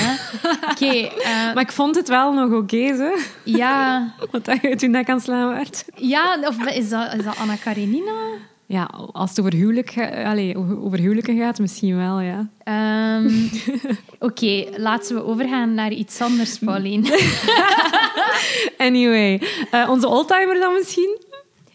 Oké. 0.72 0.72
Okay, 0.72 1.02
uh, 1.02 1.48
eh, 1.48 1.54
maar 1.54 1.63
ik 1.63 1.72
vond 1.72 1.96
het 1.96 2.08
wel 2.08 2.34
nog 2.34 2.52
oké, 2.52 2.56
okay, 2.56 3.13
Ja. 3.44 4.13
Wat 4.32 4.46
je 4.46 4.60
uit 4.62 4.82
je 4.82 4.88
nek 4.88 5.10
aan 5.10 5.15
het 5.15 5.24
slaan 5.24 5.54
werd. 5.54 5.86
Ja, 5.96 6.38
of 6.44 6.65
is 6.65 6.89
dat, 6.89 7.13
is 7.13 7.24
dat 7.24 7.38
Anna 7.38 7.56
Karenina? 7.56 8.12
Ja, 8.71 8.84
als 9.12 9.29
het 9.29 9.39
over, 9.39 9.53
huwelijk, 9.53 9.95
allez, 10.25 10.55
over 10.55 10.99
huwelijken 10.99 11.38
gaat, 11.38 11.60
misschien 11.60 11.97
wel, 11.97 12.19
ja. 12.19 12.49
Um, 13.17 13.25
Oké, 14.19 14.25
okay, 14.25 14.67
laten 14.77 15.15
we 15.15 15.23
overgaan 15.23 15.73
naar 15.73 15.91
iets 15.91 16.21
anders, 16.21 16.60
Pauline. 16.60 17.19
anyway, 18.88 19.41
uh, 19.71 19.89
onze 19.89 20.08
oldtimer 20.08 20.60
dan 20.60 20.73
misschien? 20.73 21.17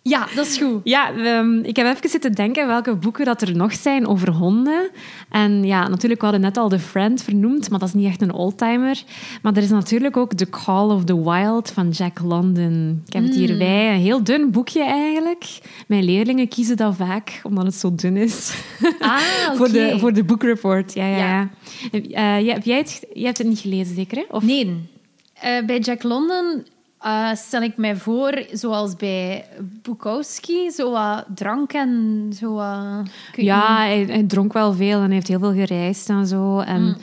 Ja, 0.06 0.28
dat 0.34 0.46
is 0.46 0.58
goed. 0.58 0.80
Ja, 0.82 1.14
um, 1.38 1.62
ik 1.62 1.76
heb 1.76 1.86
even 1.86 2.08
zitten 2.08 2.32
denken 2.32 2.66
welke 2.66 2.96
boeken 2.96 3.24
dat 3.24 3.42
er 3.42 3.56
nog 3.56 3.72
zijn 3.72 4.06
over 4.06 4.30
honden. 4.30 4.90
En 5.30 5.64
ja, 5.64 5.88
natuurlijk, 5.88 6.20
we 6.20 6.26
hadden 6.26 6.44
net 6.44 6.56
al 6.56 6.68
The 6.68 6.78
Friend 6.78 7.22
vernoemd, 7.22 7.70
maar 7.70 7.78
dat 7.78 7.88
is 7.88 7.94
niet 7.94 8.06
echt 8.06 8.22
een 8.22 8.32
oldtimer. 8.32 9.02
Maar 9.42 9.56
er 9.56 9.62
is 9.62 9.70
natuurlijk 9.70 10.16
ook 10.16 10.34
The 10.34 10.50
Call 10.50 10.90
of 10.90 11.04
the 11.04 11.30
Wild 11.30 11.70
van 11.70 11.88
Jack 11.88 12.20
London. 12.20 13.02
Ik 13.06 13.12
heb 13.12 13.22
het 13.24 13.34
hierbij. 13.34 13.94
Een 13.94 14.00
heel 14.00 14.24
dun 14.24 14.50
boekje 14.50 14.84
eigenlijk. 14.84 15.58
Mijn 15.86 16.04
leerlingen 16.04 16.48
kiezen 16.48 16.76
dat 16.76 16.96
vaak, 16.96 17.40
omdat 17.42 17.64
het 17.64 17.74
zo 17.74 17.94
dun 17.94 18.16
is. 18.16 18.54
Ah, 18.98 19.20
okay. 19.44 19.56
voor, 19.56 19.68
de, 19.68 19.98
voor 19.98 20.12
de 20.12 20.24
boekreport. 20.24 20.94
Ja, 20.94 21.06
ja, 21.06 21.16
ja. 21.16 22.40
Uh, 22.42 22.52
heb 22.52 22.64
jij 22.64 22.78
het, 22.78 23.06
jij 23.12 23.24
hebt 23.24 23.38
het 23.38 23.46
niet 23.46 23.58
gelezen, 23.58 23.94
zeker? 23.94 24.16
Hè? 24.16 24.24
Of? 24.30 24.42
Nee. 24.42 24.66
Uh, 25.44 25.66
bij 25.66 25.78
Jack 25.78 26.02
London 26.02 26.64
uh, 27.06 27.34
stel 27.34 27.62
ik 27.62 27.76
mij 27.76 27.96
voor, 27.96 28.44
zoals 28.52 28.96
bij 28.96 29.44
Bukowski, 29.82 30.70
zo 30.70 30.90
wat 30.90 31.24
drank 31.34 31.72
en 31.72 32.32
zo 32.38 32.54
Ja, 33.34 33.76
hij, 33.76 34.04
hij, 34.08 34.22
dronk 34.22 34.52
wel 34.52 34.72
veel 34.72 35.00
en 35.00 35.10
heeft 35.10 35.28
heel 35.28 35.38
veel 35.38 35.52
gereisd 35.52 36.08
en 36.08 36.26
zo. 36.26 36.58
En, 36.58 36.82
mm. 36.82 36.96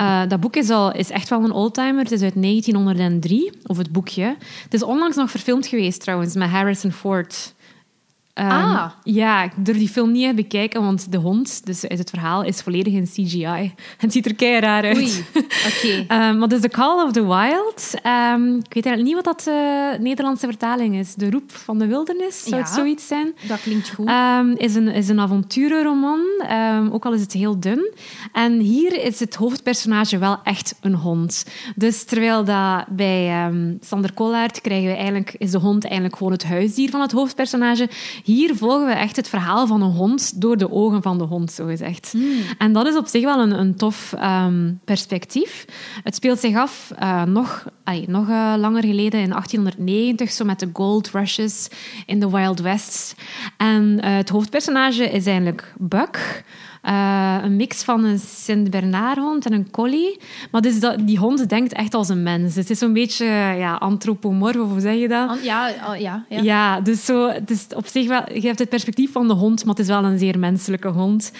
uh, 0.00 0.22
dat 0.28 0.40
boek 0.40 0.56
is, 0.56 0.70
al, 0.70 0.92
is 0.92 1.10
echt 1.10 1.28
wel 1.28 1.44
een 1.44 1.52
oldtimer. 1.52 2.02
Het 2.02 2.12
is 2.12 2.22
uit 2.22 2.42
1903, 2.42 3.52
of 3.66 3.76
het 3.76 3.92
boekje. 3.92 4.36
Het 4.62 4.74
is 4.74 4.82
onlangs 4.82 5.16
nog 5.16 5.30
verfilmd 5.30 5.66
geweest 5.66 6.00
trouwens, 6.00 6.34
met 6.34 6.48
Harrison 6.48 6.92
Ford. 6.92 7.54
Um, 8.38 8.46
ah. 8.46 8.90
Ja, 9.02 9.42
ik 9.42 9.52
durf 9.56 9.78
die 9.78 9.88
film 9.88 10.12
niet 10.12 10.28
te 10.28 10.34
bekijken, 10.34 10.82
want 10.82 11.12
de 11.12 11.16
hond, 11.16 11.66
dus 11.66 11.88
uit 11.88 11.98
het 11.98 12.10
verhaal, 12.10 12.42
is 12.42 12.60
volledig 12.60 12.92
in 12.92 13.04
CGI. 13.04 13.74
Het 13.96 14.12
ziet 14.12 14.26
er 14.26 14.34
kei 14.34 14.60
raar 14.60 14.84
uit. 14.84 14.96
Oei, 14.96 15.24
oké. 15.34 16.06
Okay. 16.06 16.28
um, 16.30 16.38
maar 16.38 16.48
dus 16.48 16.60
The 16.60 16.68
Call 16.68 17.04
of 17.04 17.12
the 17.12 17.26
Wild. 17.26 17.94
Um, 18.06 18.56
ik 18.56 18.74
weet 18.74 18.86
eigenlijk 18.86 19.02
niet 19.02 19.14
wat 19.14 19.24
dat 19.24 19.40
de 19.44 19.90
uh, 19.94 20.00
Nederlandse 20.00 20.46
vertaling 20.46 20.96
is. 20.96 21.14
De 21.14 21.30
Roep 21.30 21.52
van 21.52 21.78
de 21.78 21.86
Wildernis, 21.86 22.42
zou 22.42 22.60
het 22.60 22.70
zoiets 22.70 23.06
zijn? 23.06 23.34
dat 23.48 23.60
klinkt 23.60 23.90
goed. 23.90 24.10
is, 24.56 24.74
een, 24.74 24.88
is 24.88 25.08
een 25.08 25.20
avonturenroman, 25.20 26.20
ook 26.92 27.04
al 27.04 27.12
is 27.12 27.20
het 27.20 27.32
heel 27.32 27.60
dun. 27.60 27.92
En 28.32 28.58
hier 28.58 29.04
is 29.04 29.20
het 29.20 29.34
hoofdpersonage 29.34 30.18
wel 30.18 30.38
echt 30.44 30.74
een 30.80 30.94
hond. 30.94 31.44
Dus 31.76 32.04
terwijl 32.04 32.44
dat 32.44 32.86
bij 32.88 33.50
Sander 33.80 34.12
Kollaert 34.12 34.60
krijgen 34.60 34.88
we 34.88 34.94
eigenlijk, 34.94 35.34
is 35.38 35.50
de 35.50 35.58
hond 35.58 35.84
eigenlijk 35.84 36.16
gewoon 36.16 36.32
het 36.32 36.44
huisdier 36.44 36.90
van 36.90 37.00
het 37.00 37.12
hoofdpersonage 37.12 37.88
Hier 38.26 38.56
volgen 38.56 38.86
we 38.86 38.92
echt 38.92 39.16
het 39.16 39.28
verhaal 39.28 39.66
van 39.66 39.82
een 39.82 39.90
hond 39.90 40.40
door 40.40 40.56
de 40.56 40.70
ogen 40.70 41.02
van 41.02 41.18
de 41.18 41.24
hond, 41.24 41.52
zo 41.52 41.66
gezegd. 41.66 42.14
En 42.58 42.72
dat 42.72 42.86
is 42.86 42.96
op 42.96 43.06
zich 43.06 43.24
wel 43.24 43.40
een, 43.40 43.58
een 43.58 43.76
tof 43.76 44.12
ehm, 44.12 44.72
perspectief. 44.84 45.64
Het 46.02 46.14
speelt 46.14 46.38
zich 46.38 46.56
af 46.56 46.92
uh, 47.02 47.22
nog, 47.22 47.64
nog 48.06 48.28
uh, 48.28 48.54
langer 48.58 48.84
geleden, 48.84 49.20
in 49.20 49.28
1890, 49.28 50.30
zo 50.30 50.44
met 50.44 50.60
de 50.60 50.70
gold 50.72 51.10
rushes 51.10 51.68
in 52.06 52.20
de 52.20 52.30
Wild 52.30 52.60
West. 52.60 53.14
En 53.56 54.00
uh, 54.04 54.16
het 54.16 54.28
hoofdpersonage 54.28 55.10
is 55.10 55.26
eigenlijk 55.26 55.74
Buck. 55.78 56.44
Uh, 56.86 57.36
een 57.42 57.56
mix 57.56 57.82
van 57.82 58.04
een 58.04 58.18
Sint-Bernard-hond 58.18 59.46
en 59.46 59.52
een 59.52 59.70
collie. 59.70 60.20
Maar 60.50 60.60
dus 60.60 60.80
dat, 60.80 61.06
die 61.06 61.18
hond 61.18 61.48
denkt 61.48 61.72
echt 61.72 61.94
als 61.94 62.08
een 62.08 62.22
mens. 62.22 62.54
Het 62.54 62.70
is 62.70 62.78
zo'n 62.78 62.92
beetje 62.92 63.24
ja, 63.58 63.74
antropomorf, 63.74 64.56
of 64.56 64.70
hoe 64.70 64.80
zeg 64.80 64.94
je 64.94 65.08
dat? 65.08 65.38
Ja, 65.42 65.68
ja, 65.98 66.24
ja. 66.28 66.42
ja 66.42 66.80
dus 66.80 67.04
zo, 67.04 67.28
het 67.28 67.50
is 67.50 67.66
op 67.74 67.86
zich 67.86 68.08
wel, 68.08 68.22
je 68.32 68.46
hebt 68.46 68.58
het 68.58 68.68
perspectief 68.68 69.12
van 69.12 69.28
de 69.28 69.34
hond, 69.34 69.64
maar 69.64 69.74
het 69.74 69.82
is 69.82 69.88
wel 69.88 70.04
een 70.04 70.18
zeer 70.18 70.38
menselijke 70.38 70.88
hond. 70.88 71.32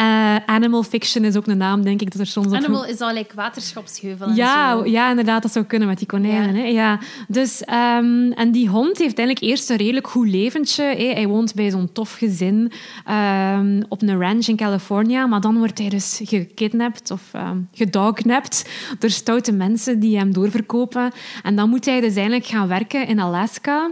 Uh, 0.00 0.36
Animal 0.46 0.82
Fiction 0.82 1.24
is 1.24 1.36
ook 1.36 1.46
een 1.46 1.56
naam, 1.56 1.82
denk 1.82 2.00
ik, 2.00 2.10
dat 2.10 2.20
er 2.20 2.26
soms 2.26 2.52
Animal 2.52 2.82
op... 2.82 2.86
is 2.86 3.00
al 3.00 3.12
like 3.12 3.34
waterschapsheuvel 3.34 4.30
ja, 4.30 4.82
Ja, 4.84 5.10
inderdaad, 5.10 5.42
dat 5.42 5.52
zou 5.52 5.64
kunnen 5.64 5.88
met 5.88 5.98
die 5.98 6.06
konijnen. 6.06 6.54
Ja. 6.54 6.62
Hè? 6.62 6.68
Ja. 6.68 6.98
Dus, 7.28 7.62
um, 8.00 8.32
en 8.32 8.50
die 8.52 8.68
hond 8.68 8.98
heeft 8.98 9.18
eigenlijk 9.18 9.50
eerst 9.50 9.70
een 9.70 9.76
redelijk 9.76 10.06
goed 10.06 10.28
leventje. 10.28 10.84
Hè? 10.84 11.12
Hij 11.12 11.26
woont 11.26 11.54
bij 11.54 11.70
zo'n 11.70 11.92
tof 11.92 12.14
gezin 12.14 12.72
um, 13.10 13.82
op 13.88 14.02
een 14.02 14.20
ranch 14.20 14.46
in 14.46 14.56
Californië 14.56 14.92
maar 15.02 15.40
dan 15.40 15.58
wordt 15.58 15.78
hij 15.78 15.88
dus 15.88 16.20
gekidnapt 16.24 17.10
of 17.10 17.30
uh, 17.36 17.50
gedognapt 17.72 18.68
door 18.98 19.10
stoute 19.10 19.52
mensen 19.52 20.00
die 20.00 20.18
hem 20.18 20.32
doorverkopen. 20.32 21.12
En 21.42 21.56
dan 21.56 21.68
moet 21.68 21.84
hij 21.84 22.00
dus 22.00 22.14
eigenlijk 22.14 22.46
gaan 22.46 22.68
werken 22.68 23.06
in 23.06 23.20
Alaska 23.20 23.90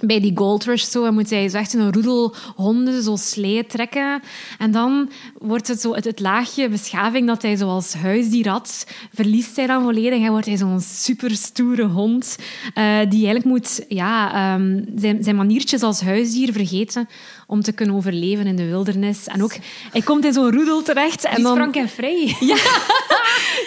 bij 0.00 0.20
die 0.20 0.32
Gold 0.34 0.64
Rush 0.64 0.84
zo, 0.84 1.12
moet 1.12 1.30
hij 1.30 1.48
zo 1.48 1.56
echt 1.56 1.74
een 1.74 1.92
roedel 1.92 2.34
honden 2.54 3.02
zo 3.02 3.16
slee 3.16 3.66
trekken. 3.66 4.22
En 4.58 4.70
dan 4.70 5.10
wordt 5.38 5.68
het 5.68 5.80
zo 5.80 5.94
het, 5.94 6.04
het, 6.04 6.20
laagje 6.20 6.68
beschaving 6.68 7.26
dat 7.26 7.42
hij 7.42 7.56
zoals 7.56 7.94
huisdier 7.94 8.48
had, 8.48 8.86
verliest 9.14 9.56
hij 9.56 9.66
dan 9.66 9.82
volledig 9.82 10.22
en 10.22 10.30
wordt 10.30 10.46
hij 10.46 10.56
zo'n 10.56 10.80
superstoere 10.80 11.84
hond 11.84 12.36
uh, 12.38 12.98
die 12.98 13.26
eigenlijk 13.26 13.44
moet 13.44 13.84
ja, 13.88 14.54
um, 14.54 14.84
zijn, 14.96 15.22
zijn 15.22 15.36
maniertjes 15.36 15.82
als 15.82 16.00
huisdier 16.00 16.52
vergeten 16.52 17.08
om 17.46 17.62
te 17.62 17.72
kunnen 17.72 17.94
overleven 17.94 18.46
in 18.46 18.56
de 18.56 18.66
wildernis. 18.66 19.26
En 19.26 19.42
ook, 19.42 19.54
hij 19.92 20.02
komt 20.02 20.24
in 20.24 20.32
zo'n 20.32 20.52
roedel 20.52 20.82
terecht. 20.82 21.24
En 21.24 21.42
dan... 21.42 21.56
frank 21.56 21.76
en 21.76 21.88
vrij. 21.88 22.36
Ja. 22.46 22.56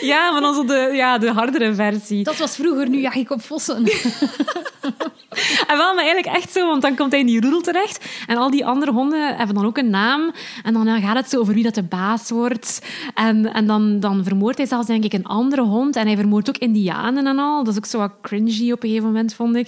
ja, 0.01 0.31
maar 0.31 0.41
dan 0.41 0.55
zo 0.55 0.65
de, 0.65 0.91
ja, 0.93 1.17
de 1.17 1.31
hardere 1.31 1.73
versie. 1.73 2.23
Dat 2.23 2.37
was 2.37 2.55
vroeger, 2.55 2.89
nu 2.89 2.99
jaag 2.99 3.15
ik 3.15 3.31
op 3.31 3.41
vossen. 3.41 3.83
en 5.69 5.77
wel, 5.77 5.93
maar 5.93 6.03
eigenlijk 6.03 6.35
echt 6.35 6.51
zo, 6.51 6.67
want 6.67 6.81
dan 6.81 6.95
komt 6.95 7.11
hij 7.11 7.19
in 7.19 7.25
die 7.25 7.41
roedel 7.41 7.61
terecht. 7.61 8.05
En 8.27 8.37
al 8.37 8.49
die 8.49 8.65
andere 8.65 8.91
honden 8.91 9.35
hebben 9.35 9.55
dan 9.55 9.65
ook 9.65 9.77
een 9.77 9.89
naam. 9.89 10.31
En 10.63 10.73
dan 10.73 11.01
gaat 11.01 11.15
het 11.15 11.29
zo 11.29 11.39
over 11.39 11.53
wie 11.53 11.63
dat 11.63 11.75
de 11.75 11.83
baas 11.83 12.29
wordt. 12.29 12.81
En, 13.13 13.53
en 13.53 13.67
dan, 13.67 13.99
dan 13.99 14.23
vermoordt 14.23 14.57
hij 14.57 14.67
zelfs, 14.67 14.87
denk 14.87 15.03
ik, 15.03 15.13
een 15.13 15.25
andere 15.25 15.61
hond. 15.61 15.95
En 15.95 16.05
hij 16.05 16.15
vermoordt 16.15 16.49
ook 16.49 16.57
indianen 16.57 17.27
en 17.27 17.39
al. 17.39 17.63
Dat 17.63 17.73
is 17.73 17.79
ook 17.79 17.85
zo 17.85 17.97
wat 17.97 18.11
cringy 18.21 18.71
op 18.71 18.83
een 18.83 18.89
gegeven 18.89 19.07
moment, 19.07 19.33
vond 19.33 19.55
ik. 19.55 19.67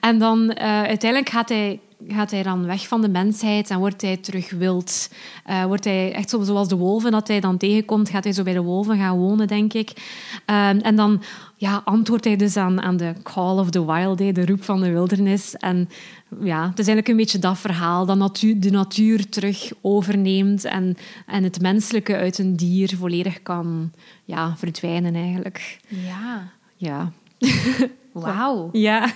En 0.00 0.18
dan 0.18 0.42
uh, 0.42 0.82
uiteindelijk 0.82 1.30
gaat 1.30 1.48
hij 1.48 1.80
gaat 2.08 2.30
hij 2.30 2.42
dan 2.42 2.66
weg 2.66 2.88
van 2.88 3.00
de 3.00 3.08
mensheid 3.08 3.70
en 3.70 3.78
wordt 3.78 4.02
hij 4.02 4.16
terug 4.16 4.50
wild. 4.50 5.10
Uh, 5.50 5.64
wordt 5.64 5.84
hij 5.84 6.12
echt 6.12 6.30
zo, 6.30 6.42
zoals 6.42 6.68
de 6.68 6.76
wolven 6.76 7.10
dat 7.10 7.28
hij 7.28 7.40
dan 7.40 7.56
tegenkomt, 7.56 8.10
gaat 8.10 8.24
hij 8.24 8.32
zo 8.32 8.42
bij 8.42 8.52
de 8.52 8.62
wolven 8.62 8.96
gaan 8.96 9.18
wonen, 9.18 9.46
denk 9.46 9.72
ik. 9.72 9.92
Uh, 10.50 10.86
en 10.86 10.96
dan 10.96 11.22
ja, 11.56 11.82
antwoordt 11.84 12.24
hij 12.24 12.36
dus 12.36 12.56
aan, 12.56 12.80
aan 12.80 12.96
de 12.96 13.14
call 13.22 13.58
of 13.58 13.70
the 13.70 13.86
wild, 13.86 14.18
de 14.18 14.46
roep 14.46 14.64
van 14.64 14.80
de 14.80 14.90
wildernis. 14.90 15.56
En 15.56 15.88
ja, 16.40 16.60
het 16.60 16.78
is 16.78 16.86
eigenlijk 16.86 17.08
een 17.08 17.16
beetje 17.16 17.38
dat 17.38 17.58
verhaal 17.58 18.06
dat 18.06 18.16
natuur, 18.16 18.60
de 18.60 18.70
natuur 18.70 19.28
terug 19.28 19.72
overneemt 19.80 20.64
en, 20.64 20.96
en 21.26 21.42
het 21.42 21.60
menselijke 21.60 22.16
uit 22.16 22.38
een 22.38 22.56
dier 22.56 22.96
volledig 22.96 23.42
kan 23.42 23.92
ja, 24.24 24.56
verdwijnen 24.56 25.14
eigenlijk. 25.14 25.78
Ja. 25.88 26.50
Ja. 26.76 27.12
Wauw. 28.12 28.68
Ja. 28.72 29.06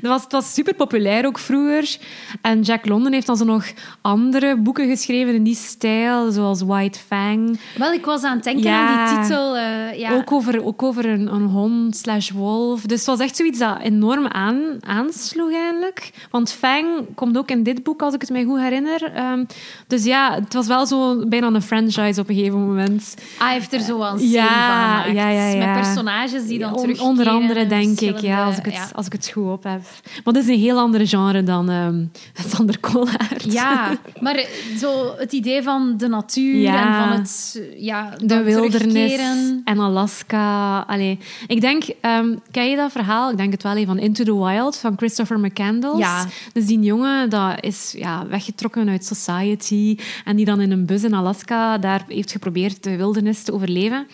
Dat 0.00 0.10
was, 0.10 0.22
het 0.22 0.32
was 0.32 0.54
super 0.54 0.74
populair 0.74 1.26
ook 1.26 1.38
vroeger. 1.38 1.96
En 2.40 2.60
Jack 2.60 2.86
London 2.86 3.12
heeft 3.12 3.26
dan 3.26 3.36
zo 3.36 3.44
nog 3.44 3.64
andere 4.00 4.56
boeken 4.56 4.88
geschreven 4.88 5.34
in 5.34 5.42
die 5.42 5.54
stijl, 5.54 6.30
zoals 6.30 6.62
White 6.62 6.98
Fang. 6.98 7.58
Wel, 7.76 7.92
ik 7.92 8.04
was 8.04 8.22
aan 8.22 8.34
het 8.34 8.44
denken 8.44 8.70
aan 8.70 9.14
die 9.14 9.22
titel. 9.22 9.56
Uh, 9.56 9.98
ja. 9.98 10.14
Ook 10.14 10.32
over, 10.32 10.64
ook 10.64 10.82
over 10.82 11.06
een, 11.06 11.34
een 11.34 11.46
hond 11.46 11.96
slash 11.96 12.30
wolf. 12.30 12.82
Dus 12.82 12.98
het 12.98 13.06
was 13.06 13.20
echt 13.20 13.36
zoiets 13.36 13.58
dat 13.58 13.78
enorm 13.80 14.26
aan, 14.26 14.62
aansloeg 14.80 15.52
eigenlijk. 15.52 16.10
Want 16.30 16.52
Fang 16.52 16.86
komt 17.14 17.38
ook 17.38 17.50
in 17.50 17.62
dit 17.62 17.82
boek, 17.82 18.02
als 18.02 18.14
ik 18.14 18.20
het 18.20 18.30
mij 18.30 18.44
goed 18.44 18.60
herinner. 18.60 19.30
Um, 19.32 19.46
dus 19.86 20.04
ja, 20.04 20.34
het 20.34 20.54
was 20.54 20.66
wel 20.66 20.86
zo 20.86 21.26
bijna 21.26 21.46
een 21.46 21.62
franchise 21.62 22.20
op 22.20 22.28
een 22.28 22.34
gegeven 22.34 22.66
moment. 22.66 23.14
Ah, 23.38 23.44
hij 23.44 23.52
heeft 23.52 23.72
er 23.72 23.80
zo 23.80 24.02
een 24.02 24.18
serie 24.18 24.32
ja, 24.32 24.46
van 24.46 25.02
gemaakt. 25.02 25.12
Ja, 25.12 25.28
ja, 25.28 25.66
Met 25.66 25.82
personages 25.82 26.46
die 26.46 26.58
dan 26.58 26.76
terug 26.76 27.00
Onder 27.00 27.28
andere, 27.28 27.66
denk 27.66 27.89
denk 27.98 28.16
ik, 28.16 28.20
ja, 28.20 28.44
als 28.44 28.58
ik, 28.58 28.64
het, 28.64 28.90
als 28.94 29.06
ik 29.06 29.12
het 29.12 29.28
goed 29.28 29.50
op 29.50 29.62
heb. 29.62 29.80
Maar 30.24 30.34
dat 30.34 30.42
is 30.42 30.48
een 30.48 30.58
heel 30.58 30.78
ander 30.78 31.06
genre 31.08 31.42
dan 31.42 31.68
um, 31.84 32.10
Sander 32.48 32.78
Koolaert. 32.78 33.52
Ja, 33.52 33.98
maar 34.20 34.44
zo 34.78 35.14
het 35.16 35.32
idee 35.32 35.62
van 35.62 35.94
de 35.96 36.08
natuur 36.08 36.66
en 36.66 36.94
van 36.94 37.18
het 37.18 37.62
ja, 37.76 38.14
de 38.24 38.42
wildernis 38.42 39.20
en 39.64 39.78
Alaska. 39.78 40.78
Allee, 40.80 41.18
ik 41.46 41.60
denk, 41.60 41.84
um, 42.02 42.40
ken 42.50 42.70
je 42.70 42.76
dat 42.76 42.92
verhaal? 42.92 43.30
Ik 43.30 43.36
denk 43.36 43.52
het 43.52 43.62
wel 43.62 43.72
even 43.72 43.86
van 43.86 43.98
Into 43.98 44.24
the 44.24 44.44
Wild 44.44 44.76
van 44.76 44.96
Christopher 44.96 45.40
McCandless. 45.40 45.98
Ja. 45.98 46.26
Dus 46.52 46.66
die 46.66 46.80
jongen 46.80 47.30
dat 47.30 47.64
is 47.64 47.94
ja, 47.96 48.26
weggetrokken 48.26 48.88
uit 48.88 49.04
society 49.04 49.98
en 50.24 50.36
die 50.36 50.44
dan 50.44 50.60
in 50.60 50.70
een 50.70 50.86
bus 50.86 51.04
in 51.04 51.14
Alaska 51.14 51.78
daar 51.78 52.04
heeft 52.08 52.32
geprobeerd 52.32 52.82
de 52.82 52.96
wildernis 52.96 53.42
te 53.42 53.52
overleven. 53.52 54.06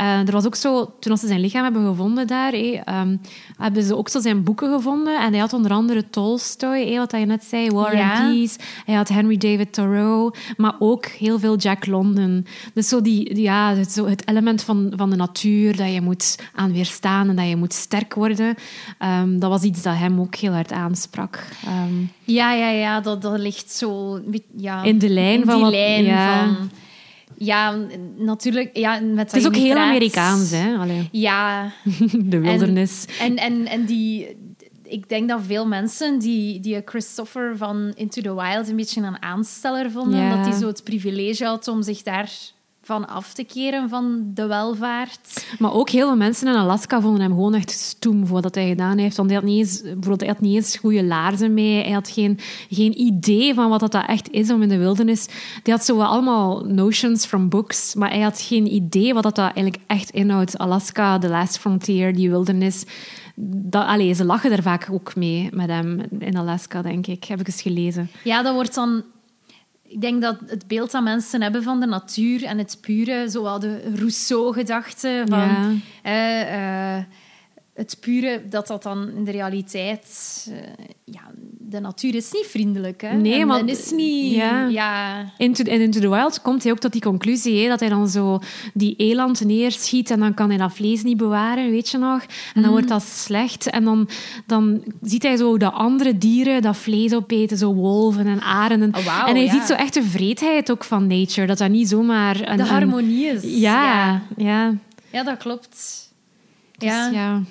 Uh, 0.00 0.26
er 0.26 0.32
was 0.32 0.46
ook 0.46 0.54
zo, 0.54 0.94
toen 1.00 1.16
ze 1.16 1.26
zijn 1.26 1.40
lichaam 1.40 1.62
hebben 1.62 1.86
gevonden 1.86 2.26
daar, 2.26 2.50
hey, 2.50 2.82
um, 3.00 3.20
hebben 3.56 3.82
ze 3.82 3.96
ook 3.96 4.08
zo 4.08 4.20
zijn 4.20 4.42
boeken 4.42 4.72
gevonden. 4.72 5.20
En 5.20 5.30
hij 5.30 5.40
had 5.40 5.52
onder 5.52 5.70
andere 5.70 6.10
Tolstoy, 6.10 6.96
wat 6.96 7.10
je 7.10 7.18
net 7.18 7.44
zei, 7.44 7.70
War 7.70 8.00
and 8.00 8.12
Peace. 8.12 8.58
Hij 8.84 8.94
had 8.94 9.08
Henry 9.08 9.36
David 9.36 9.72
Thoreau, 9.72 10.34
maar 10.56 10.74
ook 10.78 11.06
heel 11.06 11.38
veel 11.38 11.56
Jack 11.56 11.86
London. 11.86 12.46
Dus 12.74 12.88
zo 12.88 13.00
die, 13.00 13.40
ja, 13.40 13.74
het, 13.74 13.92
zo 13.92 14.06
het 14.06 14.28
element 14.28 14.62
van, 14.62 14.92
van 14.96 15.10
de 15.10 15.16
natuur, 15.16 15.76
dat 15.76 15.92
je 15.92 16.00
moet 16.00 16.38
aan 16.54 16.72
weerstaan 16.72 17.28
en 17.28 17.36
dat 17.36 17.48
je 17.48 17.56
moet 17.56 17.72
sterk 17.72 18.14
worden. 18.14 18.54
Um, 19.22 19.38
dat 19.38 19.50
was 19.50 19.62
iets 19.62 19.82
dat 19.82 19.96
hem 19.96 20.20
ook 20.20 20.34
heel 20.34 20.52
hard 20.52 20.72
aansprak. 20.72 21.44
Um, 21.66 22.10
ja, 22.24 22.52
ja, 22.52 22.68
ja, 22.68 23.00
dat, 23.00 23.22
dat 23.22 23.38
ligt 23.38 23.70
zo... 23.70 24.20
Ja, 24.56 24.82
in 24.82 24.98
de 24.98 25.08
lijn 25.08 25.40
in 25.40 25.46
van... 25.46 25.62
Die 25.62 25.70
lijn 25.70 26.04
ja. 26.04 26.44
van 26.44 26.70
ja, 27.36 27.78
natuurlijk. 28.16 28.76
Ja, 28.76 29.00
met 29.00 29.32
het 29.32 29.40
is 29.40 29.46
ook 29.46 29.56
heel 29.56 29.76
Amerikaans, 29.76 30.50
hè? 30.50 30.74
Allee. 30.76 31.08
Ja. 31.12 31.70
De 32.24 32.38
wildernis. 32.38 33.04
En, 33.20 33.36
en, 33.36 33.66
en, 33.66 33.84
die... 33.84 34.36
Ik 34.82 35.08
denk 35.08 35.28
dat 35.28 35.40
veel 35.46 35.66
mensen 35.66 36.18
die, 36.18 36.60
die 36.60 36.82
Christopher 36.84 37.56
van 37.56 37.92
Into 37.94 38.22
the 38.22 38.34
Wild 38.34 38.68
een 38.68 38.76
beetje 38.76 39.02
een 39.02 39.22
aansteller 39.22 39.90
vonden. 39.90 40.20
Ja. 40.20 40.36
Dat 40.36 40.46
hij 40.46 40.58
zo 40.58 40.66
het 40.66 40.84
privilege 40.84 41.44
had 41.44 41.68
om 41.68 41.82
zich 41.82 42.02
daar 42.02 42.30
van 42.84 43.08
af 43.08 43.32
te 43.32 43.44
keren 43.44 43.88
van 43.88 44.30
de 44.34 44.46
welvaart. 44.46 45.46
Maar 45.58 45.72
ook 45.72 45.90
heel 45.90 46.06
veel 46.06 46.16
mensen 46.16 46.48
in 46.48 46.54
Alaska 46.54 47.00
vonden 47.00 47.20
hem 47.20 47.30
gewoon 47.30 47.54
echt 47.54 47.70
stoem 47.70 48.26
voor 48.26 48.40
wat 48.40 48.54
hij 48.54 48.68
gedaan 48.68 48.98
heeft. 48.98 49.16
Want 49.16 49.30
hij 49.30 49.38
had 49.38 49.48
niet 49.48 49.58
eens, 49.58 49.82
bijvoorbeeld, 49.82 50.20
hij 50.20 50.28
had 50.28 50.40
niet 50.40 50.54
eens 50.54 50.76
goede 50.76 51.04
laarzen 51.04 51.54
mee. 51.54 51.82
Hij 51.82 51.92
had 51.92 52.08
geen, 52.08 52.38
geen 52.70 53.00
idee 53.00 53.54
van 53.54 53.68
wat 53.68 53.80
dat 53.80 54.06
echt 54.06 54.30
is 54.30 54.50
om 54.50 54.62
in 54.62 54.68
de 54.68 54.78
wildernis. 54.78 55.26
Die 55.62 55.72
had 55.72 55.84
zo 55.84 56.00
allemaal 56.00 56.64
notions 56.64 57.26
from 57.26 57.48
books, 57.48 57.94
maar 57.94 58.10
hij 58.10 58.20
had 58.20 58.40
geen 58.40 58.74
idee 58.74 59.14
wat 59.14 59.22
dat 59.22 59.38
eigenlijk 59.38 59.78
echt 59.86 60.10
inhoudt. 60.10 60.58
Alaska, 60.58 61.18
The 61.18 61.28
Last 61.28 61.58
Frontier, 61.58 62.14
die 62.14 62.30
wildernis. 62.30 62.84
Dat, 63.36 63.86
allez, 63.86 64.16
ze 64.16 64.24
lachen 64.24 64.52
er 64.52 64.62
vaak 64.62 64.88
ook 64.92 65.16
mee 65.16 65.48
met 65.52 65.68
hem 65.68 66.00
in 66.18 66.36
Alaska, 66.36 66.82
denk 66.82 67.06
ik. 67.06 67.24
Heb 67.24 67.40
ik 67.40 67.46
eens 67.46 67.62
gelezen. 67.62 68.10
Ja, 68.24 68.42
dat 68.42 68.54
wordt 68.54 68.74
dan 68.74 69.02
ik 69.88 70.00
denk 70.00 70.22
dat 70.22 70.36
het 70.46 70.66
beeld 70.66 70.90
dat 70.90 71.02
mensen 71.02 71.42
hebben 71.42 71.62
van 71.62 71.80
de 71.80 71.86
natuur 71.86 72.44
en 72.44 72.58
het 72.58 72.78
pure, 72.80 73.28
zoals 73.28 73.60
de 73.60 73.92
Rousseau-gedachte 73.94 75.24
van 75.28 75.82
ja. 76.02 76.40
uh, 76.46 76.98
uh, 76.98 77.04
het 77.74 77.96
pure, 78.00 78.42
dat 78.48 78.66
dat 78.66 78.82
dan 78.82 79.10
in 79.16 79.24
de 79.24 79.30
realiteit... 79.30 80.46
Uh, 80.50 80.56
ja, 81.04 81.20
de 81.58 81.80
natuur 81.80 82.14
is 82.14 82.32
niet 82.32 82.46
vriendelijk. 82.46 83.02
Hè? 83.02 83.16
Nee, 83.16 83.40
en. 83.40 83.50
En 83.50 83.68
is 83.68 83.90
niet... 83.90 84.34
Ja. 84.34 84.66
ja. 84.66 85.24
Into, 85.38 85.64
in 85.64 85.80
Into 85.80 86.00
the 86.00 86.08
Wild 86.08 86.42
komt 86.42 86.62
hij 86.62 86.72
ook 86.72 86.78
tot 86.78 86.92
die 86.92 87.00
conclusie, 87.00 87.62
hè, 87.62 87.68
dat 87.68 87.80
hij 87.80 87.88
dan 87.88 88.08
zo 88.08 88.38
die 88.74 88.96
eland 88.96 89.44
neerschiet 89.44 90.10
en 90.10 90.20
dan 90.20 90.34
kan 90.34 90.48
hij 90.48 90.58
dat 90.58 90.72
vlees 90.72 91.02
niet 91.02 91.16
bewaren, 91.16 91.70
weet 91.70 91.88
je 91.88 91.98
nog? 91.98 92.22
En 92.22 92.28
dan 92.54 92.64
mm. 92.64 92.70
wordt 92.70 92.88
dat 92.88 93.02
slecht. 93.02 93.70
En 93.70 93.84
dan, 93.84 94.08
dan 94.46 94.84
ziet 95.02 95.22
hij 95.22 95.36
zo 95.36 95.56
de 95.56 95.70
andere 95.70 96.18
dieren 96.18 96.62
dat 96.62 96.76
vlees 96.76 97.14
opeten, 97.14 97.56
zo 97.58 97.74
wolven 97.74 98.26
en 98.26 98.40
arenden. 98.40 98.94
Oh, 98.94 99.04
wow, 99.04 99.28
en 99.28 99.34
hij 99.34 99.44
ja. 99.44 99.52
ziet 99.52 99.62
zo 99.62 99.74
echt 99.74 99.94
de 99.94 100.02
vreedheid 100.02 100.70
ook 100.70 100.84
van 100.84 101.06
nature, 101.06 101.46
dat 101.46 101.58
dat 101.58 101.70
niet 101.70 101.88
zomaar... 101.88 102.48
Een, 102.48 102.56
de 102.56 102.64
harmonie 102.64 103.26
is. 103.26 103.42
Ja, 103.42 103.50
ja. 103.84 104.22
Ja, 104.36 104.74
ja 105.10 105.22
dat 105.22 105.38
klopt. 105.38 106.12
Dus, 106.78 106.88
ja. 106.88 107.10
ja. 107.10 107.42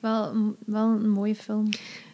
Wel, 0.00 0.32
wel 0.66 0.90
een 0.90 1.10
mooie 1.10 1.34
film. 1.34 1.68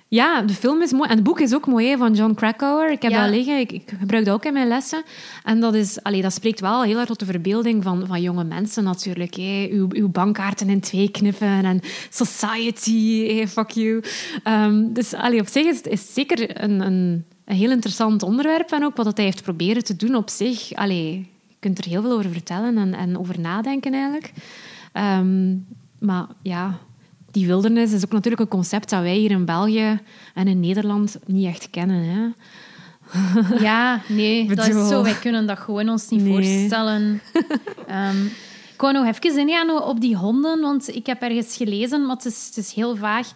Ja, 0.08 0.42
de 0.42 0.52
film 0.54 0.82
is 0.82 0.92
mooi. 0.92 1.08
En 1.08 1.14
het 1.14 1.24
boek 1.24 1.40
is 1.40 1.54
ook 1.54 1.66
mooi, 1.66 1.88
hè, 1.88 1.96
van 1.96 2.14
John 2.14 2.34
Krakauer. 2.34 2.90
Ik 2.90 3.02
heb 3.02 3.10
Ja. 3.12 3.22
dat 3.22 3.34
liggen. 3.34 3.58
Ik, 3.58 3.72
ik 3.72 3.92
gebruik 3.98 4.24
dat 4.24 4.34
ook 4.34 4.44
in 4.44 4.52
mijn 4.52 4.68
lessen. 4.68 5.02
En 5.44 5.60
dat, 5.60 5.74
is, 5.74 6.02
allee, 6.02 6.22
dat 6.22 6.32
spreekt 6.32 6.60
wel 6.60 6.82
heel 6.82 6.98
erg 6.98 7.06
tot 7.06 7.18
de 7.18 7.24
verbeelding 7.24 7.82
van, 7.82 8.06
van 8.06 8.22
jonge 8.22 8.44
mensen 8.44 8.84
natuurlijk. 8.84 9.34
Hè. 9.34 9.68
Uw, 9.70 9.86
uw 9.90 10.08
bankkaarten 10.08 10.68
in 10.70 10.80
twee 10.80 11.10
knippen 11.10 11.64
en 11.64 11.80
society, 12.10 13.26
hey, 13.34 13.48
fuck 13.48 13.70
you. 13.70 14.02
Ehm, 14.42 14.92
dus 14.92 15.14
allee, 15.14 15.40
op 15.40 15.48
zich 15.48 15.66
is 15.66 15.76
het 15.76 15.86
is 15.86 16.14
zeker 16.14 16.62
een, 16.62 16.80
een, 16.80 17.24
een 17.44 17.56
heel 17.56 17.70
interessant 17.70 18.22
onderwerp. 18.22 18.70
En 18.70 18.84
ook 18.84 18.96
wat 18.96 19.04
dat 19.04 19.16
hij 19.16 19.24
heeft 19.26 19.42
proberen 19.42 19.84
te 19.84 19.96
doen 19.96 20.14
op 20.14 20.30
zich. 20.30 20.72
Allee, 20.74 21.12
je 21.48 21.56
kunt 21.58 21.78
er 21.78 21.90
heel 21.90 22.02
veel 22.02 22.12
over 22.12 22.30
vertellen 22.30 22.78
en, 22.78 22.94
en 22.94 23.18
over 23.18 23.40
nadenken 23.40 23.92
eigenlijk. 23.92 24.32
Ehm, 24.92 25.56
maar 25.98 26.26
ja, 26.42 26.78
die 27.32 27.46
wildernis 27.46 27.92
is 27.92 28.04
ook 28.04 28.12
natuurlijk 28.12 28.42
een 28.42 28.48
concept 28.48 28.90
dat 28.90 29.02
wij 29.02 29.16
hier 29.16 29.30
in 29.30 29.44
België 29.44 30.00
en 30.34 30.48
in 30.48 30.60
Nederland 30.60 31.18
niet 31.26 31.46
echt 31.46 31.70
kennen. 31.70 32.04
Hè? 32.04 32.28
Ja, 33.60 34.00
nee, 34.08 34.54
dat 34.54 34.68
is 34.68 34.88
zo. 34.88 35.02
Wij 35.02 35.14
kunnen 35.14 35.46
dat 35.46 35.58
gewoon 35.58 35.88
ons 35.88 36.08
niet 36.08 36.22
Nee. 36.22 36.32
voorstellen. 36.32 37.20
Ehm, 37.86 38.24
ik 38.72 38.80
wou 38.80 38.92
nog 38.92 39.06
even 39.06 39.38
ingaan 39.38 39.82
op 39.82 40.00
die 40.00 40.16
honden, 40.16 40.60
want 40.60 40.94
ik 40.94 41.06
heb 41.06 41.22
ergens 41.22 41.56
gelezen, 41.56 42.06
maar 42.06 42.16
het 42.16 42.24
is, 42.24 42.46
het 42.46 42.56
is 42.56 42.72
heel 42.72 42.96
vaag, 42.96 43.32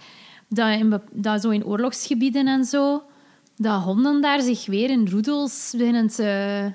dat, 0.48 0.68
in, 0.68 1.00
dat 1.12 1.42
zo 1.42 1.50
in 1.50 1.64
oorlogsgebieden 1.64 2.46
en 2.46 2.64
zo, 2.64 3.02
dat 3.56 3.82
honden 3.82 4.20
daar 4.20 4.40
zich 4.40 4.66
weer 4.66 4.90
in 4.90 5.08
roedels 5.08 5.74
beginnen 5.76 6.08
te 6.08 6.72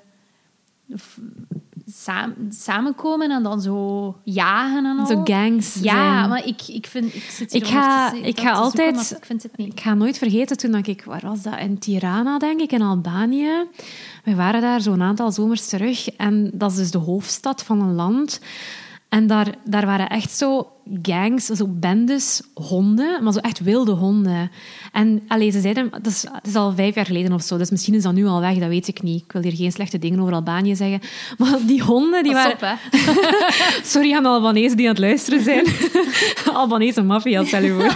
samenkomen 2.50 3.32
en 3.32 3.44
dan 3.44 3.62
zo 3.62 4.16
jagen 4.24 4.86
en 4.86 5.00
al. 5.00 5.06
Zo 5.06 5.22
gangs 5.24 5.76
Ja, 5.82 5.82
zijn. 6.18 6.30
maar 6.30 6.46
ik, 6.48 6.62
ik, 6.68 6.88
vind, 6.88 7.16
ik 7.16 7.22
zit 7.32 7.54
Ik 7.54 7.68
ga- 7.68 8.14
ik 8.14 8.39
ga 8.39 8.44
zoeken, 8.44 8.54
altijd- 8.54 9.16
ik 9.18 9.26
vind 9.26 9.44
het 9.44 9.58
niet. 9.58 9.72
Ik 9.72 9.80
ga 9.80 9.94
nooit 9.94 10.18
vergeten 10.18 10.58
toen 10.58 10.76
ik, 10.76 11.04
waar 11.04 11.22
was 11.24 11.42
dat? 11.42 11.60
In 11.60 11.78
Tirana, 11.80 12.38
denk 12.39 12.62
ik, 12.62 12.72
in 12.72 12.82
Albanië. 12.82 13.52
We 14.24 14.36
waren 14.36 14.62
daar 14.62 14.82
zo'n 14.82 15.02
aantal 15.02 15.32
zomers 15.32 15.68
terug. 15.68 16.10
En 16.10 16.52
dat 16.54 16.72
is 16.72 16.78
dus 16.78 16.92
de 16.92 16.98
hoofdstad 16.98 17.64
van 17.64 17.82
een 17.82 17.94
land. 17.96 18.39
En 19.12 19.28
daar, 19.28 19.47
daar 19.64 19.86
waren 19.86 20.09
echt 20.09 20.32
zo 20.32 20.72
gangs, 21.01 21.45
zo 21.45 21.66
bendes, 21.68 22.41
honden, 22.53 23.24
maar 23.24 23.34
zo 23.34 23.39
echt 23.39 23.59
wilde 23.59 23.91
honden. 23.91 24.51
En 24.91 25.22
allee, 25.28 25.51
ze 25.51 25.62
zeiden, 25.62 25.88
het 25.91 26.07
is, 26.07 26.26
het 26.32 26.47
is 26.47 26.55
al 26.55 26.74
vijf 26.76 26.95
jaar 26.95 27.05
geleden 27.05 27.34
of 27.34 27.41
zo, 27.41 27.57
dus 27.57 27.70
misschien 27.70 27.93
is 27.93 28.03
dat 28.03 28.14
nu 28.14 28.26
al 28.26 28.39
weg, 28.39 28.57
dat 28.57 28.68
weet 28.68 28.88
ik 28.88 29.01
niet. 29.01 29.24
Ik 29.24 29.32
wil 29.32 29.41
hier 29.41 29.55
geen 29.55 29.72
slechte 29.72 29.99
dingen 29.99 30.20
over 30.20 30.34
Albanië 30.34 30.76
zeggen. 30.76 30.99
Maar 31.38 31.57
die 31.66 31.84
honden, 31.84 32.24
die 32.24 32.32
Pas 32.32 32.43
waren... 32.59 32.80
op. 32.91 32.99
Sorry 33.84 34.14
aan 34.14 34.24
de 34.24 34.30
Albanezen 34.30 34.78
die 34.78 34.88
aan 34.88 34.93
het 34.93 35.03
luisteren 35.03 35.43
zijn. 35.43 35.66
Albanese 36.53 37.01
maffia, 37.01 37.43
stel 37.43 37.64
je 37.64 37.74
voor. 37.74 37.95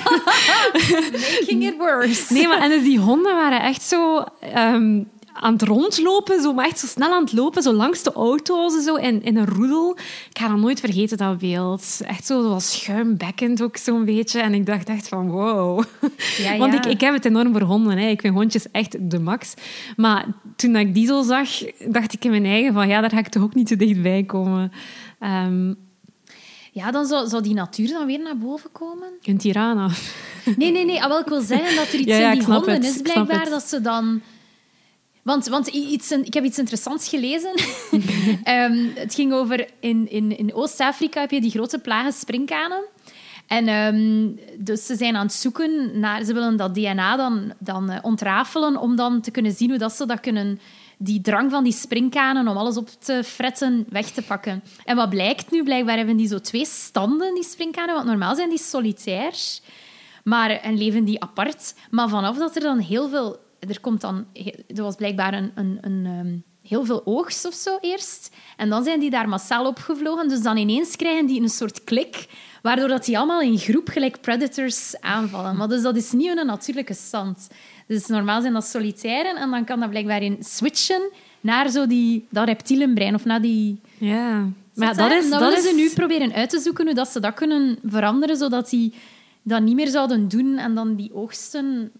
Making 1.39 1.63
it 1.63 1.77
worse. 1.77 2.33
Nee, 2.33 2.47
maar 2.47 2.61
en 2.61 2.69
dus 2.69 2.83
die 2.83 2.99
honden 2.99 3.35
waren 3.35 3.61
echt 3.61 3.81
zo 3.81 4.23
ehm, 4.39 5.01
aan 5.39 5.53
het 5.53 5.61
rondlopen, 5.61 6.41
zo, 6.41 6.53
maar 6.53 6.65
echt 6.65 6.79
zo 6.79 6.87
snel 6.87 7.13
aan 7.13 7.23
het 7.23 7.33
lopen, 7.33 7.61
zo 7.63 7.73
langs 7.73 8.03
de 8.03 8.13
auto's 8.13 8.75
en 8.75 8.81
zo, 8.81 8.95
in, 8.95 9.23
in 9.23 9.37
een 9.37 9.45
roedel. 9.45 9.97
Ik 10.29 10.37
ga 10.39 10.47
dat 10.47 10.57
nooit 10.57 10.79
vergeten, 10.79 11.17
dat 11.17 11.37
beeld. 11.37 11.99
Echt 12.05 12.25
zo 12.25 12.49
wat 12.49 12.63
schuimbekkend 12.63 13.61
ook 13.61 13.77
zo'n 13.77 14.05
beetje. 14.05 14.39
En 14.41 14.53
ik 14.53 14.65
dacht 14.65 14.89
echt 14.89 15.07
van, 15.07 15.29
wow. 15.29 15.83
Ja, 16.37 16.57
Want 16.61 16.73
ja. 16.73 16.79
ik, 16.79 16.85
ik 16.85 17.01
heb 17.01 17.13
het 17.13 17.25
enorm 17.25 17.51
voor 17.51 17.61
honden. 17.61 17.97
Hè. 17.97 18.07
Ik 18.07 18.21
vind 18.21 18.33
hondjes 18.35 18.71
echt 18.71 19.09
de 19.11 19.19
max. 19.19 19.53
Maar 19.95 20.25
toen 20.55 20.75
ik 20.75 20.93
die 20.93 21.07
zo 21.07 21.21
zag, 21.23 21.49
dacht 21.87 22.13
ik 22.13 22.25
in 22.25 22.31
mijn 22.31 22.45
eigen 22.45 22.73
van, 22.73 22.87
ja, 22.87 23.01
daar 23.01 23.09
ga 23.09 23.17
ik 23.19 23.27
toch 23.27 23.43
ook 23.43 23.55
niet 23.55 23.67
te 23.67 23.75
dichtbij 23.75 24.23
komen. 24.23 24.71
Ehm, 25.19 25.73
Ja, 26.71 26.91
dan 26.91 27.05
zou, 27.05 27.27
zou 27.27 27.43
die 27.43 27.53
natuur 27.53 27.87
dan 27.87 28.05
weer 28.05 28.19
naar 28.19 28.37
boven 28.37 28.71
komen? 28.71 29.07
in 29.21 29.37
Tirana. 29.37 29.89
Nee, 30.57 30.71
nee, 30.71 30.85
nee. 30.85 31.01
Ah, 31.01 31.07
wel, 31.07 31.19
ik 31.19 31.27
wil 31.27 31.41
zeggen 31.41 31.75
dat 31.75 31.87
er 31.87 31.99
iets 31.99 32.07
Ja, 32.07 32.17
ja, 32.17 32.31
in 32.31 32.39
die 32.39 32.47
honden 32.47 32.73
het. 32.73 32.83
is, 32.83 33.01
blijkbaar, 33.01 33.49
dat 33.49 33.63
ze 33.63 33.81
dan... 33.81 34.21
Want, 35.25 35.47
want 35.47 35.67
iets, 35.67 36.11
ik 36.11 36.33
heb 36.33 36.43
iets 36.43 36.57
interessants 36.57 37.09
gelezen. 37.09 37.53
Ehm, 38.43 38.87
het 38.95 39.13
ging 39.13 39.33
over... 39.33 39.69
In, 39.79 40.09
in, 40.09 40.37
in 40.37 40.53
Oost-Afrika 40.53 41.19
heb 41.19 41.31
je 41.31 41.41
die 41.41 41.51
grote 41.51 41.79
plagen 41.79 42.13
sprinkhanen. 42.13 42.83
En 43.47 43.67
ehm, 43.67 44.29
dus 44.57 44.85
ze 44.85 44.95
zijn 44.95 45.15
aan 45.15 45.25
het 45.25 45.35
zoeken 45.35 45.99
naar... 45.99 46.23
Ze 46.23 46.33
willen 46.33 46.57
dat 46.57 46.75
DNA 46.75 47.15
dan, 47.15 47.53
dan 47.59 47.89
eh, 47.89 47.99
ontrafelen 48.01 48.77
om 48.77 48.95
dan 48.95 49.21
te 49.21 49.31
kunnen 49.31 49.51
zien 49.51 49.69
hoe 49.69 49.77
dat 49.77 49.93
ze 49.93 50.05
dat 50.05 50.19
kunnen... 50.19 50.59
Die 50.97 51.21
drang 51.21 51.51
van 51.51 51.63
die 51.63 51.73
sprinkhanen 51.73 52.47
om 52.47 52.57
alles 52.57 52.77
op 52.77 52.89
te 52.89 53.23
fretten, 53.23 53.85
weg 53.89 54.05
te 54.05 54.21
pakken. 54.21 54.63
En 54.83 54.95
wat 54.95 55.09
blijkt 55.09 55.51
nu? 55.51 55.63
Blijkbaar 55.63 55.97
hebben 55.97 56.17
die 56.17 56.27
zo 56.27 56.39
twee 56.39 56.65
standen, 56.65 57.33
die 57.33 57.43
sprinkhanen. 57.43 57.95
Want 57.95 58.07
normaal 58.07 58.35
zijn 58.35 58.49
die 58.49 58.59
solitair. 58.59 59.33
Maar, 60.23 60.49
en 60.49 60.77
leven 60.77 61.05
die 61.05 61.21
apart. 61.21 61.75
Maar 61.91 62.09
vanaf 62.09 62.37
dat 62.37 62.55
er 62.55 62.61
dan 62.61 62.79
heel 62.79 63.09
veel... 63.09 63.43
Er 63.67 63.79
komt 63.79 64.01
dan... 64.01 64.25
Er 64.67 64.83
was 64.83 64.95
blijkbaar 64.95 65.33
een, 65.33 65.51
een, 65.55 65.77
een, 65.81 66.05
ehm, 66.05 66.37
heel 66.67 66.85
veel 66.85 67.01
oogst 67.05 67.45
of 67.45 67.53
zo 67.53 67.77
eerst. 67.81 68.35
En 68.57 68.69
dan 68.69 68.83
zijn 68.83 68.99
die 68.99 69.09
daar 69.09 69.29
massaal 69.29 69.67
opgevlogen. 69.67 70.29
Dus 70.29 70.41
dan 70.41 70.57
ineens 70.57 70.95
krijgen 70.95 71.25
die 71.25 71.41
een 71.41 71.49
soort 71.49 71.83
klik, 71.83 72.27
waardoor 72.61 72.87
dat 72.87 73.05
die 73.05 73.17
allemaal 73.17 73.41
in 73.41 73.57
groep 73.57 73.87
gelijk 73.87 74.21
predators 74.21 75.01
aanvallen. 75.01 75.55
Maar 75.55 75.67
dus 75.67 75.81
dat 75.81 75.95
is 75.95 76.11
niet 76.11 76.37
een 76.37 76.45
natuurlijke 76.45 76.93
stand. 76.93 77.47
Dus 77.87 78.05
normaal 78.05 78.41
zijn 78.41 78.53
dat 78.53 78.65
solitairen 78.65 79.35
en 79.35 79.49
dan 79.49 79.65
kan 79.65 79.79
dat 79.79 79.89
blijkbaar 79.89 80.21
in 80.21 80.37
switchen 80.39 81.11
naar 81.41 81.69
zo 81.69 81.87
die, 81.87 82.25
dat 82.29 82.47
reptielenbrein 82.47 83.15
of 83.15 83.25
naar 83.25 83.41
die... 83.41 83.79
Ja. 83.97 84.47
Maar 84.73 84.95
dat 84.95 85.11
is... 85.11 85.29
Dat 85.29 85.57
is... 85.57 85.63
ze 85.63 85.73
nu 85.75 85.89
proberen 85.89 86.33
uit 86.33 86.49
te 86.49 86.59
zoeken 86.59 86.85
hoe 86.85 86.95
dat 86.95 87.07
ze 87.07 87.19
dat 87.19 87.33
kunnen 87.33 87.77
veranderen, 87.83 88.37
zodat 88.37 88.69
die 88.69 88.93
dat 89.41 89.61
niet 89.61 89.75
meer 89.75 89.87
zouden 89.87 90.27
doen 90.27 90.57
en 90.57 90.75
dan 90.75 90.95
die 90.95 91.13
oogsten... 91.13 91.91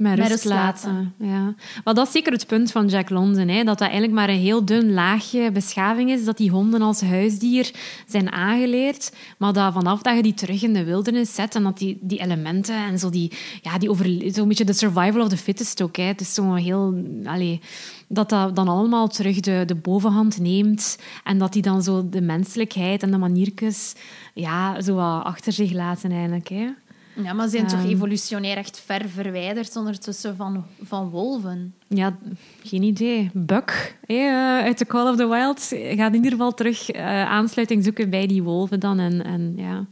Met 0.00 0.18
rust, 0.18 0.30
rust 0.30 0.44
laten. 0.44 0.92
laten. 0.92 1.14
Ja. 1.28 1.54
Maar 1.84 1.94
dat 1.94 2.06
is 2.06 2.12
zeker 2.12 2.32
het 2.32 2.46
punt 2.46 2.72
van 2.72 2.88
Jack 2.88 3.10
London. 3.10 3.48
Hè? 3.48 3.56
Dat 3.56 3.78
dat 3.78 3.80
eigenlijk 3.80 4.12
maar 4.12 4.28
een 4.28 4.38
heel 4.38 4.64
dun 4.64 4.92
laagje 4.92 5.52
beschaving 5.52 6.10
is. 6.10 6.24
Dat 6.24 6.36
die 6.36 6.50
honden 6.50 6.82
als 6.82 7.00
huisdier 7.00 7.70
zijn 8.06 8.32
aangeleerd. 8.32 9.12
Maar 9.38 9.52
dat 9.52 9.72
vanaf 9.72 10.02
dat 10.02 10.16
je 10.16 10.22
die 10.22 10.34
terug 10.34 10.62
in 10.62 10.72
de 10.72 10.84
wildernis 10.84 11.34
zet 11.34 11.54
en 11.54 11.62
dat 11.62 11.78
die, 11.78 11.98
die 12.00 12.20
elementen 12.20 12.74
en 12.74 12.98
zo 12.98 13.10
die... 13.10 13.32
Ja, 13.62 13.78
die 13.78 13.90
over, 13.90 14.32
zo'n 14.32 14.48
beetje 14.48 14.64
de 14.64 14.72
survival 14.72 15.20
of 15.20 15.28
the 15.28 15.36
fittest 15.36 15.82
ook. 15.82 15.96
Hè? 15.96 16.02
Het 16.02 16.20
is 16.20 16.34
zo 16.34 16.54
heel... 16.54 16.94
Allee, 17.24 17.60
dat 18.08 18.28
dat 18.28 18.56
dan 18.56 18.68
allemaal 18.68 19.08
terug 19.08 19.40
de, 19.40 19.62
de 19.66 19.74
bovenhand 19.74 20.38
neemt. 20.38 20.98
En 21.24 21.38
dat 21.38 21.52
die 21.52 21.62
dan 21.62 21.82
zo 21.82 22.08
de 22.08 22.20
menselijkheid 22.20 23.02
en 23.02 23.10
de 23.10 23.18
maniertjes 23.18 23.94
ja, 24.34 24.80
zo 24.80 24.94
wat 24.94 25.24
achter 25.24 25.52
zich 25.52 25.72
laten 25.72 26.10
eigenlijk. 26.10 26.48
Hè? 26.48 26.66
Ja, 27.14 27.32
maar 27.32 27.44
ze 27.48 27.50
zijn 27.56 27.66
toch 27.66 27.78
Ehm. 27.80 27.88
evolutionair 27.88 28.56
echt 28.56 28.82
ver 28.84 29.08
verwijderd 29.08 29.76
ondertussen 29.76 30.36
van, 30.36 30.64
van 30.82 31.08
wolven. 31.08 31.74
Ja, 31.88 32.16
geen 32.62 32.82
idee. 32.82 33.30
Buck 33.32 33.96
hè, 34.06 34.14
eh, 34.14 34.64
uit 34.64 34.76
The 34.76 34.86
Call 34.86 35.08
of 35.10 35.16
the 35.16 35.28
Wild 35.28 35.60
gaat 35.96 36.08
in 36.08 36.14
ieder 36.14 36.30
geval 36.30 36.54
terug 36.54 36.90
eh, 36.90 37.04
aansluiting 37.30 37.84
zoeken 37.84 38.10
bij 38.10 38.26
die 38.26 38.42
wolven 38.42 38.80
dan. 38.80 38.98
En, 38.98 39.24
en, 39.24 39.52
ja. 39.56 39.86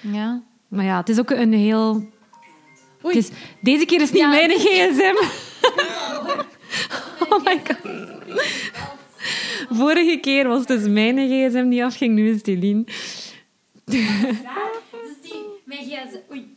Ja. 0.00 0.42
Maar 0.68 0.84
ja, 0.84 0.96
het 0.96 1.08
is 1.08 1.18
ook 1.18 1.30
een 1.30 1.52
heel... 1.52 2.08
Oei. 3.04 3.16
Is, 3.16 3.30
deze 3.60 3.84
keer 3.84 4.00
is 4.00 4.10
niet 4.10 4.20
Ja. 4.20 4.28
mijn 4.28 4.50
gsm. 4.50 5.14
oh 7.30 7.44
my 7.44 7.60
god. 7.66 7.92
Vorige 9.70 10.18
keer 10.20 10.48
was 10.48 10.58
het 10.58 10.68
dus 10.68 10.88
mijn 10.88 11.16
gsm 11.16 11.68
die 11.68 11.84
afging, 11.84 12.14
nu 12.14 12.28
is 12.28 12.34
het 12.34 12.44
die, 12.44 12.58
mijn 12.58 12.84
gsm... 15.76 16.22
Oei. 16.30 16.56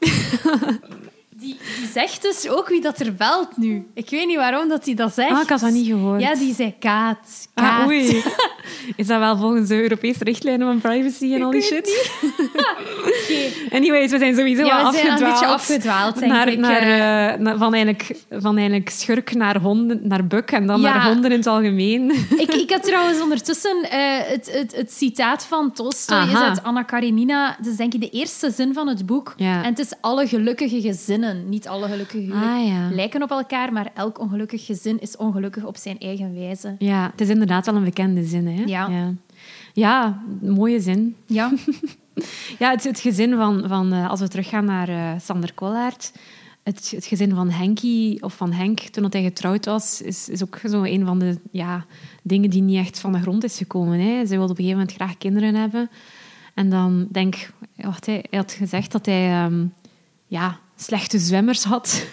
Die, 1.38 1.56
die 1.78 1.88
zegt 1.92 2.22
dus 2.22 2.48
ook 2.48 2.68
wie 2.68 2.80
dat 2.80 2.98
er 3.00 3.14
belt 3.14 3.56
nu. 3.56 3.86
Ik 3.94 4.10
weet 4.10 4.26
niet 4.26 4.36
waarom 4.36 4.68
dat 4.68 4.84
hij 4.84 4.94
dat 4.94 5.14
zegt. 5.14 5.30
Ah, 5.30 5.42
ik 5.42 5.48
had 5.48 5.60
dat 5.60 5.70
niet 5.70 5.86
gehoord. 5.86 6.20
Ja, 6.20 6.34
die 6.34 6.54
zei 6.54 6.74
Kaat. 6.78 7.48
Kaat. 7.54 7.80
Ah, 7.80 7.86
oei. 7.86 8.22
Is 8.96 9.06
dat 9.06 9.18
wel 9.18 9.36
volgens 9.36 9.68
de 9.68 9.82
Europese 9.82 10.24
richtlijnen 10.24 10.66
van 10.66 10.80
privacy 10.90 11.34
en 11.34 11.42
al 11.42 11.50
die 11.50 11.62
shit? 11.62 12.10
Anyways, 13.70 14.10
we 14.10 14.18
zijn 14.18 14.34
sowieso 14.36 14.64
Ja, 14.64 14.82
wel 14.82 14.90
we 14.92 14.96
zijn 14.98 15.06
een 15.06 15.12
afgedwaald. 15.12 15.32
beetje 15.40 15.46
afgedwaald, 15.54 16.18
denk 16.18 16.32
naar, 16.32 16.82
eh. 16.82 17.32
eh, 17.32 17.40
naar- 17.40 17.56
van, 17.58 17.74
eigenlijk, 17.74 18.16
van 18.30 18.56
eigenlijk 18.56 18.88
schurk 18.90 19.34
naar 19.34 19.60
honden, 19.60 20.00
naar 20.02 20.26
buk 20.26 20.50
en 20.50 20.66
dan 20.66 20.80
Ja. 20.80 20.94
naar 20.94 21.06
honden 21.06 21.30
in 21.30 21.36
het 21.38 21.46
algemeen. 21.46 22.10
ik, 22.44 22.54
ik 22.54 22.70
had 22.70 22.82
trouwens 22.82 23.20
ondertussen 23.20 23.76
eh, 23.90 23.98
het, 24.30 24.50
het, 24.52 24.76
het 24.76 24.92
citaat 24.92 25.44
van 25.44 25.72
Tolstoy 25.72 26.26
is 26.28 26.34
uit 26.34 26.62
Anna 26.62 26.82
Karenina. 26.82 27.56
Dat 27.58 27.66
is 27.66 27.76
denk 27.76 27.94
ik 27.94 28.00
de 28.00 28.10
eerste 28.10 28.50
zin 28.50 28.74
van 28.74 28.88
het 28.88 29.06
boek. 29.06 29.34
Ja. 29.36 29.62
En 29.62 29.68
het 29.70 29.78
is 29.78 29.92
alle 30.00 30.26
gelukkige 30.26 30.80
gezinnen. 30.80 31.25
Niet 31.32 31.68
alle 31.68 31.88
gelukkige 31.88 32.24
gezinnen 32.24 32.58
Ah, 32.58 32.66
ja. 32.66 32.94
lijken 32.94 33.22
op 33.22 33.30
elkaar, 33.30 33.72
maar 33.72 33.90
elk 33.94 34.20
ongelukkig 34.20 34.64
gezin 34.66 35.00
is 35.00 35.16
ongelukkig 35.16 35.64
op 35.64 35.76
zijn 35.76 35.98
eigen 35.98 36.34
wijze. 36.34 36.74
Ja, 36.78 37.10
het 37.10 37.20
is 37.20 37.28
inderdaad 37.28 37.66
wel 37.66 37.74
een 37.74 37.84
bekende 37.84 38.24
zin. 38.24 38.46
Hè? 38.46 38.62
Ja. 38.64 38.88
ja. 38.88 39.12
Ja, 39.72 40.22
mooie 40.40 40.80
zin. 40.80 41.16
Ja. 41.26 41.52
Ja, 42.58 42.70
het, 42.70 42.84
het 42.84 43.00
gezin 43.00 43.34
van, 43.36 43.64
van 43.68 43.92
eh, 43.92 44.10
als 44.10 44.20
we 44.20 44.28
teruggaan 44.28 44.64
naar 44.64 44.88
eh, 44.88 45.20
Sander 45.20 45.54
Kollaert, 45.54 46.12
het, 46.62 46.90
het 46.90 47.04
gezin 47.04 47.34
van 47.34 47.50
Henkie, 47.50 48.22
of 48.22 48.34
van 48.34 48.52
Henk, 48.52 48.78
toen 48.80 49.02
dat 49.02 49.12
hij 49.12 49.22
getrouwd 49.22 49.64
was, 49.64 50.02
is, 50.02 50.28
is 50.28 50.42
ook 50.42 50.60
zo 50.68 50.82
een 50.82 51.04
van 51.04 51.18
de 51.18 51.38
ja, 51.50 51.84
dingen 52.22 52.50
die 52.50 52.62
niet 52.62 52.78
echt 52.78 52.98
van 52.98 53.12
de 53.12 53.20
grond 53.20 53.44
is 53.44 53.56
gekomen. 53.56 53.98
Hè. 53.98 54.26
Zij 54.26 54.36
wilde 54.36 54.52
op 54.52 54.58
een 54.58 54.64
gegeven 54.64 54.78
moment 54.78 54.92
graag 54.92 55.18
kinderen 55.18 55.54
hebben. 55.54 55.90
En 56.54 56.70
dan 56.70 57.06
denk 57.10 57.34
ik, 57.34 57.52
hij, 57.76 58.24
hij 58.30 58.38
had 58.38 58.52
gezegd 58.52 58.92
dat 58.92 59.06
hij 59.06 59.30
ehm, 59.30 59.66
ja, 60.26 60.58
slechte 60.76 61.18
zwemmers 61.18 61.64
had. 61.64 62.06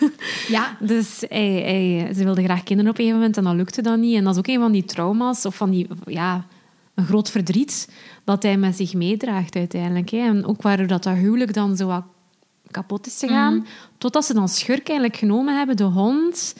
Ja. 0.47 0.77
dus 0.91 1.23
hij, 1.29 1.51
hij, 1.51 2.13
ze 2.13 2.23
wilde 2.23 2.43
graag 2.43 2.63
kinderen 2.63 2.91
op 2.91 2.97
een 2.97 3.05
gegeven 3.05 3.19
moment 3.19 3.37
en 3.37 3.43
dat 3.43 3.55
lukte 3.55 3.81
dan 3.81 3.99
niet. 3.99 4.15
En 4.15 4.23
dat 4.23 4.33
is 4.33 4.39
ook 4.39 4.47
een 4.47 4.59
van 4.59 4.71
die 4.71 4.85
trauma's 4.85 5.45
of 5.45 5.55
van 5.55 5.69
die, 5.69 5.87
ja, 6.05 6.45
een 6.95 7.05
groot 7.05 7.29
verdriet 7.29 7.89
dat 8.23 8.43
hij 8.43 8.57
met 8.57 8.75
zich 8.75 8.93
meedraagt 8.93 9.55
uiteindelijk. 9.55 10.09
Hè. 10.09 10.17
En 10.17 10.45
ook 10.45 10.61
waardoor 10.61 10.87
dat, 10.87 11.03
dat 11.03 11.15
huwelijk 11.15 11.53
dan 11.53 11.77
zo 11.77 11.87
wat 11.87 12.03
kapot 12.71 13.07
is 13.07 13.19
gegaan. 13.19 13.55
Mhm. 13.55 13.65
Totdat 13.97 14.25
ze 14.25 14.33
dan 14.33 14.49
Schurk 14.49 14.87
eigenlijk 14.87 15.19
genomen 15.19 15.57
hebben, 15.57 15.77
de 15.77 15.83
hond 15.83 16.55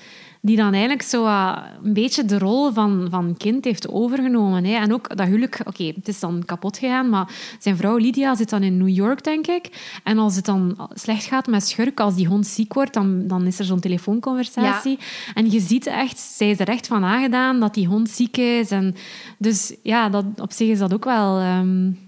die 0.45 0.57
dan 0.57 0.71
eigenlijk 0.71 1.01
zo 1.01 1.25
uh, 1.25 1.57
een 1.83 1.93
beetje 1.93 2.25
de 2.25 2.37
rol 2.37 2.71
van, 2.71 3.07
van 3.09 3.35
kind 3.37 3.65
heeft 3.65 3.89
overgenomen. 3.89 4.63
Hè. 4.63 4.75
En 4.75 4.93
ook 4.93 5.17
dat 5.17 5.27
huwelijk, 5.27 5.59
oké, 5.65 5.83
het 5.83 6.07
is 6.07 6.19
dan 6.19 6.43
kapot 6.45 6.77
gegaan, 6.77 7.09
maar 7.09 7.29
zijn 7.59 7.77
vrouw 7.77 7.97
Lydia 7.97 8.35
zit 8.35 8.49
dan 8.49 8.63
in 8.63 8.77
New 8.77 8.89
York, 8.89 9.23
denk 9.23 9.47
ik. 9.47 9.99
En 10.03 10.17
als 10.17 10.35
het 10.35 10.45
dan 10.45 10.89
slecht 10.93 11.25
gaat 11.25 11.47
met 11.47 11.67
Schurk, 11.67 11.99
als 11.99 12.15
die 12.15 12.27
hond 12.27 12.47
ziek 12.47 12.73
wordt, 12.73 12.93
dan, 12.93 13.27
dan 13.27 13.45
is 13.45 13.59
er 13.59 13.65
zo'n 13.65 13.79
telefoonconversatie. 13.79 14.99
En 15.33 15.51
je 15.51 15.59
ziet 15.59 15.85
echt, 15.85 16.19
zij 16.19 16.49
is 16.49 16.59
er 16.59 16.67
echt 16.67 16.87
van 16.87 17.03
aangedaan 17.03 17.59
dat 17.59 17.73
die 17.73 17.87
hond 17.87 18.09
ziek 18.09 18.37
is. 18.37 18.71
En 18.71 18.95
dus 19.37 19.75
ja, 19.83 20.09
dat, 20.09 20.25
op 20.37 20.51
zich 20.51 20.67
is 20.67 20.79
dat 20.79 20.93
ook 20.93 21.05
wel... 21.05 21.41
Um, 21.41 21.99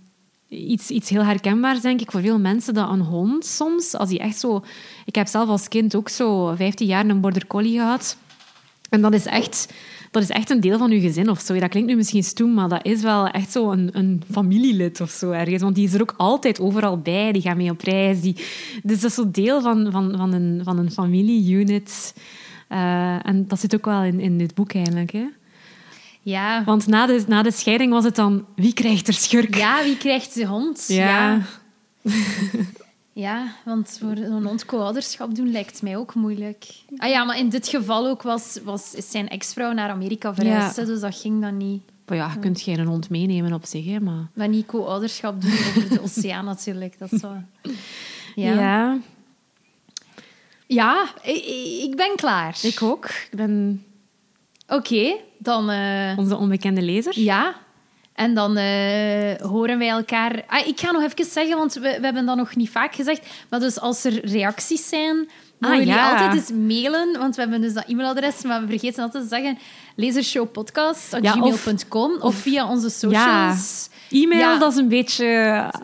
iets, 0.50 0.90
iets 0.90 1.10
heel 1.10 1.24
herkenbaars, 1.24 1.82
denk 1.82 2.02
ik, 2.02 2.12
voor 2.12 2.22
veel 2.22 2.40
mensen. 2.40 2.74
Dat 2.74 2.90
een 2.90 3.02
hond 3.02 3.46
soms, 3.46 3.94
als 3.94 4.10
die 4.10 4.20
echt 4.20 4.40
zo... 4.40 4.64
Ik 5.06 5.16
heb 5.16 5.28
zelf 5.28 5.50
als 5.50 5.68
kind 5.68 5.96
ook 5.96 6.10
zo 6.10 6.56
15 6.56 6.88
jaar 6.88 7.06
een 7.06 7.22
border 7.22 7.48
collie 7.48 7.78
gehad. 7.78 8.18
En 8.96 9.02
dat 9.02 9.14
is 9.14 9.26
echt, 9.26 9.74
dat 10.12 10.24
is 10.24 10.30
echt 10.30 10.50
een 10.50 10.60
deel 10.60 10.78
van 10.78 10.92
je 10.92 11.00
gezin 11.00 11.30
of 11.30 11.40
zo. 11.40 11.60
Dat 11.60 11.70
klinkt 11.70 11.90
nu 11.90 11.96
misschien 11.96 12.24
stoem, 12.24 12.54
maar 12.54 12.70
dat 12.70 12.86
is 12.86 13.02
wel 13.02 13.28
echt 13.28 13.52
zo 13.52 13.72
een, 13.72 13.90
een 13.92 14.24
familielid 14.32 15.02
of 15.02 15.10
zo 15.10 15.32
ergens. 15.32 15.62
Want 15.62 15.76
die 15.76 15.88
is 15.88 15.94
er 15.94 16.02
ook 16.02 16.14
altijd 16.18 16.60
overal 16.60 17.00
bij. 17.00 17.32
Die 17.32 17.42
gaat 17.42 17.58
mee 17.58 17.72
op 17.72 17.82
reis. 17.82 18.22
Die, 18.22 18.36
dus 18.84 19.00
dat 19.00 19.10
is 19.10 19.16
zo 19.16 19.32
deel 19.32 19.62
van, 19.62 19.88
van, 19.92 20.14
van 20.18 20.34
een, 20.34 20.62
van 20.64 20.78
een 20.78 20.92
familieunit. 20.92 22.14
Uh, 22.70 23.28
en 23.28 23.48
dat 23.48 23.60
zit 23.60 23.76
ook 23.76 23.86
wel 23.86 24.04
in, 24.04 24.20
in 24.20 24.38
dit 24.38 24.54
boek 24.54 24.74
eigenlijk, 24.74 25.12
hè? 25.12 25.26
Ja. 26.22 26.64
Want 26.64 26.88
na 26.88 27.06
de, 27.06 27.24
na 27.28 27.42
de 27.42 27.52
scheiding 27.52 27.92
was 27.92 28.04
het 28.04 28.16
dan... 28.16 28.46
Wie 28.56 28.74
krijgt 28.74 29.08
er 29.08 29.14
schurk? 29.14 29.56
Ja, 29.56 29.84
wie 29.84 29.98
krijgt 29.98 30.34
de 30.34 30.46
hond? 30.46 30.86
Ja. 30.88 31.06
ja. 31.06 32.12
Ja, 33.18 33.56
want 33.66 33.98
voor 34.00 34.12
een 34.12 34.46
hond 34.46 34.66
co-ouderschap 34.66 35.36
doen 35.36 35.52
lijkt 35.52 35.82
mij 35.82 35.98
ook 35.98 36.14
moeilijk. 36.14 36.66
Ah 36.98 37.10
ja, 37.10 37.24
maar 37.24 37.38
in 37.38 37.50
dit 37.50 37.68
geval 37.68 38.08
ook 38.08 38.22
was, 38.22 38.60
was 38.64 38.94
is 38.94 39.12
zijn 39.12 39.30
ex-vrouw 39.30 39.72
naar 39.72 39.90
Amerika 39.90 40.34
verhuisd, 40.34 40.76
ja. 40.76 40.86
dus 40.86 41.00
dat 41.00 41.16
ging 41.16 41.42
dan 41.42 41.58
niet. 41.58 41.82
Maar 42.06 42.18
ja, 42.18 42.32
je 42.34 42.40
kunt 42.40 42.62
geen 42.62 42.86
hond 42.86 43.10
meenemen 43.10 43.54
op 43.54 43.66
zich, 43.66 43.86
hè, 43.86 44.00
maar... 44.00 44.28
Maar 44.34 44.48
niet 44.48 44.66
co-ouderschap 44.66 45.42
doen 45.42 45.52
over 45.52 45.90
de 45.90 46.02
oceaan 46.02 46.46
natuurlijk, 46.46 47.00
dat 47.00 47.12
is 47.12 47.20
zo... 47.20 47.34
Ja. 48.36 48.54
Ja, 48.54 48.98
ja 50.68 51.10
ik, 51.22 51.44
ik, 51.84 51.96
ben 51.96 52.16
klaar. 52.16 52.58
Ik 52.62 52.82
ook. 52.82 53.06
Ik 53.06 53.36
ben... 53.36 53.84
Oké, 54.68 54.76
okay, 54.76 55.24
dan... 55.38 55.72
Uh... 55.72 56.18
Onze 56.18 56.36
onbekende 56.36 56.82
lezer. 56.82 57.20
Ja, 57.20 57.56
en 58.16 58.34
dan 58.34 58.58
uh, 58.58 58.64
horen 59.42 59.78
wij 59.78 59.90
elkaar. 59.90 60.44
Ah, 60.48 60.68
ik 60.68 60.80
ga 60.80 60.92
nog 60.92 61.04
even 61.04 61.26
zeggen, 61.26 61.58
want 61.58 61.74
we, 61.74 61.80
we 61.80 62.00
hebben 62.02 62.26
dat 62.26 62.36
nog 62.36 62.56
niet 62.56 62.70
vaak 62.70 62.96
gezegd. 62.96 63.28
Maar 63.50 63.60
dus 63.60 63.80
als 63.80 64.04
er 64.04 64.26
reacties 64.26 64.88
zijn, 64.88 65.30
mogen 65.58 65.80
ah, 65.80 65.86
ja. 65.86 66.12
altijd 66.12 66.34
eens 66.34 66.52
mailen. 66.52 67.20
Want 67.20 67.36
we 67.36 67.42
hebben 67.42 67.62
dus 67.62 67.74
dat 67.74 67.84
e-mailadres, 67.88 68.44
maar 68.44 68.62
we 68.62 68.68
vergeten 68.68 69.04
altijd 69.04 69.24
te 69.24 69.30
zeggen 69.30 69.58
lezersshowpodcast.gmail.com 69.96 72.12
ja, 72.12 72.18
of, 72.18 72.24
of, 72.24 72.36
via 72.36 72.70
onze 72.70 72.90
socials. 72.90 73.90
Ja. 74.10 74.22
E-mail, 74.22 74.60
dat 74.60 74.72
is 74.72 74.78
een 74.78 74.88
beetje... 74.88 75.26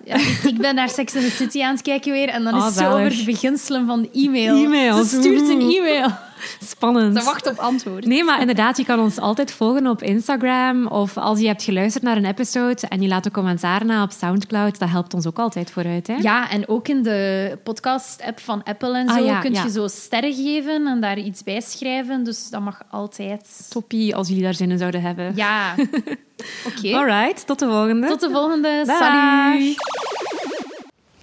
Ja, 0.06 0.16
ik 0.44 0.58
ben 0.58 0.76
naar 0.76 0.90
Sex 0.90 1.16
in 1.16 1.22
the 1.22 1.30
City 1.30 1.62
aan 1.62 1.74
het 1.74 1.82
kijken 1.82 2.12
weer 2.12 2.30
en 2.30 2.44
dan 2.44 2.54
oh, 2.54 2.60
is 2.60 2.66
het 2.66 2.74
zo 2.74 2.92
over 2.92 3.10
de 3.10 3.24
beginselen 3.24 3.86
van 3.86 4.10
e-mail. 4.14 4.64
E-mail. 4.64 5.04
Ze 5.04 5.20
stuurt 5.20 5.50
een 5.50 5.62
e-mail. 5.62 6.12
Spannend. 6.74 7.18
Ze 7.18 7.24
wacht 7.24 7.48
op 7.48 7.58
antwoord. 7.58 8.06
Nee, 8.06 8.24
maar 8.24 8.40
inderdaad, 8.40 8.78
je 8.78 8.86
kan 8.86 9.00
ons 9.00 9.18
altijd 9.18 9.52
volgen 9.52 9.88
op 9.88 10.02
Instagram. 10.02 10.88
Of 10.88 11.18
als 11.18 11.40
je 11.40 11.48
hebt 11.48 11.64
geluisterd 11.64 12.04
naar 12.04 12.18
een 12.18 12.26
episode 12.26 12.88
en 12.88 13.02
je 13.02 13.08
laat 13.08 13.26
een 13.26 13.32
commentaar 13.32 13.86
na 13.86 14.04
op 14.04 14.12
Soundcloud, 14.12 14.80
dat 14.80 14.90
helpt 14.90 15.14
ons 15.14 15.28
ook 15.28 15.40
altijd 15.40 15.72
vooruit. 15.72 16.08
Hè? 16.08 16.16
Ja, 16.16 16.50
en 16.50 16.68
ook 16.68 16.88
in 16.88 17.04
de 17.04 17.58
podcast-app 17.64 18.40
van 18.40 18.64
Apple 18.64 18.98
en 18.98 19.08
zo 19.08 19.20
ah, 19.20 19.26
ja, 19.26 19.40
kun 19.40 19.54
je 19.54 19.70
zo 19.72 19.88
sterren 19.88 20.34
geven 20.34 20.88
en 20.88 21.02
daar 21.02 21.18
iets 21.18 21.44
bij 21.44 21.62
schrijven. 21.62 22.24
Dus 22.24 22.50
dat 22.50 22.62
mag 22.62 22.82
altijd. 22.90 23.68
Toppie, 23.70 24.16
als 24.16 24.28
jullie 24.28 24.44
daar 24.44 24.54
zin 24.54 24.72
in 24.72 24.78
zouden 24.78 25.02
hebben. 25.02 25.32
Ja. 25.36 25.74
Oké. 26.68 26.88
Okay. 26.88 26.94
Alright, 26.94 27.48
tot 27.48 27.60
de 27.60 27.66
volgende. 27.66 28.08
Tot 28.08 28.20
de 28.20 28.30
volgende. 28.30 28.84
Bye. 28.86 28.96
Salut. 28.96 29.76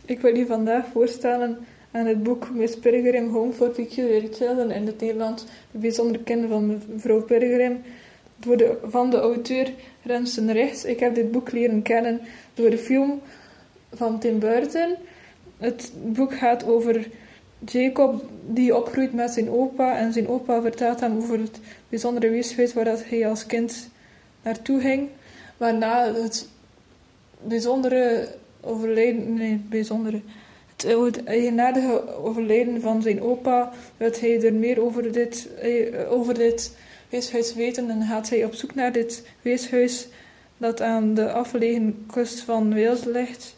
Ik 0.05 0.21
wil 0.21 0.37
je 0.37 0.47
vandaag 0.47 0.85
voorstellen 0.93 1.66
aan 1.99 2.07
het 2.07 2.22
boek 2.22 2.51
Miss 2.51 2.76
Peregrine 2.76 3.28
Home 3.28 3.53
for 3.53 3.68
Peculiar 3.68 4.32
Children 4.32 4.70
in 4.70 4.86
het 4.86 5.01
Nederlands 5.01 5.44
De 5.70 5.78
bijzondere 5.78 6.24
kinderen 6.24 6.51
van 6.51 6.82
mevrouw 6.88 7.22
Peregrine 7.22 7.76
de, 8.36 8.78
van 8.82 9.11
de 9.11 9.16
auteur 9.16 9.72
Rensen 10.03 10.53
Rechts. 10.53 10.84
Ik 10.84 11.01
heb 11.01 11.14
dit 11.14 11.30
boek 11.30 11.53
leren 11.53 11.82
kennen 11.82 12.20
door 12.55 12.70
de 12.70 12.78
film 12.78 13.20
van 13.92 14.18
Tim 14.18 14.38
Burton. 14.38 14.94
Het 15.59 15.92
boek 16.03 16.34
gaat 16.34 16.64
over 16.64 17.09
Jacob 17.64 18.24
die 18.46 18.76
opgroeit 18.76 19.12
met 19.12 19.30
zijn 19.30 19.51
opa 19.51 19.96
en 19.96 20.12
zijn 20.12 20.28
opa 20.28 20.61
vertelt 20.61 21.01
hem 21.01 21.16
over 21.16 21.38
het 21.38 21.61
bijzondere 21.88 22.28
weeshuis 22.28 22.74
waar 22.74 22.84
dat 22.84 23.05
hij 23.05 23.28
als 23.28 23.46
kind 23.46 23.90
naartoe 24.42 24.80
ging. 24.80 25.09
Waarna 25.57 26.12
het 26.12 26.49
bijzondere 27.42 28.28
overlijden, 28.61 29.34
nee, 29.34 29.61
bijzondere, 29.68 30.20
het 30.87 31.24
eigenaardige 31.24 32.16
overlijden 32.16 32.81
van 32.81 33.03
zijn 33.03 33.22
opa, 33.22 33.72
wil 33.97 34.12
hij 34.20 34.43
er 34.43 34.55
meer 34.55 34.83
over 34.83 35.12
dit, 35.12 35.49
eh, 35.61 36.12
over 36.12 36.35
dit 36.35 36.76
weeshuis 37.09 37.55
weten 37.55 37.91
en 37.91 38.03
gaat 38.03 38.29
hij 38.29 38.45
op 38.45 38.55
zoek 38.55 38.74
naar 38.74 38.93
dit 38.93 39.26
weeshuis 39.43 40.09
dat 40.57 40.81
aan 40.81 41.14
de 41.14 41.33
afgelegen 41.33 42.07
kust 42.12 42.41
van 42.41 42.74
Wales 42.74 43.05
ligt, 43.05 43.57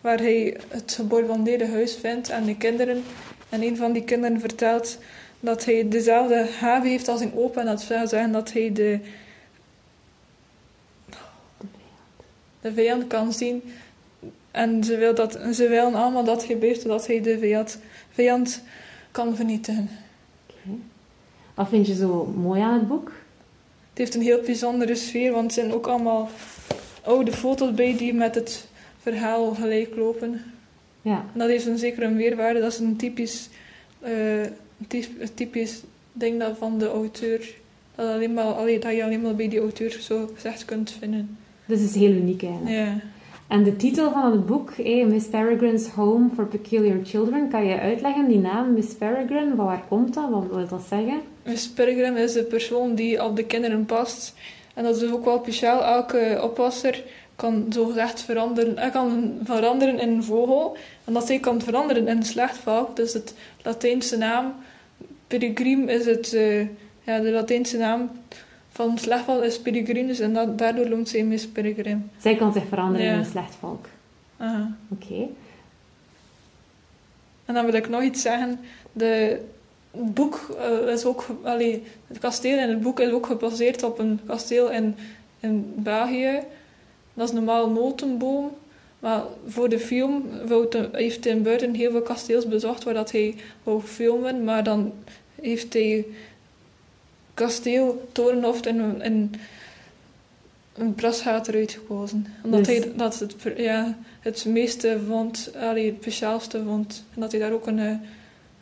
waar 0.00 0.18
hij 0.18 0.56
het 0.68 0.92
gebombardeerde 0.92 1.66
huis 1.66 1.94
vindt 1.94 2.28
en 2.28 2.44
de 2.44 2.56
kinderen. 2.56 3.02
En 3.48 3.62
een 3.62 3.76
van 3.76 3.92
die 3.92 4.04
kinderen 4.04 4.40
vertelt 4.40 4.98
dat 5.40 5.64
hij 5.64 5.88
dezelfde 5.88 6.48
haven 6.58 6.88
heeft 6.90 7.08
als 7.08 7.20
zijn 7.20 7.34
opa 7.34 7.60
en 7.60 7.66
dat 7.66 7.86
wil 7.86 8.08
zeggen 8.08 8.32
dat 8.32 8.52
hij 8.52 8.72
de, 8.72 9.00
de 12.60 12.72
vijand 12.72 13.06
kan 13.06 13.32
zien 13.32 13.62
en 14.56 14.84
ze, 14.84 14.96
wil 14.96 15.14
dat, 15.14 15.38
ze 15.52 15.68
willen 15.68 15.94
allemaal 15.94 16.24
dat 16.24 16.42
gebeurt, 16.42 16.80
zodat 16.80 17.06
hij 17.06 17.20
de 17.20 17.38
vijand, 17.38 17.78
vijand 18.10 18.62
kan 19.10 19.36
vernietigen. 19.36 19.88
Okay. 20.46 20.78
Wat 21.54 21.68
vind 21.68 21.86
je 21.86 21.94
zo 21.94 22.24
mooi 22.36 22.60
aan 22.60 22.74
het 22.74 22.88
boek? 22.88 23.12
Het 23.88 23.98
heeft 23.98 24.14
een 24.14 24.22
heel 24.22 24.40
bijzondere 24.40 24.94
sfeer, 24.94 25.32
want 25.32 25.46
er 25.46 25.52
zijn 25.52 25.72
ook 25.72 25.86
allemaal 25.86 26.28
oude 27.02 27.32
foto's 27.32 27.74
bij 27.74 27.96
die 27.96 28.14
met 28.14 28.34
het 28.34 28.68
verhaal 28.98 29.54
gelijk 29.54 29.96
lopen. 29.96 30.42
Ja. 31.02 31.24
En 31.32 31.38
dat 31.38 31.48
heeft 31.48 31.66
een 31.66 31.78
zekere 31.78 32.08
meerwaarde. 32.08 32.60
Dat 32.60 32.72
is 32.72 32.78
een 32.78 32.96
typisch, 32.96 33.48
uh, 34.04 34.46
typisch 35.34 35.82
ding 36.12 36.40
dat 36.40 36.58
van 36.58 36.78
de 36.78 36.88
auteur. 36.88 37.54
Dat, 37.94 38.08
alleen 38.08 38.34
maar, 38.34 38.66
dat 38.66 38.94
je 38.94 39.04
alleen 39.04 39.22
maar 39.22 39.34
bij 39.34 39.48
die 39.48 39.60
auteur 39.60 39.90
zo 40.00 40.30
gezegd 40.34 40.64
kunt 40.64 40.90
vinden. 40.90 41.38
Dus 41.66 41.80
het 41.80 41.88
is 41.88 41.96
heel 41.96 42.12
uniek 42.12 42.42
eigenlijk. 42.42 42.76
Ja. 42.76 43.00
En 43.48 43.62
de 43.62 43.76
titel 43.76 44.10
van 44.12 44.32
het 44.32 44.46
boek, 44.46 44.78
Miss 44.78 45.26
Peregrine's 45.26 45.86
Home 45.86 46.28
for 46.34 46.46
Peculiar 46.46 46.98
Children, 47.04 47.48
kan 47.48 47.66
je 47.66 47.80
uitleggen, 47.80 48.28
die 48.28 48.38
naam 48.38 48.72
Miss 48.72 48.94
Peregrine, 48.94 49.54
waar 49.54 49.84
komt 49.88 50.14
dat? 50.14 50.30
Wat 50.30 50.46
wil 50.50 50.68
dat 50.68 50.82
zeggen? 50.88 51.20
Miss 51.42 51.68
Peregrine 51.68 52.20
is 52.20 52.32
de 52.32 52.42
persoon 52.42 52.94
die 52.94 53.24
op 53.24 53.36
de 53.36 53.44
kinderen 53.44 53.84
past. 53.84 54.34
En 54.74 54.84
dat 54.84 54.94
is 54.94 55.00
dus 55.00 55.10
ook 55.10 55.24
wel 55.24 55.38
speciaal. 55.42 55.84
Elke 55.84 56.40
oppasser 56.42 57.02
kan 57.36 57.66
zogezegd 57.68 58.22
veranderen, 58.22 58.78
hij 58.78 58.90
kan 58.90 59.38
veranderen 59.44 59.98
in 59.98 60.08
een 60.08 60.24
vogel. 60.24 60.76
En 61.04 61.12
dat 61.12 61.28
hij 61.28 61.38
kan 61.38 61.60
veranderen 61.60 62.08
in 62.08 62.16
een 62.16 62.22
slechtvalk. 62.22 62.96
Dus 62.96 63.12
het 63.12 63.34
Latijnse 63.62 64.16
naam, 64.16 64.54
Peregrine 65.26 65.92
is 65.92 66.06
het, 66.06 66.32
uh, 66.32 66.60
ja, 67.02 67.18
de 67.18 67.30
Latijnse 67.30 67.76
naam 67.76 68.10
van 68.76 68.98
slechtvalk 68.98 69.42
is 69.42 69.60
peregrinus 69.60 70.20
en 70.20 70.32
dat, 70.32 70.58
daardoor 70.58 70.88
noemt 70.88 71.08
zij 71.08 71.24
Miss 71.24 71.46
Peregrine. 71.46 72.00
Zij 72.18 72.36
kan 72.36 72.52
zich 72.52 72.66
veranderen 72.68 73.06
in 73.06 73.18
een 73.18 73.24
slechtvalk. 73.24 73.86
Aha. 74.36 74.76
Oké. 74.88 75.28
En 77.44 77.54
dan 77.54 77.64
wil 77.64 77.74
ik 77.74 77.88
nog 77.88 78.02
iets 78.02 78.22
zeggen. 78.22 78.58
De, 78.92 79.40
het 79.90 80.14
boek 80.14 80.56
uh, 80.58 80.92
is 80.92 81.04
ook... 81.04 81.26
Allee, 81.42 81.82
het 82.06 82.18
kasteel 82.18 82.58
in 82.58 82.68
het 82.68 82.80
boek 82.80 83.00
is 83.00 83.10
ook 83.10 83.26
gebaseerd 83.26 83.82
op 83.82 83.98
een 83.98 84.20
kasteel 84.26 84.70
in, 84.70 84.96
in 85.40 85.72
België. 85.76 86.40
Dat 87.14 87.28
is 87.28 87.34
normaal 87.34 87.66
een 87.66 87.72
notenboom. 87.72 88.50
Maar 88.98 89.22
voor 89.46 89.68
de 89.68 89.78
film 89.78 90.24
heeft 90.92 91.22
Tim 91.22 91.42
Burton 91.42 91.74
heel 91.74 91.90
veel 91.90 92.02
kasteels 92.02 92.48
bezocht 92.48 92.84
waar 92.84 92.94
dat 92.94 93.12
hij 93.12 93.34
wou 93.62 93.80
filmen. 93.80 94.44
Maar 94.44 94.64
dan 94.64 94.92
heeft 95.40 95.72
hij 95.72 96.06
kasteel 97.36 98.08
Torenhof 98.12 98.66
in, 98.66 99.02
in 99.02 99.34
een 100.74 100.94
prasgaat 100.94 101.48
eruit 101.48 101.72
gekozen. 101.72 102.26
Omdat 102.42 102.64
dus... 102.64 102.76
hij 102.76 102.92
dat 102.96 103.18
het, 103.18 103.34
ja, 103.56 103.96
het 104.20 104.44
meeste 104.44 105.00
vond, 105.06 105.52
allee, 105.60 105.86
het 105.86 105.96
speciaalste 106.00 106.62
vond. 106.64 107.04
En 107.14 107.20
dat 107.20 107.32
hij 107.32 107.40
daar 107.40 107.52
ook 107.52 107.66
een, 107.66 107.78
eh, 107.78 107.96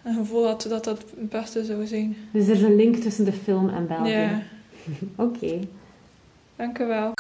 een 0.03 0.15
gevoel 0.15 0.47
had 0.47 0.67
dat 0.69 0.85
dat 0.85 0.99
het 0.99 1.31
beste 1.31 1.65
zou 1.65 1.87
zijn. 1.87 2.17
Dus 2.33 2.47
er 2.47 2.55
is 2.55 2.63
een 2.63 2.77
link 2.77 2.97
tussen 2.97 3.25
de 3.25 3.33
film 3.33 3.69
en 3.69 3.87
België. 3.87 4.11
Ja, 4.11 4.43
Oké. 5.27 5.59
dank 6.57 6.79
u 6.79 6.87
wel. 6.87 7.13